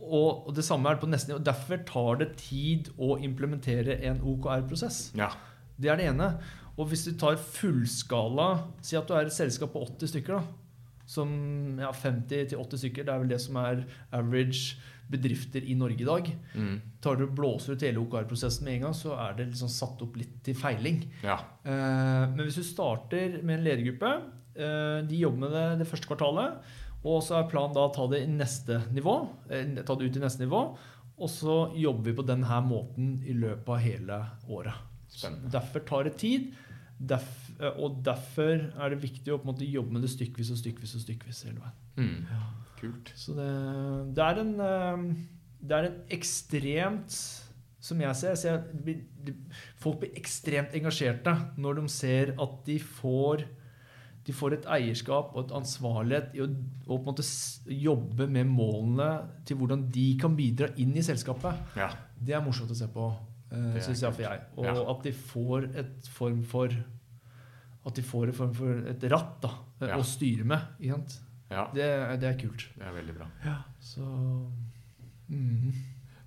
Og, 0.00 0.48
og 0.48 0.54
det 0.54 0.64
samme 0.64 0.86
er 0.90 0.94
det 0.94 1.00
på 1.02 1.08
neste 1.10 1.28
nivå. 1.32 1.42
Derfor 1.44 1.84
tar 1.86 2.16
det 2.18 2.36
tid 2.36 2.88
å 2.98 3.16
implementere 3.22 4.00
en 4.04 4.20
OKR-prosess. 4.20 5.12
ja. 5.16 5.30
Det 5.80 5.88
er 5.88 5.96
det 5.96 6.06
ene. 6.10 6.34
Og 6.76 6.88
hvis 6.88 7.04
du 7.04 7.12
tar 7.16 7.36
fullskala 7.36 8.64
Si 8.82 8.96
at 8.96 9.06
du 9.08 9.14
er 9.14 9.26
et 9.26 9.32
selskap 9.32 9.72
på 9.72 9.80
80 9.86 10.08
stykker. 10.12 10.38
da 10.40 10.42
som 11.10 11.30
ja, 11.82 11.90
50-80 11.96 12.80
stykker. 12.84 13.06
Det 13.06 13.12
er 13.14 13.22
vel 13.24 13.32
det 13.32 13.40
som 13.42 13.58
er 13.60 13.84
average 14.14 14.76
bedrifter 15.10 15.64
i 15.66 15.74
Norge 15.74 16.04
i 16.04 16.06
dag. 16.06 16.28
Mm. 16.54 16.76
Tar 17.02 17.16
du 17.18 17.24
blåser 17.34 17.74
ut 17.74 17.82
hele 17.82 17.98
OKR-prosessen 18.04 18.62
med 18.68 18.76
en 18.76 18.84
gang, 18.86 18.94
så 18.94 19.16
er 19.18 19.34
det 19.40 19.48
liksom 19.50 19.72
satt 19.74 20.04
opp 20.06 20.14
litt 20.20 20.36
til 20.46 20.54
feiling. 20.54 21.02
ja. 21.26 21.40
Eh, 21.64 22.28
Men 22.30 22.44
hvis 22.46 22.60
du 22.60 22.62
starter 22.62 23.40
med 23.42 23.58
en 23.58 23.64
ledergruppe, 23.66 24.12
eh, 24.54 25.00
de 25.10 25.18
jobber 25.24 25.48
med 25.48 25.50
det 25.56 25.64
det 25.82 25.88
første 25.90 26.06
kvartalet, 26.06 26.62
og 27.02 27.22
så 27.26 27.40
er 27.40 27.50
planen 27.50 27.74
da 27.74 27.88
å 27.88 27.94
ta 27.94 28.06
det 28.12 28.22
i 28.22 28.30
neste 28.30 28.78
nivå, 28.94 29.16
eh, 29.50 29.82
ta 29.82 29.94
det 29.96 30.06
ut 30.06 30.16
i 30.16 30.20
neste 30.22 30.44
nivå, 30.46 30.62
og 31.20 31.28
så 31.28 31.58
jobber 31.76 32.04
vi 32.12 32.16
på 32.16 32.26
denne 32.26 32.62
måten 32.62 33.16
i 33.26 33.34
løpet 33.34 33.68
av 33.68 33.78
hele 33.82 34.20
året. 34.48 34.74
Derfor 35.50 35.80
tar 35.84 36.04
det 36.04 36.18
tid, 36.18 36.52
derf, 37.00 37.49
eh, 37.49 37.49
og 37.76 38.00
derfor 38.06 38.64
er 38.70 38.94
det 38.94 39.02
viktig 39.02 39.32
å 39.32 39.38
på 39.40 39.46
en 39.48 39.52
måte 39.52 39.68
jobbe 39.68 39.92
med 39.96 40.04
det 40.06 40.10
stykkevis 40.14 40.52
og 40.54 40.60
stykkevis 40.60 40.96
og 40.96 41.04
stykkevis 41.04 41.44
hele 41.48 41.60
veien. 41.60 41.76
Mm. 42.00 42.42
Kult. 42.80 43.12
Så 43.18 43.34
det, 43.36 43.46
det, 44.16 44.24
er 44.24 44.40
en, 44.40 44.52
eh, 44.64 45.06
det 45.60 45.76
er 45.76 45.88
en 45.90 45.96
ekstremt 46.16 47.16
Som 47.80 48.00
jeg 48.00 48.16
ser, 48.16 48.32
jeg 48.32 48.40
ser 48.40 49.34
Folk 49.80 50.00
blir 50.00 50.16
ekstremt 50.16 50.72
engasjerte 50.78 51.34
når 51.60 51.80
de 51.80 51.84
ser 51.92 52.32
at 52.40 52.54
de 52.64 52.78
får 52.80 53.44
de 54.28 54.34
får 54.36 54.54
et 54.58 54.66
eierskap 54.76 55.32
og 55.32 55.46
et 55.46 55.52
ansvarlighet 55.56 56.34
i 56.36 56.42
å, 56.44 56.46
å 56.46 56.98
på 56.98 56.98
en 56.98 57.06
måte 57.08 57.24
jobbe 57.72 58.26
med 58.28 58.50
målene 58.52 59.08
til 59.48 59.56
hvordan 59.56 59.86
de 59.92 60.06
kan 60.20 60.36
bidra 60.36 60.68
inn 60.82 60.92
i 60.92 61.04
selskapet. 61.04 61.56
Ja. 61.80 61.88
Det 62.20 62.36
er 62.36 62.44
morsomt 62.44 62.70
å 62.70 62.76
se 62.76 62.88
på, 62.92 63.06
uh, 63.08 63.56
er 63.72 63.80
syns 63.80 64.04
jeg 64.04 64.16
for 64.18 64.26
jeg. 64.26 64.42
Og 64.60 64.68
Ja. 64.68 64.74
at 64.92 65.06
de 65.08 65.14
får 65.16 65.70
et 65.82 66.10
form 66.12 66.42
for 66.44 66.76
At 67.86 67.94
de 67.96 68.02
får 68.04 68.26
en 68.28 68.36
form 68.36 68.54
for 68.54 68.88
et 68.90 69.04
ratt 69.10 69.38
da, 69.40 69.50
Ja. 69.80 69.96
å 69.96 70.04
styre 70.04 70.44
med. 70.44 70.60
Ikke 70.80 70.94
sant? 70.98 71.18
ja. 71.50 71.64
Det, 71.74 71.82
er- 71.82 72.16
det 72.20 72.28
er 72.28 72.38
kult. 72.38 72.66
Det 72.76 72.84
er 72.86 72.92
veldig 72.92 73.14
bra. 73.16 73.26
Så 73.80 74.02
mm. 75.30 75.72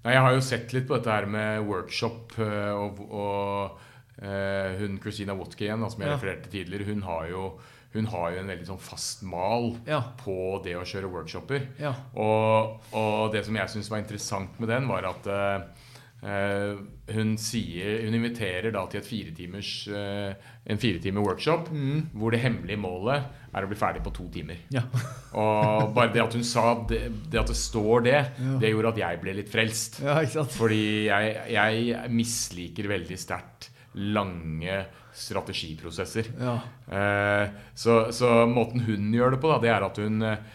Nei, 0.04 0.14
jeg 0.18 0.24
har 0.26 0.34
jo 0.36 0.42
sett 0.44 0.74
litt 0.76 0.88
på 0.90 0.98
dette 0.98 1.14
her 1.14 1.28
med 1.32 1.62
workshop 1.68 2.34
eh, 2.44 2.74
og, 2.76 2.98
og 3.08 3.78
uh, 4.20 4.74
hun 4.82 4.98
Christina 5.04 5.36
Wotke 5.38 5.64
igjen, 5.68 5.80
da, 5.80 5.88
som 5.94 6.02
jeg 6.04 6.10
Ja. 6.12 6.18
refererte 6.18 6.52
tidligere, 6.52 6.90
hun 6.92 7.06
har, 7.08 7.30
jo, 7.32 7.46
hun 7.94 8.10
har 8.12 8.34
jo 8.36 8.42
en 8.42 8.52
veldig 8.52 8.68
sånn 8.68 8.82
fast 8.84 9.24
mal 9.24 9.78
Ja. 9.88 10.02
på 10.20 10.36
det 10.66 10.76
å 10.76 10.84
kjøre 10.84 11.08
workshoper. 11.14 11.70
ja. 11.80 11.94
Og, 12.20 12.82
og 12.92 13.32
det 13.32 13.46
som 13.48 13.56
jeg 13.56 13.70
syntes 13.72 13.90
var 13.94 14.04
interessant 14.04 14.60
med 14.60 14.70
den, 14.74 14.90
var 14.92 15.08
at 15.14 15.28
eh, 15.32 15.56
eh, 15.56 15.93
hun 16.24 17.34
sier 17.42 18.06
Hun 18.06 18.16
inviterer 18.16 18.72
da 18.72 18.86
til 18.88 19.02
et 19.02 19.08
firetimers, 19.08 19.72
eh, 19.92 20.52
en 20.72 20.80
firetime 20.80 21.20
workshop 21.20 21.68
mm. 21.74 21.98
hvor 22.16 22.32
det 22.32 22.40
hemmelige 22.46 22.80
målet 22.80 23.26
er 23.54 23.66
å 23.66 23.70
bli 23.70 23.78
ferdig 23.78 24.02
på 24.06 24.14
to 24.16 24.30
timer. 24.32 24.62
Ja. 24.74 24.86
Og 25.44 25.92
bare 25.94 26.14
det 26.14 26.24
at 26.24 26.38
hun 26.38 26.46
sa 26.48 26.70
det, 26.90 27.02
det 27.30 27.42
at 27.44 27.52
det 27.52 27.58
står 27.60 28.06
det, 28.08 28.18
Ja. 28.40 28.56
det 28.62 28.72
gjorde 28.72 28.94
at 28.96 29.02
jeg 29.04 29.22
ble 29.22 29.36
litt 29.42 29.52
frelst. 29.52 30.00
ja? 30.02 30.24
Fordi 30.56 30.84
jeg, 31.10 31.36
jeg 31.54 32.12
misliker 32.16 32.88
veldig 32.94 33.20
sterkt 33.20 33.70
lange 33.94 34.80
strategiprosesser. 35.14 36.32
Ja. 36.40 36.56
Eh, 36.88 37.50
så, 37.78 38.00
så 38.16 38.46
måten 38.50 38.82
hun 38.88 39.12
gjør 39.14 39.36
det 39.36 39.42
på, 39.44 39.52
da, 39.52 39.60
det 39.62 39.74
er 39.76 39.86
at 39.86 40.00
hun, 40.02 40.22
eh, 40.26 40.48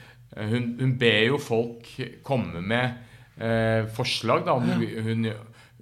hun, 0.49 0.73
hun 0.81 0.97
ber 0.99 1.21
jo 1.29 1.39
folk 1.43 1.87
komme 2.27 2.63
med 2.65 3.05
eh, 3.39 3.87
forslag. 3.95 4.43
Da, 4.49 4.57
Hun, 4.59 4.83
hun, 5.07 5.29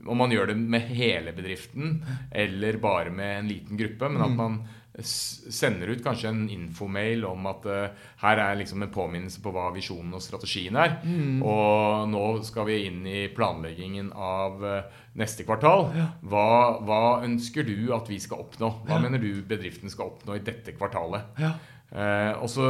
om 0.09 0.19
man 0.23 0.33
gjør 0.35 0.53
det 0.53 0.57
med 0.59 0.89
hele 0.95 1.35
bedriften 1.37 2.01
eller 2.31 2.81
bare 2.83 3.13
med 3.15 3.39
en 3.41 3.49
liten 3.51 3.81
gruppe. 3.81 4.11
Men 4.13 4.27
at 4.27 4.37
man 4.37 4.59
sender 5.05 5.91
ut 5.93 6.03
kanskje 6.05 6.31
en 6.31 6.47
infomail 6.53 7.25
om 7.29 7.49
at 7.51 7.67
uh, 7.69 8.07
her 8.23 8.41
er 8.41 8.57
liksom 8.61 8.85
en 8.85 8.93
påminnelse 8.93 9.43
på 9.45 9.53
hva 9.53 9.69
visjonen 9.75 10.15
og 10.17 10.25
strategien 10.25 10.79
er. 10.81 10.97
Og 11.45 12.09
nå 12.09 12.25
skal 12.47 12.69
vi 12.71 12.79
inn 12.89 13.03
i 13.09 13.27
planleggingen 13.37 14.09
av 14.13 14.65
uh, 14.65 15.05
neste 15.21 15.45
kvartal. 15.49 15.91
Hva, 16.25 16.49
hva 16.87 17.03
ønsker 17.27 17.69
du 17.69 17.93
at 17.97 18.09
vi 18.09 18.21
skal 18.23 18.47
oppnå? 18.47 18.73
Hva 18.89 19.01
mener 19.03 19.21
du 19.23 19.45
bedriften 19.47 19.93
skal 19.93 20.15
oppnå 20.15 20.39
i 20.39 20.45
dette 20.47 20.77
kvartalet? 20.77 21.33
Ja. 21.43 21.57
Uh, 21.87 22.33
og 22.43 22.49
så 22.51 22.69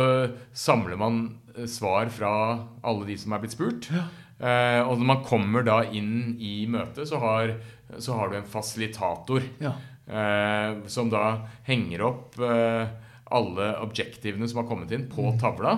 samler 0.53 0.99
man 1.01 1.25
svar 1.70 2.11
fra 2.12 2.33
alle 2.85 3.07
de 3.09 3.16
som 3.20 3.33
er 3.33 3.44
blitt 3.44 3.55
spurt. 3.55 3.90
Eh, 4.38 4.81
og 4.85 4.99
når 5.01 5.07
man 5.09 5.22
kommer 5.25 5.64
da 5.64 5.79
inn 5.96 6.37
i 6.38 6.66
møtet, 6.68 7.09
så 7.09 7.16
har, 7.22 7.55
så 7.99 8.18
har 8.18 8.29
du 8.29 8.37
en 8.37 8.51
fasilitator 8.53 9.42
Ja. 9.62 9.72
eh, 10.07 10.83
som 10.92 11.09
da 11.11 11.22
henger 11.64 12.03
opp 12.11 12.37
eh, 12.44 12.87
alle 13.35 13.73
objektivene 13.83 14.47
som 14.47 14.61
har 14.61 14.69
kommet 14.69 14.93
inn, 14.95 15.09
på 15.11 15.33
tavla. 15.41 15.73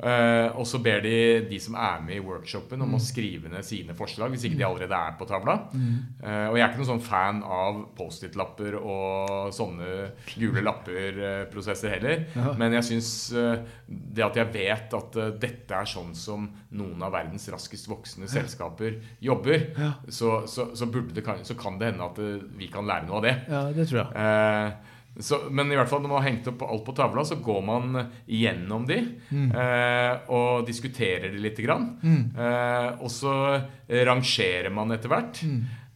Eh, 0.00 0.48
og 0.56 0.64
så 0.66 0.78
ber 0.80 1.02
de 1.04 1.16
de 1.50 1.58
som 1.60 1.74
er 1.76 2.00
med 2.06 2.16
i 2.16 2.22
workshopen, 2.24 2.80
om 2.82 2.94
å 2.96 3.00
skrive 3.02 3.50
ned 3.52 3.64
sine 3.66 3.92
forslag, 3.98 4.30
hvis 4.32 4.46
ikke 4.48 4.56
de 4.60 4.64
allerede 4.64 4.96
er 4.96 5.16
på 5.20 5.26
tavla. 5.28 5.58
Eh, 5.74 6.46
og 6.48 6.56
jeg 6.56 6.64
er 6.64 6.70
ikke 6.70 6.80
noen 6.80 6.92
sånn 6.94 7.04
fan 7.04 7.42
av 7.44 7.82
Post-It-lapper 7.98 8.78
og 8.80 9.52
sånne 9.52 9.90
gule 10.38 10.64
lapper-prosesser 10.64 11.92
heller. 11.96 12.24
Ja. 12.36 12.54
Men 12.58 12.72
jeg 12.78 12.86
syns 12.88 13.10
uh, 13.36 13.58
det 13.88 14.24
at 14.24 14.36
jeg 14.40 14.52
vet 14.54 14.96
at 14.98 15.16
eh, 15.20 15.30
dette 15.44 15.76
er 15.82 15.88
sånn 15.88 16.14
som 16.16 16.48
noen 16.78 17.02
av 17.04 17.12
verdens 17.14 17.48
raskest 17.52 17.88
voksende 17.90 18.28
selskaper 18.32 18.98
jobber, 19.24 19.68
Ja. 19.78 19.92
så, 20.08 20.42
så, 20.48 20.70
så, 20.76 20.88
det, 21.12 21.24
kan- 21.24 21.44
så 21.44 21.56
kan 21.58 21.78
det 21.80 21.92
hende 21.92 22.04
at 22.08 22.18
eh, 22.22 22.40
vi 22.58 22.68
kan 22.72 22.86
lære 22.88 23.06
noe 23.08 23.20
av 23.20 23.26
det. 23.28 23.36
ja, 23.48 23.62
det 23.76 23.88
tror 23.90 24.04
jeg. 24.06 24.72
Så, 25.18 25.40
men 25.50 25.72
i 25.72 25.74
hvert 25.74 25.88
fall 25.90 26.02
når 26.04 26.12
man 26.12 26.20
har 26.22 26.28
hengt 26.30 26.46
opp 26.52 26.60
alt 26.62 26.84
på 26.86 26.92
tavla, 26.94 27.24
så 27.26 27.40
går 27.42 27.62
man 27.66 27.96
gjennom 28.30 28.84
de 28.86 29.00
eh, 29.34 30.12
og 30.30 30.62
diskuterer 30.68 31.32
de 31.32 31.40
lite 31.42 31.64
grann. 31.66 31.88
Eh, 32.38 32.88
og 33.02 33.10
så 33.10 33.32
rangerer 34.06 34.70
man 34.70 34.94
etter 34.94 35.10
hvert. 35.10 35.40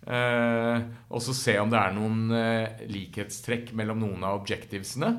Eh, 0.03 0.81
og 1.15 1.23
så 1.23 1.31
se 1.39 1.55
om 1.63 1.71
det 1.71 1.79
er 1.79 1.95
noen 1.95 2.33
eh, 2.35 2.83
likhetstrekk 2.91 3.71
mellom 3.79 4.01
noen 4.03 4.25
av 4.27 4.41
objectivesene. 4.41 5.13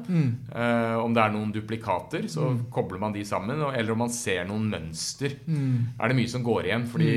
Eh, 0.51 0.97
om 0.99 1.15
det 1.15 1.23
er 1.23 1.31
noen 1.37 1.53
duplikater, 1.55 2.27
så 2.27 2.49
kobler 2.75 2.99
man 2.99 3.15
de 3.15 3.23
sammen. 3.23 3.63
Eller 3.71 3.95
om 3.95 4.03
man 4.03 4.11
ser 4.11 4.43
noen 4.49 4.67
mønster. 4.73 5.37
Er 5.47 6.11
det 6.11 6.19
mye 6.19 6.27
som 6.35 6.43
går 6.43 6.67
igjen? 6.67 6.89
Fordi 6.91 7.13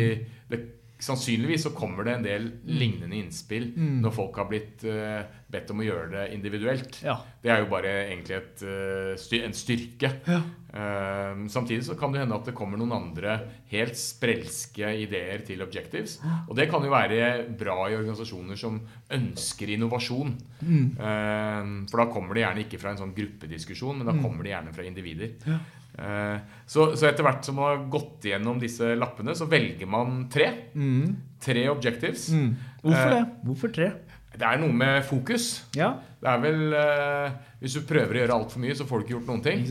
sannsynligvis 1.02 1.66
så 1.66 1.72
kommer 1.76 2.06
det 2.06 2.14
en 2.16 2.24
del 2.24 2.46
lignende 2.64 3.18
innspill 3.18 3.68
når 3.76 4.14
folk 4.16 4.38
har 4.40 4.48
blitt 4.48 4.84
uh, 4.88 5.26
bedt 5.52 5.72
om 5.72 5.82
å 5.82 5.86
gjøre 5.86 6.08
det 6.14 6.26
individuelt. 6.34 7.00
Ja. 7.04 7.18
Det 7.42 7.52
er 7.52 7.60
jo 7.62 7.70
bare 7.72 7.92
egentlig 8.06 8.38
et, 8.38 8.64
uh, 8.64 9.12
styr, 9.20 9.44
en 9.46 9.56
styrke. 9.56 10.12
Ja. 10.26 10.40
Eh, 10.76 11.46
samtidig 11.48 11.84
så 11.84 11.94
kan 11.94 12.12
det 12.12 12.20
hende 12.20 12.36
at 12.36 12.44
det 12.44 12.54
kommer 12.56 12.76
noen 12.76 12.92
andre 12.92 13.36
helt 13.70 13.96
sprelske 13.96 14.90
ideer 15.06 15.40
til 15.46 15.62
objectives. 15.64 16.18
Og 16.50 16.56
det 16.58 16.66
kan 16.68 16.84
jo 16.84 16.92
være 16.92 17.46
bra 17.56 17.78
i 17.88 17.96
organisasjoner 17.96 18.58
som 18.60 18.80
ønsker 19.16 19.72
innovasjon. 19.72 20.34
Eh, 20.60 21.70
for 21.88 22.02
da 22.02 22.08
kommer 22.12 22.36
det 22.36 22.44
gjerne 22.44 22.66
ikke 22.66 22.82
fra 22.82 22.92
en 22.92 23.00
sånn 23.00 23.14
gruppediskusjon, 23.16 24.02
men 24.02 24.10
da 24.10 24.16
kommer 24.18 24.44
det 24.44 24.52
gjerne 24.52 24.76
fra 24.76 24.88
individer. 24.88 25.32
Eh, 25.46 25.72
så, 25.96 26.90
så 26.98 27.06
etter 27.08 27.24
hvert 27.24 27.46
som 27.46 27.56
man 27.56 27.70
har 27.70 27.84
gått 27.92 28.26
gjennom 28.28 28.58
disse 28.60 28.90
lappene, 28.98 29.32
så 29.38 29.46
velger 29.48 29.88
man 29.88 30.26
tre. 30.32 30.50
Tre 31.40 31.62
objectives. 31.72 32.28
Mm. 32.34 32.50
Hvorfor 32.82 33.06
Eh, 33.06 33.14
det? 33.14 33.22
Hvorfor 33.48 33.72
tre? 33.72 33.88
Det 34.36 34.44
er 34.44 34.58
noe 34.60 34.72
med 34.76 34.98
fokus. 35.08 35.46
Ja, 35.78 35.94
Det 36.20 36.28
er 36.28 36.40
vel 36.42 36.74
eh, 36.76 37.30
Hvis 37.62 37.78
du 37.78 37.86
prøver 37.88 38.12
å 38.12 38.20
gjøre 38.20 38.36
altfor 38.36 38.60
mye, 38.60 38.74
så 38.76 38.84
får 38.84 38.98
du 38.98 39.04
ikke 39.06 39.14
gjort 39.16 39.30
noen 39.32 39.44
ting. 39.46 39.62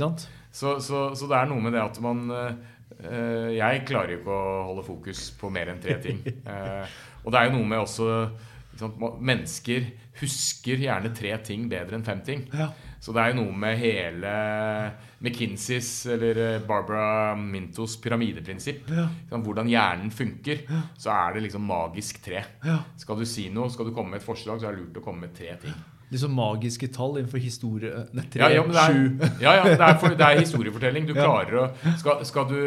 Så, 0.56 0.80
så, 0.82 1.04
så 1.14 1.28
det 1.30 1.38
er 1.38 1.52
noe 1.52 1.62
med 1.62 1.74
det 1.78 1.84
at 1.84 2.00
man 2.02 2.24
eh, 2.34 3.52
Jeg 3.54 3.86
klarer 3.86 4.16
jo 4.16 4.20
ikke 4.24 4.34
å 4.40 4.64
holde 4.72 4.86
fokus 4.88 5.28
på 5.38 5.52
mer 5.54 5.70
enn 5.74 5.82
tre 5.84 6.00
ting. 6.02 6.24
Eh, 6.56 6.98
og 7.26 7.32
det 7.34 7.40
er 7.42 7.48
jo 7.52 7.56
noe 7.60 7.70
med 7.70 7.82
også 7.82 8.06
Mennesker 9.24 9.86
husker 10.20 10.82
gjerne 10.84 11.12
tre 11.16 11.32
ting 11.44 11.68
bedre 11.72 11.98
enn 11.98 12.06
fem 12.08 12.22
ting. 12.26 12.44
Ja. 12.54 12.70
Så 13.06 13.14
det 13.14 13.22
er 13.22 13.34
jo 13.36 13.44
noe 13.44 13.54
med 13.62 13.78
hele 13.78 14.30
McKinseys 15.22 15.90
eller 16.16 16.40
eh, 16.42 16.64
Barbara 16.66 17.36
Mintos 17.38 18.00
pyramideprinsipp. 18.02 18.90
Ja. 18.90 19.06
Hvordan 19.30 19.70
hjernen 19.70 20.10
funker. 20.10 20.64
Så 20.98 21.14
er 21.14 21.36
det 21.36 21.44
liksom 21.46 21.68
magisk 21.70 22.24
tre. 22.26 22.42
Ja. 22.66 22.80
Skal 22.98 23.22
du 23.22 23.28
si 23.30 23.46
noe, 23.54 23.70
skal 23.70 23.92
du 23.92 23.94
komme 23.94 24.16
med 24.16 24.24
et 24.24 24.26
forslag, 24.26 24.58
så 24.58 24.72
er 24.72 24.74
det 24.74 24.88
lurt 24.88 24.98
å 25.04 25.06
komme 25.06 25.28
med 25.28 25.38
tre 25.38 25.54
ting. 25.62 25.78
Liksom 26.10 26.34
magiske 26.38 26.88
tall 26.94 27.18
innenfor 27.18 27.42
historie. 27.42 28.06
Nei, 28.14 28.26
tre, 28.32 28.46
Ja, 28.46 28.50
ja, 28.54 28.64
det 28.70 28.82
er, 28.82 28.98
ja, 29.42 29.54
ja, 29.58 29.64
det 29.72 29.88
er, 29.88 29.96
for, 30.02 30.14
det 30.14 30.28
er 30.28 30.40
historiefortelling. 30.40 31.08
Du 31.10 31.14
klarer 31.18 31.58
å 31.58 31.66
skal, 31.98 32.22
skal 32.28 32.46
du, 32.52 32.60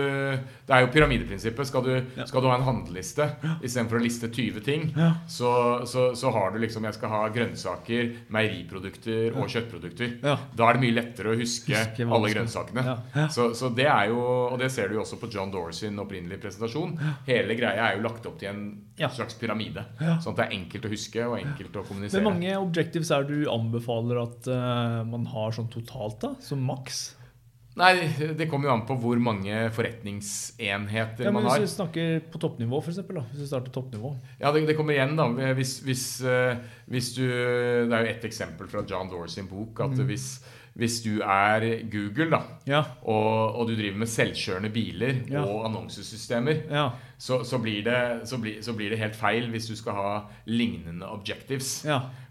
Det 0.67 0.75
er 0.75 0.83
jo 0.83 0.91
pyramideprinsippet. 0.95 1.71
Skal 1.71 1.87
du, 1.87 1.93
skal 2.27 2.45
du 2.45 2.49
ha 2.51 2.57
en 2.59 2.67
handleliste 2.67 3.29
istedenfor 3.63 4.01
å 4.01 4.03
liste 4.03 4.31
20 4.33 4.65
ting, 4.67 4.89
så, 5.31 5.53
så, 5.87 6.09
så 6.19 6.33
har 6.35 6.53
du 6.55 6.59
liksom 6.63 6.87
Jeg 6.89 6.99
skal 6.99 7.15
ha 7.15 7.23
grønnsaker, 7.35 8.11
meieriprodukter 8.35 9.39
og 9.39 9.47
kjøttprodukter. 9.53 10.19
Da 10.25 10.69
er 10.69 10.79
det 10.79 10.85
mye 10.87 10.97
lettere 10.99 11.33
å 11.33 11.39
huske, 11.39 11.77
Huske 11.79 12.09
alle 12.09 12.33
grønnsakene. 12.35 12.97
Så, 13.35 13.53
så 13.55 13.71
det 13.75 13.87
er 13.87 14.11
jo 14.13 14.19
Og 14.49 14.59
det 14.61 14.71
ser 14.75 14.91
du 14.91 14.99
jo 14.99 15.05
også 15.05 15.21
på 15.21 15.31
John 15.33 15.53
Doore 15.55 15.77
sin 15.77 15.99
opprinnelige 16.03 16.43
presentasjon. 16.43 16.97
Hele 17.29 17.57
greia 17.59 17.91
er 17.91 17.99
jo 17.99 18.05
lagt 18.09 18.27
opp 18.29 18.39
til 18.41 18.51
en 18.51 18.63
slags 19.15 19.37
pyramide. 19.39 19.85
Sånn 20.19 20.35
at 20.35 20.41
det 20.41 20.47
er 20.49 20.57
enkelt 20.59 20.89
å 20.89 20.93
huske 20.93 21.27
og 21.27 21.39
enkelt 21.39 21.79
å 21.79 21.85
Men 21.95 22.11
Hvor 22.11 22.27
mange 22.27 22.57
objectives 22.59 23.13
er 23.15 23.28
du 23.29 23.45
anbefaler 23.53 24.23
at 24.25 24.49
eh, 24.51 25.05
man 25.09 25.25
har 25.31 25.55
sånn 25.57 25.71
totalt, 25.73 26.19
da? 26.25 26.35
Som 26.45 26.65
maks? 26.69 27.15
Nei, 27.79 27.93
det 28.35 28.49
kommer 28.51 28.67
jo 28.67 28.73
an 28.75 28.87
på 28.89 28.97
hvor 28.99 29.21
mange 29.23 29.55
forretningsenheter 29.71 31.25
Ja, 31.29 31.31
man 31.31 31.45
har. 31.47 31.59
hvis 31.61 31.69
vi 31.71 31.77
snakker 31.77 32.21
på 32.33 32.41
toppnivå, 32.43 32.81
for 32.83 32.91
eksempel, 32.91 33.21
da. 33.21 33.25
Hvis 33.31 33.45
vi 33.45 33.51
starter 33.53 33.71
toppnivå. 33.75 34.15
Ja, 34.41 34.53
det, 34.53 34.65
det 34.67 34.77
kommer 34.79 34.97
igjen, 34.97 35.17
da. 35.19 35.29
Hvis, 35.55 35.77
hvis, 35.87 36.05
eh, 36.27 36.59
hvis 36.91 37.13
du 37.15 37.23
Det 37.29 37.93
er 37.95 38.05
jo 38.07 38.13
ett 38.17 38.25
eksempel 38.25 38.69
fra 38.69 38.83
John 38.89 39.09
Doore 39.11 39.29
sin 39.31 39.47
bok. 39.47 39.79
At 39.81 39.95
Mm. 39.99 40.07
hvis, 40.11 40.27
hvis 40.75 41.01
du 41.03 41.21
er 41.23 41.83
Google, 41.91 42.31
da, 42.31 42.41
Ja. 42.67 42.83
og, 43.03 43.55
og 43.61 43.69
du 43.69 43.75
driver 43.77 43.99
med 43.99 44.09
selvkjørende 44.09 44.71
biler 44.73 45.23
Ja. 45.31 45.43
og 45.45 45.65
annonsesystemer, 45.71 46.65
Ja. 46.71 46.91
så, 47.19 47.45
så, 47.45 47.59
blir 47.59 47.83
det, 47.85 48.27
så, 48.29 48.39
blir, 48.39 48.61
så 48.63 48.73
blir 48.75 48.91
det 48.91 48.99
helt 48.99 49.15
feil 49.17 49.49
hvis 49.51 49.69
du 49.69 49.77
skal 49.77 49.93
ha 49.93 50.21
lignende 50.47 51.07
objectives. 51.07 51.85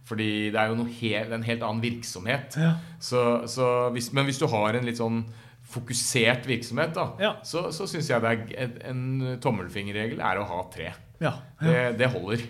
Fordi 0.07 0.29
det 0.53 0.59
er 0.61 0.71
jo 0.71 0.85
helt, 1.01 1.33
en 1.35 1.43
helt 1.43 1.63
annen 1.67 1.83
virksomhet. 1.83 2.55
Ja. 2.55 2.73
Så, 3.03 3.23
så 3.51 3.89
hvis, 3.91 4.11
men 4.15 4.25
hvis 4.29 4.39
du 4.39 4.47
har 4.47 4.77
en 4.79 4.87
litt 4.87 5.01
sånn 5.01 5.25
fokusert 5.67 6.45
virksomhet, 6.47 6.93
da, 6.95 7.09
Ja. 7.19 7.31
så, 7.43 7.65
så 7.75 7.83
syns 7.91 8.07
jeg 8.09 8.23
det 8.23 8.29
er 8.31 8.61
en, 8.63 8.77
en 8.87 9.39
tommelfingerregel 9.43 10.21
er 10.23 10.39
å 10.39 10.45
ha 10.47 10.61
tre. 10.71 10.93
Ja. 11.19 11.33
Det, 11.59 11.97
det 11.99 12.07
holder. 12.13 12.45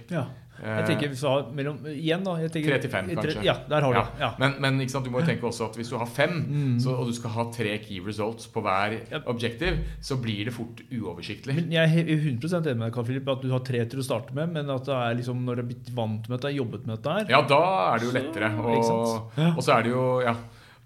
Jeg 0.63 0.85
tenker 0.89 1.11
hvis 1.11 1.21
du 1.21 1.27
har 1.29 1.47
mellom 1.53 1.77
Igjen, 1.91 2.23
da. 2.25 2.35
Jeg 2.41 2.51
tenker, 2.53 2.73
Tre 2.73 2.79
til 2.83 2.91
fem, 2.93 3.11
kanskje. 3.13 3.43
Ja, 3.45 3.55
der 3.69 3.85
har 3.85 3.93
du 3.93 3.99
Ja. 3.99 4.05
Ja. 4.19 4.29
Men, 4.41 4.55
men 4.63 4.79
du 4.87 5.09
må 5.13 5.21
jo 5.21 5.27
tenke 5.27 5.47
også 5.49 5.69
at 5.69 5.77
hvis 5.79 5.91
du 5.93 5.97
har 5.97 6.09
fem, 6.09 6.77
så, 6.81 6.95
og 6.97 7.07
du 7.07 7.13
skal 7.13 7.33
ha 7.35 7.47
tre 7.53 7.77
key 7.83 8.01
results 8.05 8.47
på 8.53 8.63
hver 8.65 8.97
yep. 9.11 9.27
objective, 9.27 9.77
så 10.01 10.17
blir 10.21 10.45
det 10.49 10.53
fort 10.55 10.81
uoversiktlig. 10.91 11.55
Men 11.61 11.71
jeg 11.71 11.83
er 11.83 11.93
he- 11.93 12.17
100 12.17 12.57
enig 12.57 12.77
med 12.77 12.87
deg, 12.87 12.93
Carl 12.97 13.05
Philip, 13.05 13.27
at 13.29 13.41
du 13.45 13.51
har 13.53 13.63
tre 13.65 13.85
til 13.85 14.01
å 14.01 14.05
starte 14.05 14.33
med, 14.37 14.53
men 14.53 14.69
at 14.73 14.85
det 14.87 14.97
er 14.97 15.17
liksom 15.21 15.43
når 15.45 15.55
du 15.55 15.61
er 15.65 15.69
blitt 15.71 15.93
vant 15.95 16.27
med 16.29 16.37
dette, 16.39 16.55
jobbet 16.57 16.85
med 16.87 16.97
dette 16.97 17.17
her 17.17 17.33
Ja, 17.35 17.41
da 17.47 17.61
er 17.93 17.99
det 18.01 18.09
jo 18.09 18.15
lettere. 18.17 18.51
Og, 18.57 19.33
og 19.53 19.61
så 19.63 19.77
er 19.77 19.87
det 19.87 19.93
jo 19.93 20.05
Ja. 20.25 20.35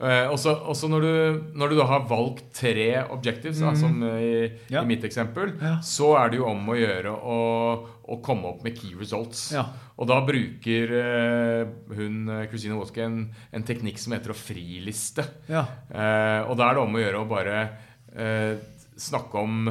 Eh, 0.01 0.25
også, 0.33 0.55
også 0.65 0.87
når, 0.89 1.03
du, 1.05 1.41
når 1.61 1.69
du 1.69 1.75
da 1.77 1.85
har 1.85 2.07
valgt 2.09 2.47
tre 2.57 2.87
objectives, 3.13 3.59
da, 3.61 3.75
som 3.77 4.01
i, 4.01 4.31
Mm. 4.49 4.55
Ja. 4.73 4.81
i 4.81 4.85
mitt 4.89 5.03
eksempel, 5.05 5.51
Ja. 5.61 5.75
så 5.85 6.15
er 6.17 6.29
det 6.33 6.39
jo 6.39 6.47
om 6.49 6.65
å 6.73 6.77
gjøre 6.79 7.11
å, 7.13 7.37
å 8.09 8.17
komme 8.25 8.49
opp 8.49 8.63
med 8.65 8.73
key 8.79 8.95
results. 8.97 9.51
Ja. 9.53 9.67
Og 10.01 10.07
da 10.09 10.17
bruker 10.25 10.89
uh, 10.97 11.67
hun 11.93 12.25
Christina 12.25 12.47
Christine 12.49 12.79
Woske 12.79 13.03
en, 13.05 13.19
en 13.53 13.63
teknikk 13.67 13.99
som 14.01 14.13
heter 14.15 14.33
å 14.33 14.37
friliste. 14.37 15.23
Ja. 15.47 15.67
Eh, 15.93 16.49
og 16.49 16.57
da 16.57 16.71
er 16.71 16.79
det 16.79 16.81
om 16.87 16.95
å 16.97 17.03
gjøre 17.03 17.21
å 17.21 17.29
bare 17.29 17.57
eh, 18.17 18.55
snakke 18.97 19.37
om 19.37 19.69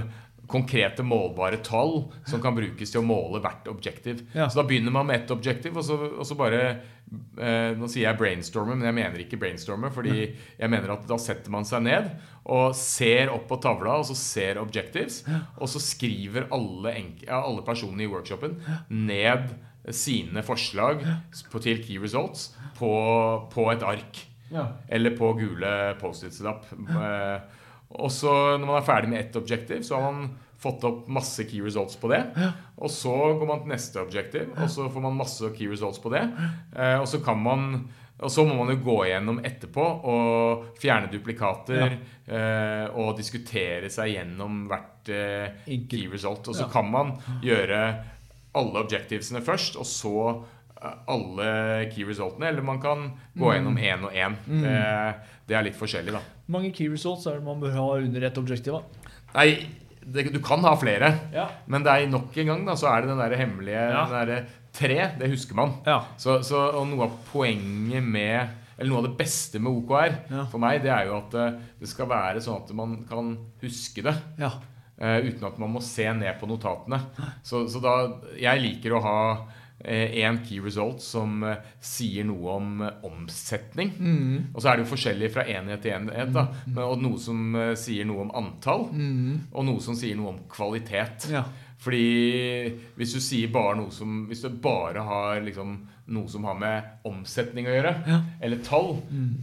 konkrete 0.50 1.04
målbare 1.06 1.60
tall 1.64 2.10
som 2.28 2.42
kan 2.42 2.56
brukes 2.56 2.92
til 2.92 3.02
å 3.02 3.06
måle 3.06 3.40
hvert 3.42 3.68
objektiv. 3.70 4.24
Ja. 4.34 4.48
Så 4.50 4.60
da 4.60 4.66
begynner 4.68 4.94
man 4.94 5.08
med 5.08 5.22
ett 5.22 5.32
objektiv, 5.34 5.78
og 5.78 5.86
så, 5.86 5.98
og 6.10 6.26
så 6.26 6.36
bare 6.38 6.60
eh, 6.66 7.70
Nå 7.78 7.88
sier 7.90 8.08
jeg 8.08 8.18
brainstorme, 8.20 8.76
men 8.76 8.88
jeg 8.90 8.98
mener 8.98 9.24
ikke 9.24 9.40
brainstorme, 9.40 9.92
fordi 9.94 10.14
jeg 10.26 10.72
mener 10.72 10.94
at 10.94 11.06
da 11.08 11.18
setter 11.20 11.54
man 11.54 11.66
seg 11.68 11.86
ned 11.86 12.10
og 12.50 12.74
ser 12.76 13.30
opp 13.32 13.46
på 13.50 13.60
tavla, 13.62 13.98
og 14.00 14.06
så 14.08 14.16
ser 14.18 14.60
objectives, 14.62 15.22
og 15.60 15.68
så 15.70 15.82
skriver 15.82 16.48
alle, 16.54 16.94
alle 17.30 17.66
personene 17.66 18.06
i 18.06 18.10
workshopen 18.10 18.56
ned 18.88 19.52
sine 19.96 20.42
forslag 20.44 21.04
på, 21.52 21.62
til 21.62 21.80
key 21.84 22.00
results 22.02 22.50
på, 22.78 22.90
på 23.52 23.70
et 23.72 23.86
ark. 23.86 24.24
Ja. 24.50 24.66
Eller 24.88 25.14
på 25.16 25.32
gule 25.38 25.70
Post-It-lapp. 26.00 26.66
Eh, 26.74 27.59
Og 27.98 28.12
så 28.14 28.32
når 28.56 28.66
man 28.66 28.78
er 28.78 28.86
ferdig 28.86 29.10
med 29.10 29.20
ett 29.24 29.36
objektiv, 29.36 29.82
så 29.86 29.98
har 29.98 30.12
man 30.12 30.30
fått 30.60 30.84
opp 30.84 31.06
masse 31.08 31.46
key 31.48 31.62
results 31.64 31.96
på 31.96 32.10
det. 32.12 32.20
Og 32.76 32.92
så 32.92 33.14
går 33.40 33.48
man 33.48 33.62
til 33.62 33.72
neste 33.72 34.02
objektiv, 34.02 34.52
og 34.56 34.68
så 34.70 34.90
får 34.92 35.06
man 35.06 35.16
masse 35.16 35.50
key 35.56 35.70
results 35.72 36.02
på 36.02 36.12
det. 36.12 36.26
Eh, 36.76 36.98
Og 37.00 37.08
så 37.08 37.22
kan 37.24 37.40
man 37.40 37.88
og 38.20 38.28
så 38.28 38.44
må 38.44 38.52
man 38.52 38.68
jo 38.74 38.82
gå 38.84 38.94
igjennom 39.06 39.38
etterpå 39.48 39.84
og 40.12 40.64
fjerne 40.76 41.08
duplikater 41.08 41.94
ja. 42.28 42.90
og 42.92 43.14
diskutere 43.16 43.88
seg 43.88 44.12
gjennom 44.12 44.66
hvert 44.68 45.08
eh, 45.08 45.62
key 45.88 46.04
result. 46.12 46.50
Og 46.52 46.58
så 46.58 46.66
kan 46.68 46.90
man 46.92 47.14
gjøre 47.40 47.78
alle 48.60 48.82
objectivesene 48.82 49.40
først, 49.46 49.78
og 49.80 49.88
så 49.88 50.14
eh, 50.28 50.59
alle 51.08 51.50
key 51.92 52.04
resultene. 52.08 52.48
Eller 52.50 52.62
man 52.66 52.80
kan 52.82 53.10
gå 53.38 53.52
gjennom 53.54 53.76
én 53.80 54.06
og 54.08 54.14
én. 54.16 54.36
Det, 54.46 54.76
det 55.50 55.56
er 55.58 55.66
litt 55.66 55.78
forskjellig, 55.78 56.14
da. 56.16 56.22
Hvor 56.46 56.56
mange 56.58 56.72
key 56.76 56.88
results 56.92 57.26
er 57.30 57.38
det 57.38 57.46
man 57.46 57.60
bør 57.62 57.76
ha 57.76 57.86
under 58.00 58.26
ett 58.30 58.38
objektiv? 58.40 58.78
da? 58.78 59.10
Nei, 59.36 59.50
det, 60.00 60.24
du 60.34 60.40
kan 60.42 60.62
ha 60.64 60.72
flere, 60.80 61.12
Ja. 61.34 61.48
men 61.70 61.84
det 61.86 61.92
er 61.92 62.08
nok 62.10 62.36
en 62.40 62.48
gang 62.54 62.64
da, 62.66 62.74
så 62.80 62.88
er 62.90 63.02
det 63.04 63.10
den 63.12 63.20
der 63.20 63.36
hemmelige 63.38 63.82
Ja. 63.92 64.06
den 64.10 64.30
der 64.30 64.46
tre. 64.72 64.96
Det 65.20 65.28
husker 65.30 65.54
man. 65.58 65.74
Ja. 65.86 66.00
Så, 66.18 66.40
så, 66.46 66.64
og 66.78 66.88
noe 66.88 67.04
av 67.08 67.18
poenget 67.32 68.02
med 68.02 68.56
Eller 68.80 68.88
noe 68.94 69.02
av 69.02 69.08
det 69.10 69.18
beste 69.18 69.60
med 69.60 69.76
OKR 69.76 70.14
for 70.48 70.58
meg, 70.62 70.78
det 70.82 70.88
er 70.88 71.04
jo 71.10 71.18
at 71.18 71.34
eh, 71.36 71.56
det 71.82 71.88
skal 71.90 72.06
være 72.08 72.40
sånn 72.40 72.62
at 72.62 72.70
man 72.72 72.94
kan 73.10 73.34
huske 73.60 74.00
det. 74.06 74.14
Ja. 74.40 74.48
eh, 74.96 75.18
uten 75.26 75.44
at 75.50 75.58
man 75.60 75.74
må 75.74 75.82
se 75.84 76.06
ned 76.16 76.38
på 76.40 76.48
notatene. 76.48 76.96
Så, 77.44 77.66
så 77.68 77.82
da 77.84 77.92
Jeg 78.40 78.62
liker 78.64 78.94
å 78.96 79.02
ha 79.04 79.18
én 79.84 80.40
key 80.44 80.60
result 80.60 81.00
som 81.02 81.42
eh, 81.46 81.62
sier 81.80 82.26
noe 82.28 82.56
om 82.58 82.82
eh, 82.84 83.06
omsetning. 83.08 83.94
Mm. 83.96 84.34
Og 84.52 84.60
så 84.60 84.70
er 84.70 84.76
det 84.76 84.84
jo 84.84 84.92
forskjellig 84.92 85.30
fra 85.32 85.46
enhet 85.48 85.84
til 85.84 85.96
enhet. 85.96 86.34
Da. 86.34 86.46
Og 86.84 87.00
noe 87.00 87.20
som 87.20 87.56
eh, 87.56 87.72
sier 87.80 88.08
noe 88.08 88.26
om 88.26 88.34
antall, 88.36 88.88
og 88.90 89.66
noe 89.66 89.80
som 89.84 89.96
sier 89.98 90.18
noe 90.18 90.34
om 90.34 90.44
kvalitet. 90.52 91.30
Ja. 91.32 91.46
Fordi 91.80 92.04
hvis 92.98 93.14
du 93.16 93.22
sier 93.24 93.48
bare 93.48 93.78
noe 93.78 93.88
som 93.88 94.26
Hvis 94.28 94.42
du 94.44 94.50
bare 94.60 95.00
har 95.00 95.38
liksom 95.40 95.78
noe 96.10 96.28
som 96.28 96.44
har 96.48 96.56
med 96.58 96.82
omsetning 97.06 97.66
å 97.70 97.74
gjøre, 97.74 97.92
Ja. 98.06 98.20
eller 98.42 98.58
tall, 98.66 98.96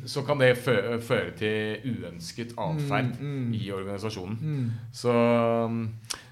så 0.06 0.24
kan 0.28 0.38
det 0.42 0.58
fø 0.60 0.76
føre 1.00 1.32
til 1.40 1.80
uønsket 1.96 2.52
atferd 2.60 3.16
i 3.56 3.70
organisasjonen. 3.72 4.72
Så 4.92 5.14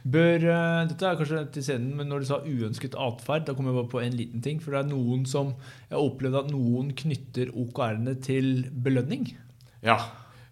Bør, 0.05 0.43
uh, 0.45 0.83
dette 0.87 1.01
er 1.07 1.15
kanskje 1.17 1.39
til 1.55 1.63
scenen, 1.65 1.95
men 1.97 2.07
når 2.11 2.19
du 2.21 2.25
sa 2.29 2.37
uønsket 2.45 2.93
atferd, 3.01 3.47
da 3.47 3.55
kommer 3.57 3.71
jeg 3.73 3.79
bare 3.79 3.89
på 3.95 4.01
en 4.05 4.13
liten 4.19 4.43
ting. 4.45 4.59
For 4.61 4.75
det 4.75 4.83
er 4.83 4.91
noen 4.91 5.23
som 5.25 5.55
Jeg 5.89 5.95
har 5.97 6.03
opplevd 6.05 6.37
at 6.43 6.51
noen 6.53 6.91
knytter 6.93 7.49
OKR-ene 7.55 8.13
til 8.21 8.69
belønning. 8.71 9.31
ja. 9.83 9.97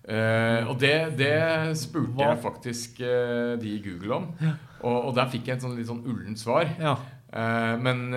Uh, 0.04 0.68
og 0.68 0.82
det, 0.82 1.16
det 1.16 1.78
spurte 1.80 2.12
Hva- 2.18 2.34
jeg 2.34 2.42
faktisk 2.44 2.98
uh, 3.00 3.54
de 3.56 3.70
i 3.78 3.82
Google 3.86 4.12
om. 4.18 4.26
Og, 4.84 4.98
og 5.08 5.14
der 5.16 5.30
fikk 5.32 5.48
jeg 5.48 5.56
et 5.56 5.64
sånn 5.64 5.78
litt 5.78 5.88
sånn 5.88 6.02
ullent 6.04 6.42
svar. 6.42 6.68
Ja. 6.76 6.98
Men 7.80 8.12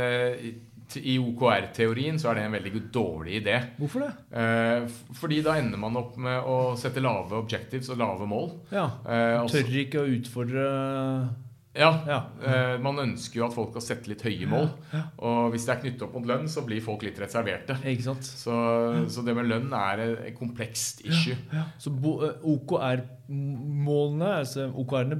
i- 0.97 1.19
OKR-teorien 1.19 2.19
så 2.19 2.31
er 2.31 2.35
det 2.35 2.45
en 2.45 2.53
veldig 2.53 2.83
dårlig 2.95 3.41
idé. 3.43 3.57
Hvorfor 3.79 4.01
det? 4.07 4.13
Eh, 4.39 4.87
fordi 5.19 5.43
da 5.43 5.57
ender 5.59 5.79
man 5.79 5.97
opp 5.97 6.17
med 6.17 6.43
å 6.47 6.77
sette 6.79 7.03
lave 7.03 7.33
objectives 7.43 7.91
og 7.91 7.99
lave 7.99 8.27
mål. 8.31 8.53
Ja. 8.71 8.87
Eh, 9.07 9.47
Tør 9.51 9.75
ikke 9.83 10.05
å 10.05 10.09
utfordre 10.21 10.65
ja, 11.77 11.91
Ja. 12.09 12.23
eh, 12.43 12.79
Man 12.81 12.97
ønsker 12.97 13.35
jo 13.37 13.45
at 13.47 13.53
folk 13.53 13.71
skal 13.75 13.83
sette 13.85 14.09
litt 14.09 14.23
høye 14.23 14.47
mål. 14.49 14.71
Og 15.19 15.53
hvis 15.53 15.67
det 15.67 15.75
er 15.77 15.83
knyttet 15.83 16.03
opp 16.07 16.15
mot 16.15 16.25
lønn, 16.27 16.47
så 16.49 16.65
blir 16.65 16.81
folk 16.81 17.03
litt 17.03 17.19
reserverte. 17.21 17.77
Ikke 17.85 18.03
sant? 18.07 18.23
Så, 18.25 18.55
så 19.13 19.23
det 19.27 19.35
med 19.37 19.45
lønn 19.51 19.69
er 19.77 19.99
et 20.29 20.39
komplekst 20.39 21.05
issue. 21.05 21.37
Så 21.79 21.91
bo- 21.93 22.33
OKR-målene, 23.29 24.29
altså 24.41 24.69
OKR-ene, 24.79 25.17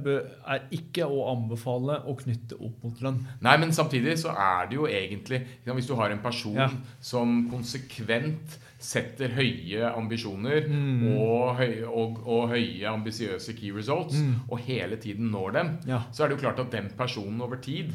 er 0.47 0.61
ikke 0.73 1.05
å 1.07 1.25
anbefale 1.33 1.99
å 2.07 2.15
knytte 2.19 2.55
opp 2.59 2.83
mot 2.83 3.01
lønn. 3.03 3.19
Nei, 3.43 3.57
men 3.61 3.71
samtidig 3.75 4.17
så 4.21 4.31
er 4.33 4.67
det 4.69 4.75
jo 4.79 4.87
egentlig 4.87 5.41
Hvis 5.65 5.87
du 5.87 5.95
har 5.95 6.09
en 6.11 6.19
person 6.23 6.55
Ja. 6.55 6.69
som 7.01 7.49
konsekvent 7.51 8.57
setter 8.79 9.29
høye 9.29 9.91
ambisjoner 9.97 10.67
Mm. 10.69 11.17
og, 11.17 11.55
høye, 11.57 11.83
og, 11.87 12.19
og 12.27 12.49
høye 12.49 12.85
ambisiøse 12.87 13.53
key 13.57 13.71
results, 13.71 14.15
og 14.49 14.59
hele 14.59 14.95
tiden 14.97 15.31
når 15.31 15.51
dem, 15.53 15.67
Mm. 15.67 15.87
Ja. 15.87 16.01
så 16.11 16.23
er 16.23 16.27
det 16.29 16.37
jo 16.37 16.41
klart 16.49 16.59
at 16.59 16.71
den 16.71 16.89
personen 16.97 17.41
over 17.41 17.55
tid 17.57 17.93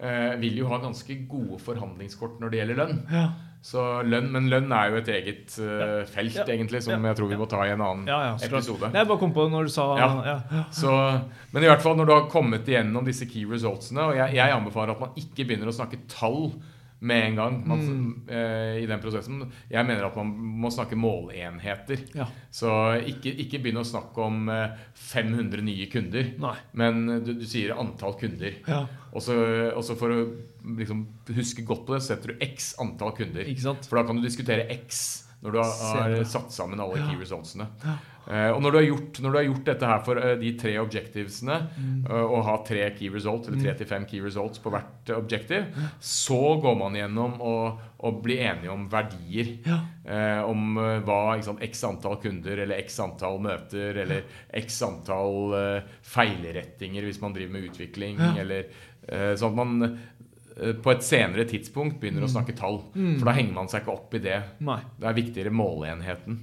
eh, 0.00 0.36
vil 0.40 0.56
jo 0.56 0.68
ha 0.68 0.78
ganske 0.78 1.28
gode 1.28 1.58
forhandlingskort 1.60 2.40
når 2.40 2.50
det 2.50 2.58
gjelder 2.60 2.76
lønn. 2.86 3.02
Ja. 3.12 3.28
Så 3.62 4.02
lønn, 4.02 4.26
Men 4.34 4.48
lønn 4.50 4.72
er 4.74 4.88
jo 4.90 4.96
et 4.98 5.08
eget 5.14 5.52
uh, 5.62 6.02
felt, 6.10 6.34
Ja. 6.34 6.44
egentlig, 6.50 6.80
som 6.82 6.96
Ja. 6.96 7.12
jeg 7.12 7.16
tror 7.20 7.28
vi 7.30 7.36
må 7.38 7.46
ta 7.48 7.60
i 7.62 7.70
en 7.70 7.80
annen 7.80 8.06
Ja, 8.10 8.16
ja, 8.24 8.32
episode. 8.42 8.90
Jeg 8.92 9.06
bare 9.06 9.18
kom 9.20 9.32
på 9.32 9.44
det 9.46 9.52
når 9.54 9.68
du 9.68 9.70
sa 9.70 9.84
Ja. 10.00 10.08
ja. 10.24 10.40
Ja. 10.50 10.64
Så, 10.74 10.90
men 11.52 11.62
i 11.62 11.66
hvert 11.70 11.80
fall 11.84 11.94
når 11.96 12.06
du 12.06 12.12
har 12.12 12.28
kommet 12.28 12.66
igjennom 12.66 13.04
disse 13.06 13.24
key 13.30 13.44
resultsene 13.46 14.00
Og 14.08 14.16
jeg, 14.16 14.34
jeg 14.34 14.50
anbefaler 14.50 14.90
at 14.96 15.00
man 15.00 15.10
ikke 15.16 15.46
begynner 15.46 15.70
å 15.70 15.76
snakke 15.78 16.00
tall 16.08 16.50
med 17.02 17.24
en 17.26 17.36
gang 17.38 17.56
man, 17.66 17.80
Mm. 17.82 18.28
eh, 18.30 18.76
i 18.82 18.86
den 18.86 19.00
prosessen. 19.02 19.40
Jeg 19.70 19.86
mener 19.88 20.04
at 20.06 20.16
man 20.16 20.28
må 20.62 20.70
snakke 20.70 20.94
målenheter. 20.98 21.98
Ja. 22.14 22.28
Så 22.54 22.70
ikke, 23.10 23.32
ikke 23.42 23.58
begynn 23.64 23.80
å 23.80 23.86
snakke 23.86 24.22
om 24.22 24.48
eh, 24.48 24.76
500 24.94 25.64
nye 25.66 25.88
kunder, 25.90 26.30
Nei. 26.38 26.54
men 26.78 27.02
du, 27.26 27.32
du 27.40 27.44
sier 27.48 27.74
antall 27.74 28.14
kunder. 28.20 28.54
Ja. 28.68 28.84
Og 29.12 29.20
så, 29.26 29.34
for 29.98 30.14
å 30.14 30.20
liksom, 30.78 31.02
huske 31.34 31.64
godt 31.66 31.84
på 31.88 31.96
det, 31.98 32.02
setter 32.06 32.32
du 32.32 32.46
x 32.46 32.72
antall 32.80 33.12
kunder. 33.18 33.44
For 33.88 33.98
da 33.98 34.06
kan 34.08 34.16
du 34.16 34.22
diskutere 34.24 34.68
x 34.78 35.26
når 35.42 35.52
du 35.52 35.58
har, 35.58 36.10
har 36.14 36.24
satt 36.24 36.52
sammen 36.54 36.80
alle 36.80 37.00
Ja. 37.00 37.08
key 37.10 37.18
resultsene. 37.18 37.66
Eh, 38.30 38.50
og 38.54 38.60
når 38.62 38.70
du, 38.70 38.76
har 38.78 38.84
gjort, 38.86 39.18
når 39.18 39.32
du 39.32 39.36
har 39.40 39.46
gjort 39.48 39.64
dette 39.66 39.88
her 39.90 40.02
for 40.06 40.18
uh, 40.22 40.34
de 40.38 40.52
tre 40.60 40.76
objectivesene, 40.78 41.56
Mm. 41.74 42.04
uh, 42.06 42.22
og 42.30 42.44
har 42.46 42.60
tre 42.68 42.84
key 42.94 43.08
results, 43.10 43.48
eller 43.48 43.58
tre 43.64 43.74
til 43.80 43.86
fem 43.90 44.04
key 44.06 44.20
results 44.22 44.62
på 44.62 44.70
hvert 44.70 45.10
objective, 45.16 45.64
ja. 45.74 45.88
så 45.98 46.38
går 46.62 46.78
man 46.78 46.94
gjennom 46.94 47.34
og, 47.42 47.80
og 47.98 48.22
blir 48.22 48.44
enige 48.46 48.70
om 48.70 48.86
verdier. 48.92 49.50
Ja. 49.66 49.80
Om 50.46 50.78
hva 51.06 51.18
sant, 51.42 51.60
x 51.62 51.82
antall 51.86 52.16
kunder, 52.22 52.58
eller 52.62 52.78
x 52.82 52.96
antall 53.02 53.38
møter, 53.42 53.98
eller 54.02 54.22
x 54.62 54.80
antall 54.86 55.82
feilrettinger 56.02 57.06
hvis 57.06 57.20
man 57.22 57.34
driver 57.34 57.52
med 57.58 57.68
utvikling, 57.70 58.18
Ja. 58.18 58.32
eller 58.42 58.70
sånn 59.38 59.50
at 59.50 59.58
man 59.58 59.98
på 60.84 60.90
et 60.92 61.02
senere 61.06 61.46
tidspunkt 61.48 61.96
begynner 62.00 62.26
å 62.26 62.28
snakke 62.30 62.52
tall. 62.58 62.80
For 62.92 63.24
da 63.28 63.32
henger 63.36 63.54
man 63.56 63.68
seg 63.72 63.82
ikke 63.82 63.92
opp 63.94 64.14
i 64.18 64.20
det. 64.20 64.36
Nei. 64.66 64.78
Det 65.00 65.06
er 65.08 65.16
viktigere 65.16 65.52
måleenheten. 65.54 66.36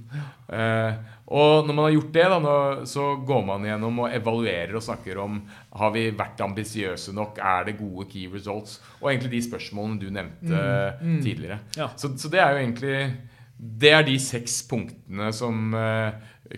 Eh, 0.50 0.96
og 1.30 1.66
når 1.68 1.76
man 1.76 1.84
har 1.86 1.92
gjort 1.94 2.12
det, 2.16 2.24
da, 2.32 2.38
nå, 2.42 2.54
så 2.90 3.04
går 3.28 3.44
man 3.46 3.66
gjennom 3.68 4.00
og 4.02 4.14
evaluerer 4.16 4.74
og 4.74 4.82
snakker 4.82 5.20
om 5.22 5.36
har 5.78 5.92
vi 5.94 6.08
vært 6.18 6.42
ambisiøse 6.42 7.14
nok, 7.14 7.38
er 7.38 7.68
det 7.70 7.76
gode 7.78 8.08
key 8.10 8.26
results, 8.32 8.80
og 8.98 9.12
egentlig 9.12 9.30
de 9.36 9.42
spørsmålene 9.46 10.00
du 10.02 10.08
nevnte 10.10 10.64
Mm. 11.00 11.20
tidligere. 11.22 11.60
Ja. 11.78 11.86
Så, 11.96 12.10
så 12.18 12.28
det 12.32 12.40
er 12.42 12.52
jo 12.56 12.64
egentlig 12.64 12.96
Det 13.60 13.90
er 13.92 14.02
de 14.08 14.16
seks 14.18 14.62
punktene 14.68 15.30
som 15.36 15.74
eh, 15.76 16.12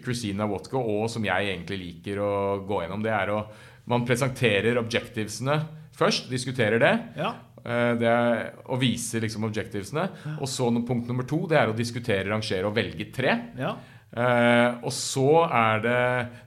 Christina 0.04 0.46
Watko 0.48 0.78
og 0.80 1.10
som 1.10 1.24
jeg 1.26 1.50
egentlig 1.50 1.78
liker 1.82 2.20
å 2.22 2.32
gå 2.64 2.80
gjennom. 2.84 3.02
Det 3.04 3.12
er 3.12 3.32
å 3.34 3.42
Man 3.90 4.04
presenterer 4.06 4.78
objectivesene 4.78 5.56
først, 5.96 6.30
diskuterer 6.32 6.82
det. 6.82 6.92
Ja. 7.20 7.34
Eh, 7.64 7.94
Det 7.98 8.08
er 8.08 8.52
å 8.66 8.78
vise 8.80 9.20
liksom 9.22 9.46
objectivesene. 9.48 10.08
Og 10.40 10.48
så 10.50 10.68
punkt 10.86 11.08
nummer 11.08 11.26
to 11.28 11.46
det 11.50 11.58
er 11.60 11.70
å 11.70 11.76
diskutere, 11.76 12.28
rangere 12.30 12.66
og 12.68 12.76
velge 12.76 13.10
tre. 13.14 13.38
Ja. 13.58 13.76
Uh, 14.12 14.76
og 14.84 14.92
så 14.92 15.46
er 15.48 15.78
det 15.80 16.00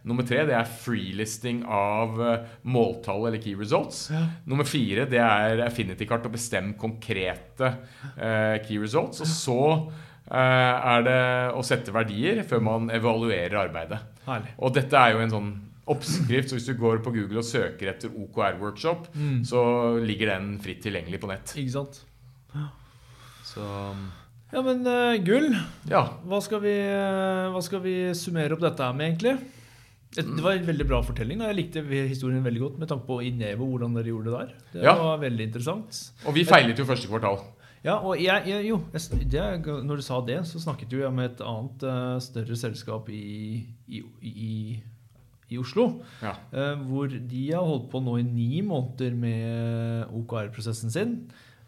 nummer 0.05 0.21
tre 0.27 0.43
det 0.45 0.53
er 0.53 0.67
freelisting 0.69 1.63
av 1.65 2.19
eh, 2.21 2.43
måltall 2.69 3.23
eller 3.25 3.41
key 3.41 3.55
results. 3.57 4.11
Nummer 4.45 4.67
fire 4.69 5.07
det 5.09 5.17
er 5.17 5.63
affinity-kart 5.65 6.27
og 6.29 6.35
bestem 6.35 6.75
konkrete 6.77 7.71
uh, 8.19 8.61
key 8.67 8.77
results. 8.77 9.23
Og 9.25 9.31
så 9.31 9.57
uh, 9.81 10.37
er 10.37 11.07
det 11.07 11.23
å 11.57 11.65
sette 11.65 11.95
verdier 11.95 12.43
før 12.45 12.61
man 12.69 12.93
evaluerer 12.93 13.57
arbeidet. 13.63 14.03
Herlig. 14.27 14.53
Og 14.61 14.77
dette 14.77 15.01
er 15.01 15.15
jo 15.15 15.25
en 15.25 15.33
sånn 15.33 15.51
oppskrift, 15.87 16.49
så 16.49 16.57
hvis 16.57 16.65
du 16.69 16.73
går 16.79 17.01
på 17.05 17.11
Google 17.13 17.41
og 17.43 17.45
søker 17.45 17.91
etter 17.93 18.09
OKR-workshop, 18.09 19.09
så 19.45 19.61
ligger 20.01 20.31
den 20.33 20.55
fritt 20.63 20.81
tilgjengelig 20.85 21.19
på 21.21 21.29
nett. 21.29 21.53
Ikke 21.61 21.75
sant? 21.75 21.99
Så 23.45 23.65
Ja, 24.53 24.61
men 24.63 24.85
uh, 24.87 25.17
gull. 25.25 25.49
ja. 25.89 26.03
Hva 26.25 26.39
skal, 26.41 26.61
vi, 26.63 26.73
uh, 26.79 27.51
hva 27.53 27.61
skal 27.65 27.81
vi 27.83 27.95
summere 28.15 28.55
opp 28.55 28.61
dette 28.63 28.85
her 28.85 28.95
med, 28.95 29.11
egentlig? 29.13 29.35
Det 30.15 30.39
var 30.39 30.55
en 30.55 30.63
veldig 30.69 30.85
bra 30.87 31.01
fortelling. 31.03 31.41
Da. 31.41 31.49
Jeg 31.51 31.57
likte 31.57 31.81
historien 32.07 32.43
veldig 32.45 32.61
godt 32.61 32.77
med 32.79 32.87
tanke 32.87 33.03
på 33.09 33.17
Inevo, 33.27 33.65
hvordan 33.73 33.97
dere 33.97 34.13
gjorde 34.13 34.31
det 34.31 34.37
der. 34.37 34.53
Det 34.77 34.83
Ja. 34.85 34.93
var 34.95 35.17
veldig 35.19 35.47
interessant. 35.49 35.97
Og 36.25 36.33
vi 36.37 36.45
feilet 36.47 36.79
jo 36.79 36.85
første 36.87 37.09
kvartal. 37.11 37.41
Ja, 37.83 37.97
og 37.99 38.15
jeg, 38.17 38.47
jeg, 38.47 38.63
jo, 38.69 38.79
jeg, 38.95 39.27
det, 39.29 39.43
når 39.85 39.99
du 39.99 40.01
sa 40.01 40.21
det, 40.25 40.39
så 40.47 40.57
snakket 40.63 40.89
jo 40.95 41.01
jeg 41.03 41.13
med 41.13 41.33
et 41.33 41.41
annet 41.45 41.83
uh, 41.85 42.15
større 42.23 42.55
selskap 42.57 43.09
i, 43.13 43.65
i, 43.91 44.01
i, 44.23 44.79
i 45.49 45.57
Oslo. 45.61 46.01
Ja. 46.21 46.35
eh, 46.51 46.75
hvor 46.87 47.07
de 47.09 47.43
har 47.51 47.61
holdt 47.65 47.89
på 47.91 48.01
nå 48.03 48.17
i 48.19 48.23
ni 48.25 48.61
måneder 48.65 49.13
med 49.15 50.07
OKR-prosessen 50.15 50.91
sin. 50.93 51.17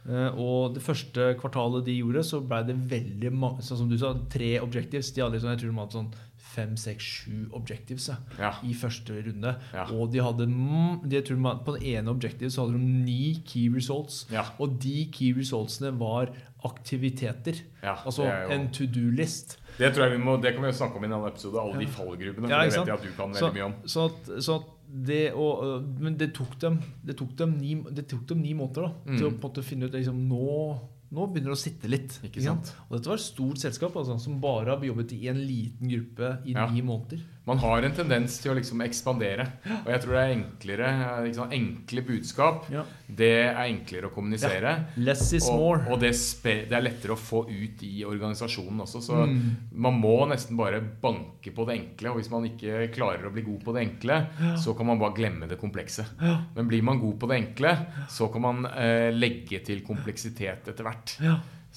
Eh, 0.08 0.32
og 0.40 0.74
det 0.78 0.82
første 0.86 1.34
kvartalet 1.40 1.84
de 1.86 1.98
gjorde, 2.00 2.24
så 2.24 2.40
ble 2.42 2.62
det 2.70 2.78
veldig 2.90 3.32
mange 3.36 3.62
Sånn 3.62 3.78
som 3.84 3.90
du 3.92 3.98
sa, 4.00 4.14
tre 4.32 4.56
objectives. 4.64 5.12
De 5.12 5.22
hadde 5.22 5.36
liksom, 5.36 5.52
jeg 5.52 5.60
tror 5.66 5.72
de 5.74 5.80
hadde 5.82 5.98
sånn 5.98 6.14
fem, 6.48 6.72
seks, 6.80 7.04
sju 7.04 7.50
objectives 7.54 8.08
ja, 8.10 8.16
Ja. 8.40 8.52
i 8.66 8.72
første 8.74 9.14
runde. 9.28 9.52
Ja. 9.76 9.84
Og 9.94 10.10
de 10.14 10.24
hadde 10.24 10.48
de, 10.48 11.12
jeg 11.14 11.26
tror 11.28 11.38
de, 11.38 11.52
På 11.68 11.76
den 11.76 11.84
ene 11.92 12.10
objective 12.16 12.50
så 12.50 12.64
hadde 12.66 12.80
de 12.80 13.04
ni 13.04 13.36
key 13.46 13.68
results. 13.70 14.24
Og 14.58 14.80
de 14.82 15.06
key 15.14 15.34
resultsene 15.38 15.92
var 16.00 16.32
aktiviteter. 16.66 17.60
Altså 17.84 18.26
en 18.52 18.70
to 18.74 18.86
do-list. 18.90 19.58
Det 19.78 19.92
tror 19.94 20.08
jeg 20.08 20.18
vi 20.18 20.24
må, 20.24 20.36
det 20.42 20.54
kan 20.56 20.64
vi 20.66 20.72
jo 20.72 20.78
snakke 20.80 20.98
om 20.98 21.04
i 21.04 21.08
en 21.08 21.14
annen 21.20 21.30
episode. 21.32 21.60
Alle 21.62 21.80
de 21.84 21.88
fallgruvene. 21.94 22.50
Ja, 22.50 22.64
det 22.66 22.74
vet 22.74 22.88
jeg 22.90 22.96
at 22.98 23.04
du 23.06 23.12
kan 23.18 23.34
Så, 23.38 23.46
veldig 23.46 23.60
mye 23.60 23.66
om. 23.70 23.76
så 23.86 24.06
at, 24.10 24.32
så 24.44 24.56
at 24.62 24.74
det 25.08 25.34
å, 25.36 25.48
øh, 25.68 25.88
men 26.00 26.16
det 26.18 26.30
tok 26.34 26.54
dem, 26.60 26.80
det 27.06 27.18
tok 27.20 27.36
dem, 27.38 27.58
ni, 27.60 27.76
det 27.92 28.08
tok 28.08 28.26
dem 28.30 28.40
ni 28.42 28.54
måneder 28.56 28.88
da, 28.88 28.92
til 29.18 29.26
å 29.28 29.32
Mm. 29.32 29.40
på 29.42 29.48
en 29.48 29.52
måte 29.52 29.64
finne 29.64 29.86
ut 29.90 29.92
liksom, 29.94 30.22
nå, 30.30 30.80
nå 31.12 31.26
begynner 31.34 31.52
det 31.52 31.58
å 31.58 31.62
sitte 31.62 31.90
litt. 31.92 32.20
Ikke 32.24 32.42
sant? 32.42 32.74
Og 32.90 32.98
dette 32.98 33.08
var 33.12 33.16
et 33.20 33.26
stort 33.26 33.58
selskap 33.60 33.94
altså, 34.00 34.18
som 34.20 34.40
bare 34.42 34.72
har 34.78 34.82
jobbet 34.88 35.12
i 35.14 35.28
en 35.28 35.38
liten 35.44 35.88
gruppe 35.92 36.38
i 36.46 36.54
Ja. 36.54 36.70
ni 36.72 36.82
måneder. 36.82 37.20
Man 37.48 37.58
har 37.64 37.82
en 37.88 37.94
tendens 37.96 38.38
til 38.44 38.52
å 38.52 38.56
liksom 38.58 38.82
ekspandere. 38.84 39.46
Og 39.86 39.88
jeg 39.94 40.02
tror 40.04 40.14
det 40.18 40.24
er 40.24 40.34
enklere 40.36 40.90
liksom. 41.26 41.52
Enkle 41.56 42.02
budskap, 42.04 42.66
Ja. 42.74 42.84
det 43.08 43.30
er 43.48 43.62
enklere 43.70 44.10
å 44.10 44.14
kommunisere. 44.14 44.74
Less 44.98 45.32
is 45.34 45.48
Og, 45.50 45.56
more. 45.58 45.86
og 45.90 46.00
det, 46.02 46.12
det 46.44 46.72
er 46.76 46.82
lettere 46.84 47.16
å 47.16 47.18
få 47.18 47.46
ut 47.48 47.84
i 47.88 48.04
organisasjonen 48.04 48.82
også. 48.84 49.02
Så 49.02 49.16
Mm. 49.28 49.56
man 49.74 49.94
må 50.02 50.28
nesten 50.28 50.58
bare 50.58 50.82
banke 50.82 51.54
på 51.56 51.66
det 51.66 51.80
enkle. 51.80 52.10
Og 52.12 52.18
hvis 52.20 52.30
man 52.32 52.44
ikke 52.44 52.92
klarer 52.94 53.26
å 53.28 53.34
bli 53.34 53.42
god 53.44 53.64
på 53.64 53.74
det 53.74 53.88
enkle, 53.88 54.28
så 54.58 54.76
kan 54.78 54.86
man 54.86 55.00
bare 55.00 55.16
glemme 55.16 55.48
det 55.48 55.58
komplekse. 55.60 56.06
Ja. 56.22 56.42
Men 56.56 56.68
blir 56.68 56.84
man 56.84 57.00
god 57.00 57.18
på 57.20 57.28
det 57.30 57.38
enkle, 57.42 57.78
så 58.10 58.28
kan 58.32 58.42
man 58.42 58.66
eh, 58.66 59.12
legge 59.12 59.64
til 59.64 59.82
kompleksitet 59.82 60.68
etter 60.68 60.84
hvert. 60.84 61.18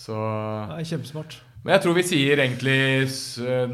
Så 0.00 0.16
det 0.72 0.80
er 0.80 0.90
kjempesmart. 0.94 1.38
Men 1.60 1.74
jeg 1.74 1.82
tror 1.84 1.96
vi 1.98 2.02
sier 2.08 2.40
egentlig 2.40 2.76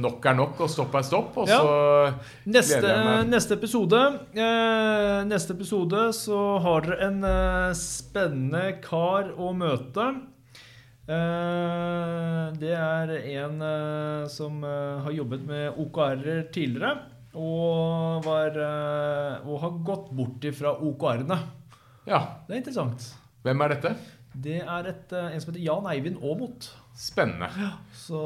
nok 0.03 0.25
er 0.27 0.35
nok, 0.35 0.57
og 0.65 0.71
stopp 0.73 0.95
er 0.99 1.05
stopp. 1.07 1.37
Og 1.39 1.47
Ja. 1.47 1.61
så 1.63 2.15
Neste, 2.51 2.81
Gleder 2.81 2.97
jeg 2.97 3.05
meg. 3.07 3.29
neste 3.31 3.55
episode 3.55 4.01
eh, 4.35 5.19
Neste 5.31 5.55
episode 5.55 6.01
så 6.19 6.41
har 6.65 6.81
dere 6.89 6.99
en 7.07 7.21
eh, 7.31 7.71
spennende 7.79 8.65
kar 8.83 9.31
å 9.39 9.53
møte. 9.55 10.09
Eh, 11.07 12.47
det 12.59 12.73
er 12.75 13.13
en 13.45 13.63
eh, 13.63 14.27
som 14.35 14.59
eh, 14.67 15.05
har 15.07 15.15
jobbet 15.15 15.47
med 15.47 15.79
OKR-er 15.79 16.49
tidligere. 16.55 16.97
Og, 17.37 18.25
var, 18.25 18.57
eh, 18.67 19.47
og 19.47 19.61
har 19.63 19.79
gått 19.87 20.11
bort 20.17 20.45
ifra 20.49 20.73
OKR-ene. 20.75 21.39
Ja. 22.09 22.21
Det 22.49 22.57
er 22.57 22.63
interessant. 22.65 23.11
Hvem 23.47 23.63
er 23.63 23.75
dette? 23.77 23.95
Det 24.43 24.59
er 24.61 24.89
et, 24.91 25.13
eh, 25.17 25.31
en 25.35 25.41
som 25.41 25.53
heter 25.53 25.65
Jan 25.65 25.87
Eivind 25.89 26.19
Aamodt. 26.23 26.69
Spennende. 26.97 27.49
Så 27.97 28.19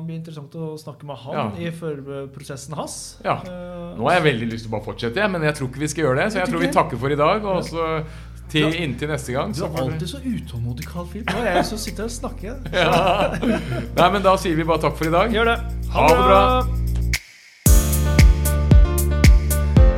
det 0.00 0.06
blir 0.06 0.16
interessant 0.18 0.54
å 0.58 0.72
snakke 0.78 1.04
med 1.06 1.16
han 1.16 1.34
Ja. 1.34 1.46
i 1.58 1.70
førprosessen 1.74 2.74
hans. 2.78 3.18
Ja. 3.24 3.36
Eh, 3.46 3.96
Nå 3.98 4.08
har 4.08 4.20
jeg 4.20 4.26
veldig 4.34 4.50
lyst 4.52 4.64
til 4.66 4.70
å 4.72 4.76
bare 4.78 4.86
fortsette, 4.86 5.28
men 5.30 5.42
jeg 5.42 5.54
tror 5.54 5.68
ikke 5.70 5.78
vi 5.84 5.88
skal 5.88 6.04
gjøre 6.04 6.16
det. 6.16 6.26
Så 6.32 6.38
jeg 6.38 6.46
Jeg 6.46 6.52
tror 6.54 6.60
vi 6.60 6.72
takker 6.72 6.98
for 6.98 7.08
i 7.10 7.16
dag. 7.16 7.44
Og 7.44 7.64
så 7.64 8.04
til, 8.48 8.68
inntil 8.74 9.08
neste 9.08 9.32
gang. 9.32 9.52
Du 9.54 9.64
er 9.64 9.68
alltid 9.80 10.08
så 10.08 10.18
utålmodig, 10.20 10.84
Carl 10.86 11.06
Philip. 11.06 11.26
Nå 11.26 11.38
er 11.42 11.54
jeg 11.56 11.64
som 11.64 11.78
sitter 11.78 12.04
og 12.04 12.10
snakker. 12.10 12.58
ja. 12.72 13.34
Nei, 13.96 14.10
men 14.12 14.22
da 14.22 14.36
sier 14.36 14.54
vi 14.56 14.62
bare 14.64 14.78
takk 14.82 14.96
for 14.96 15.06
i 15.06 15.10
dag. 15.10 15.30
Gjør 15.32 15.44
det. 15.44 15.58
Ha 15.90 16.08
det 16.08 16.16
bra. 16.18 16.91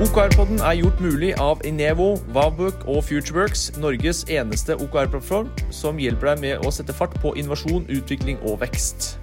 OKR-podden 0.05 0.59
er 0.61 0.75
gjort 0.77 0.99
mulig 1.01 1.31
av 1.41 1.63
Inevo, 1.65 2.19
Wavbook 2.37 2.83
og 2.85 3.07
Futureworks, 3.07 3.71
Norges 3.81 4.21
eneste 4.29 4.77
OKR-plattform 4.77 5.49
som 5.73 5.97
hjelper 6.03 6.35
deg 6.35 6.43
med 6.45 6.67
å 6.67 6.73
sette 6.75 6.93
fart 6.93 7.17
på 7.23 7.33
innovasjon, 7.41 7.87
utvikling 7.89 8.43
og 8.45 8.61
vekst. 8.61 9.15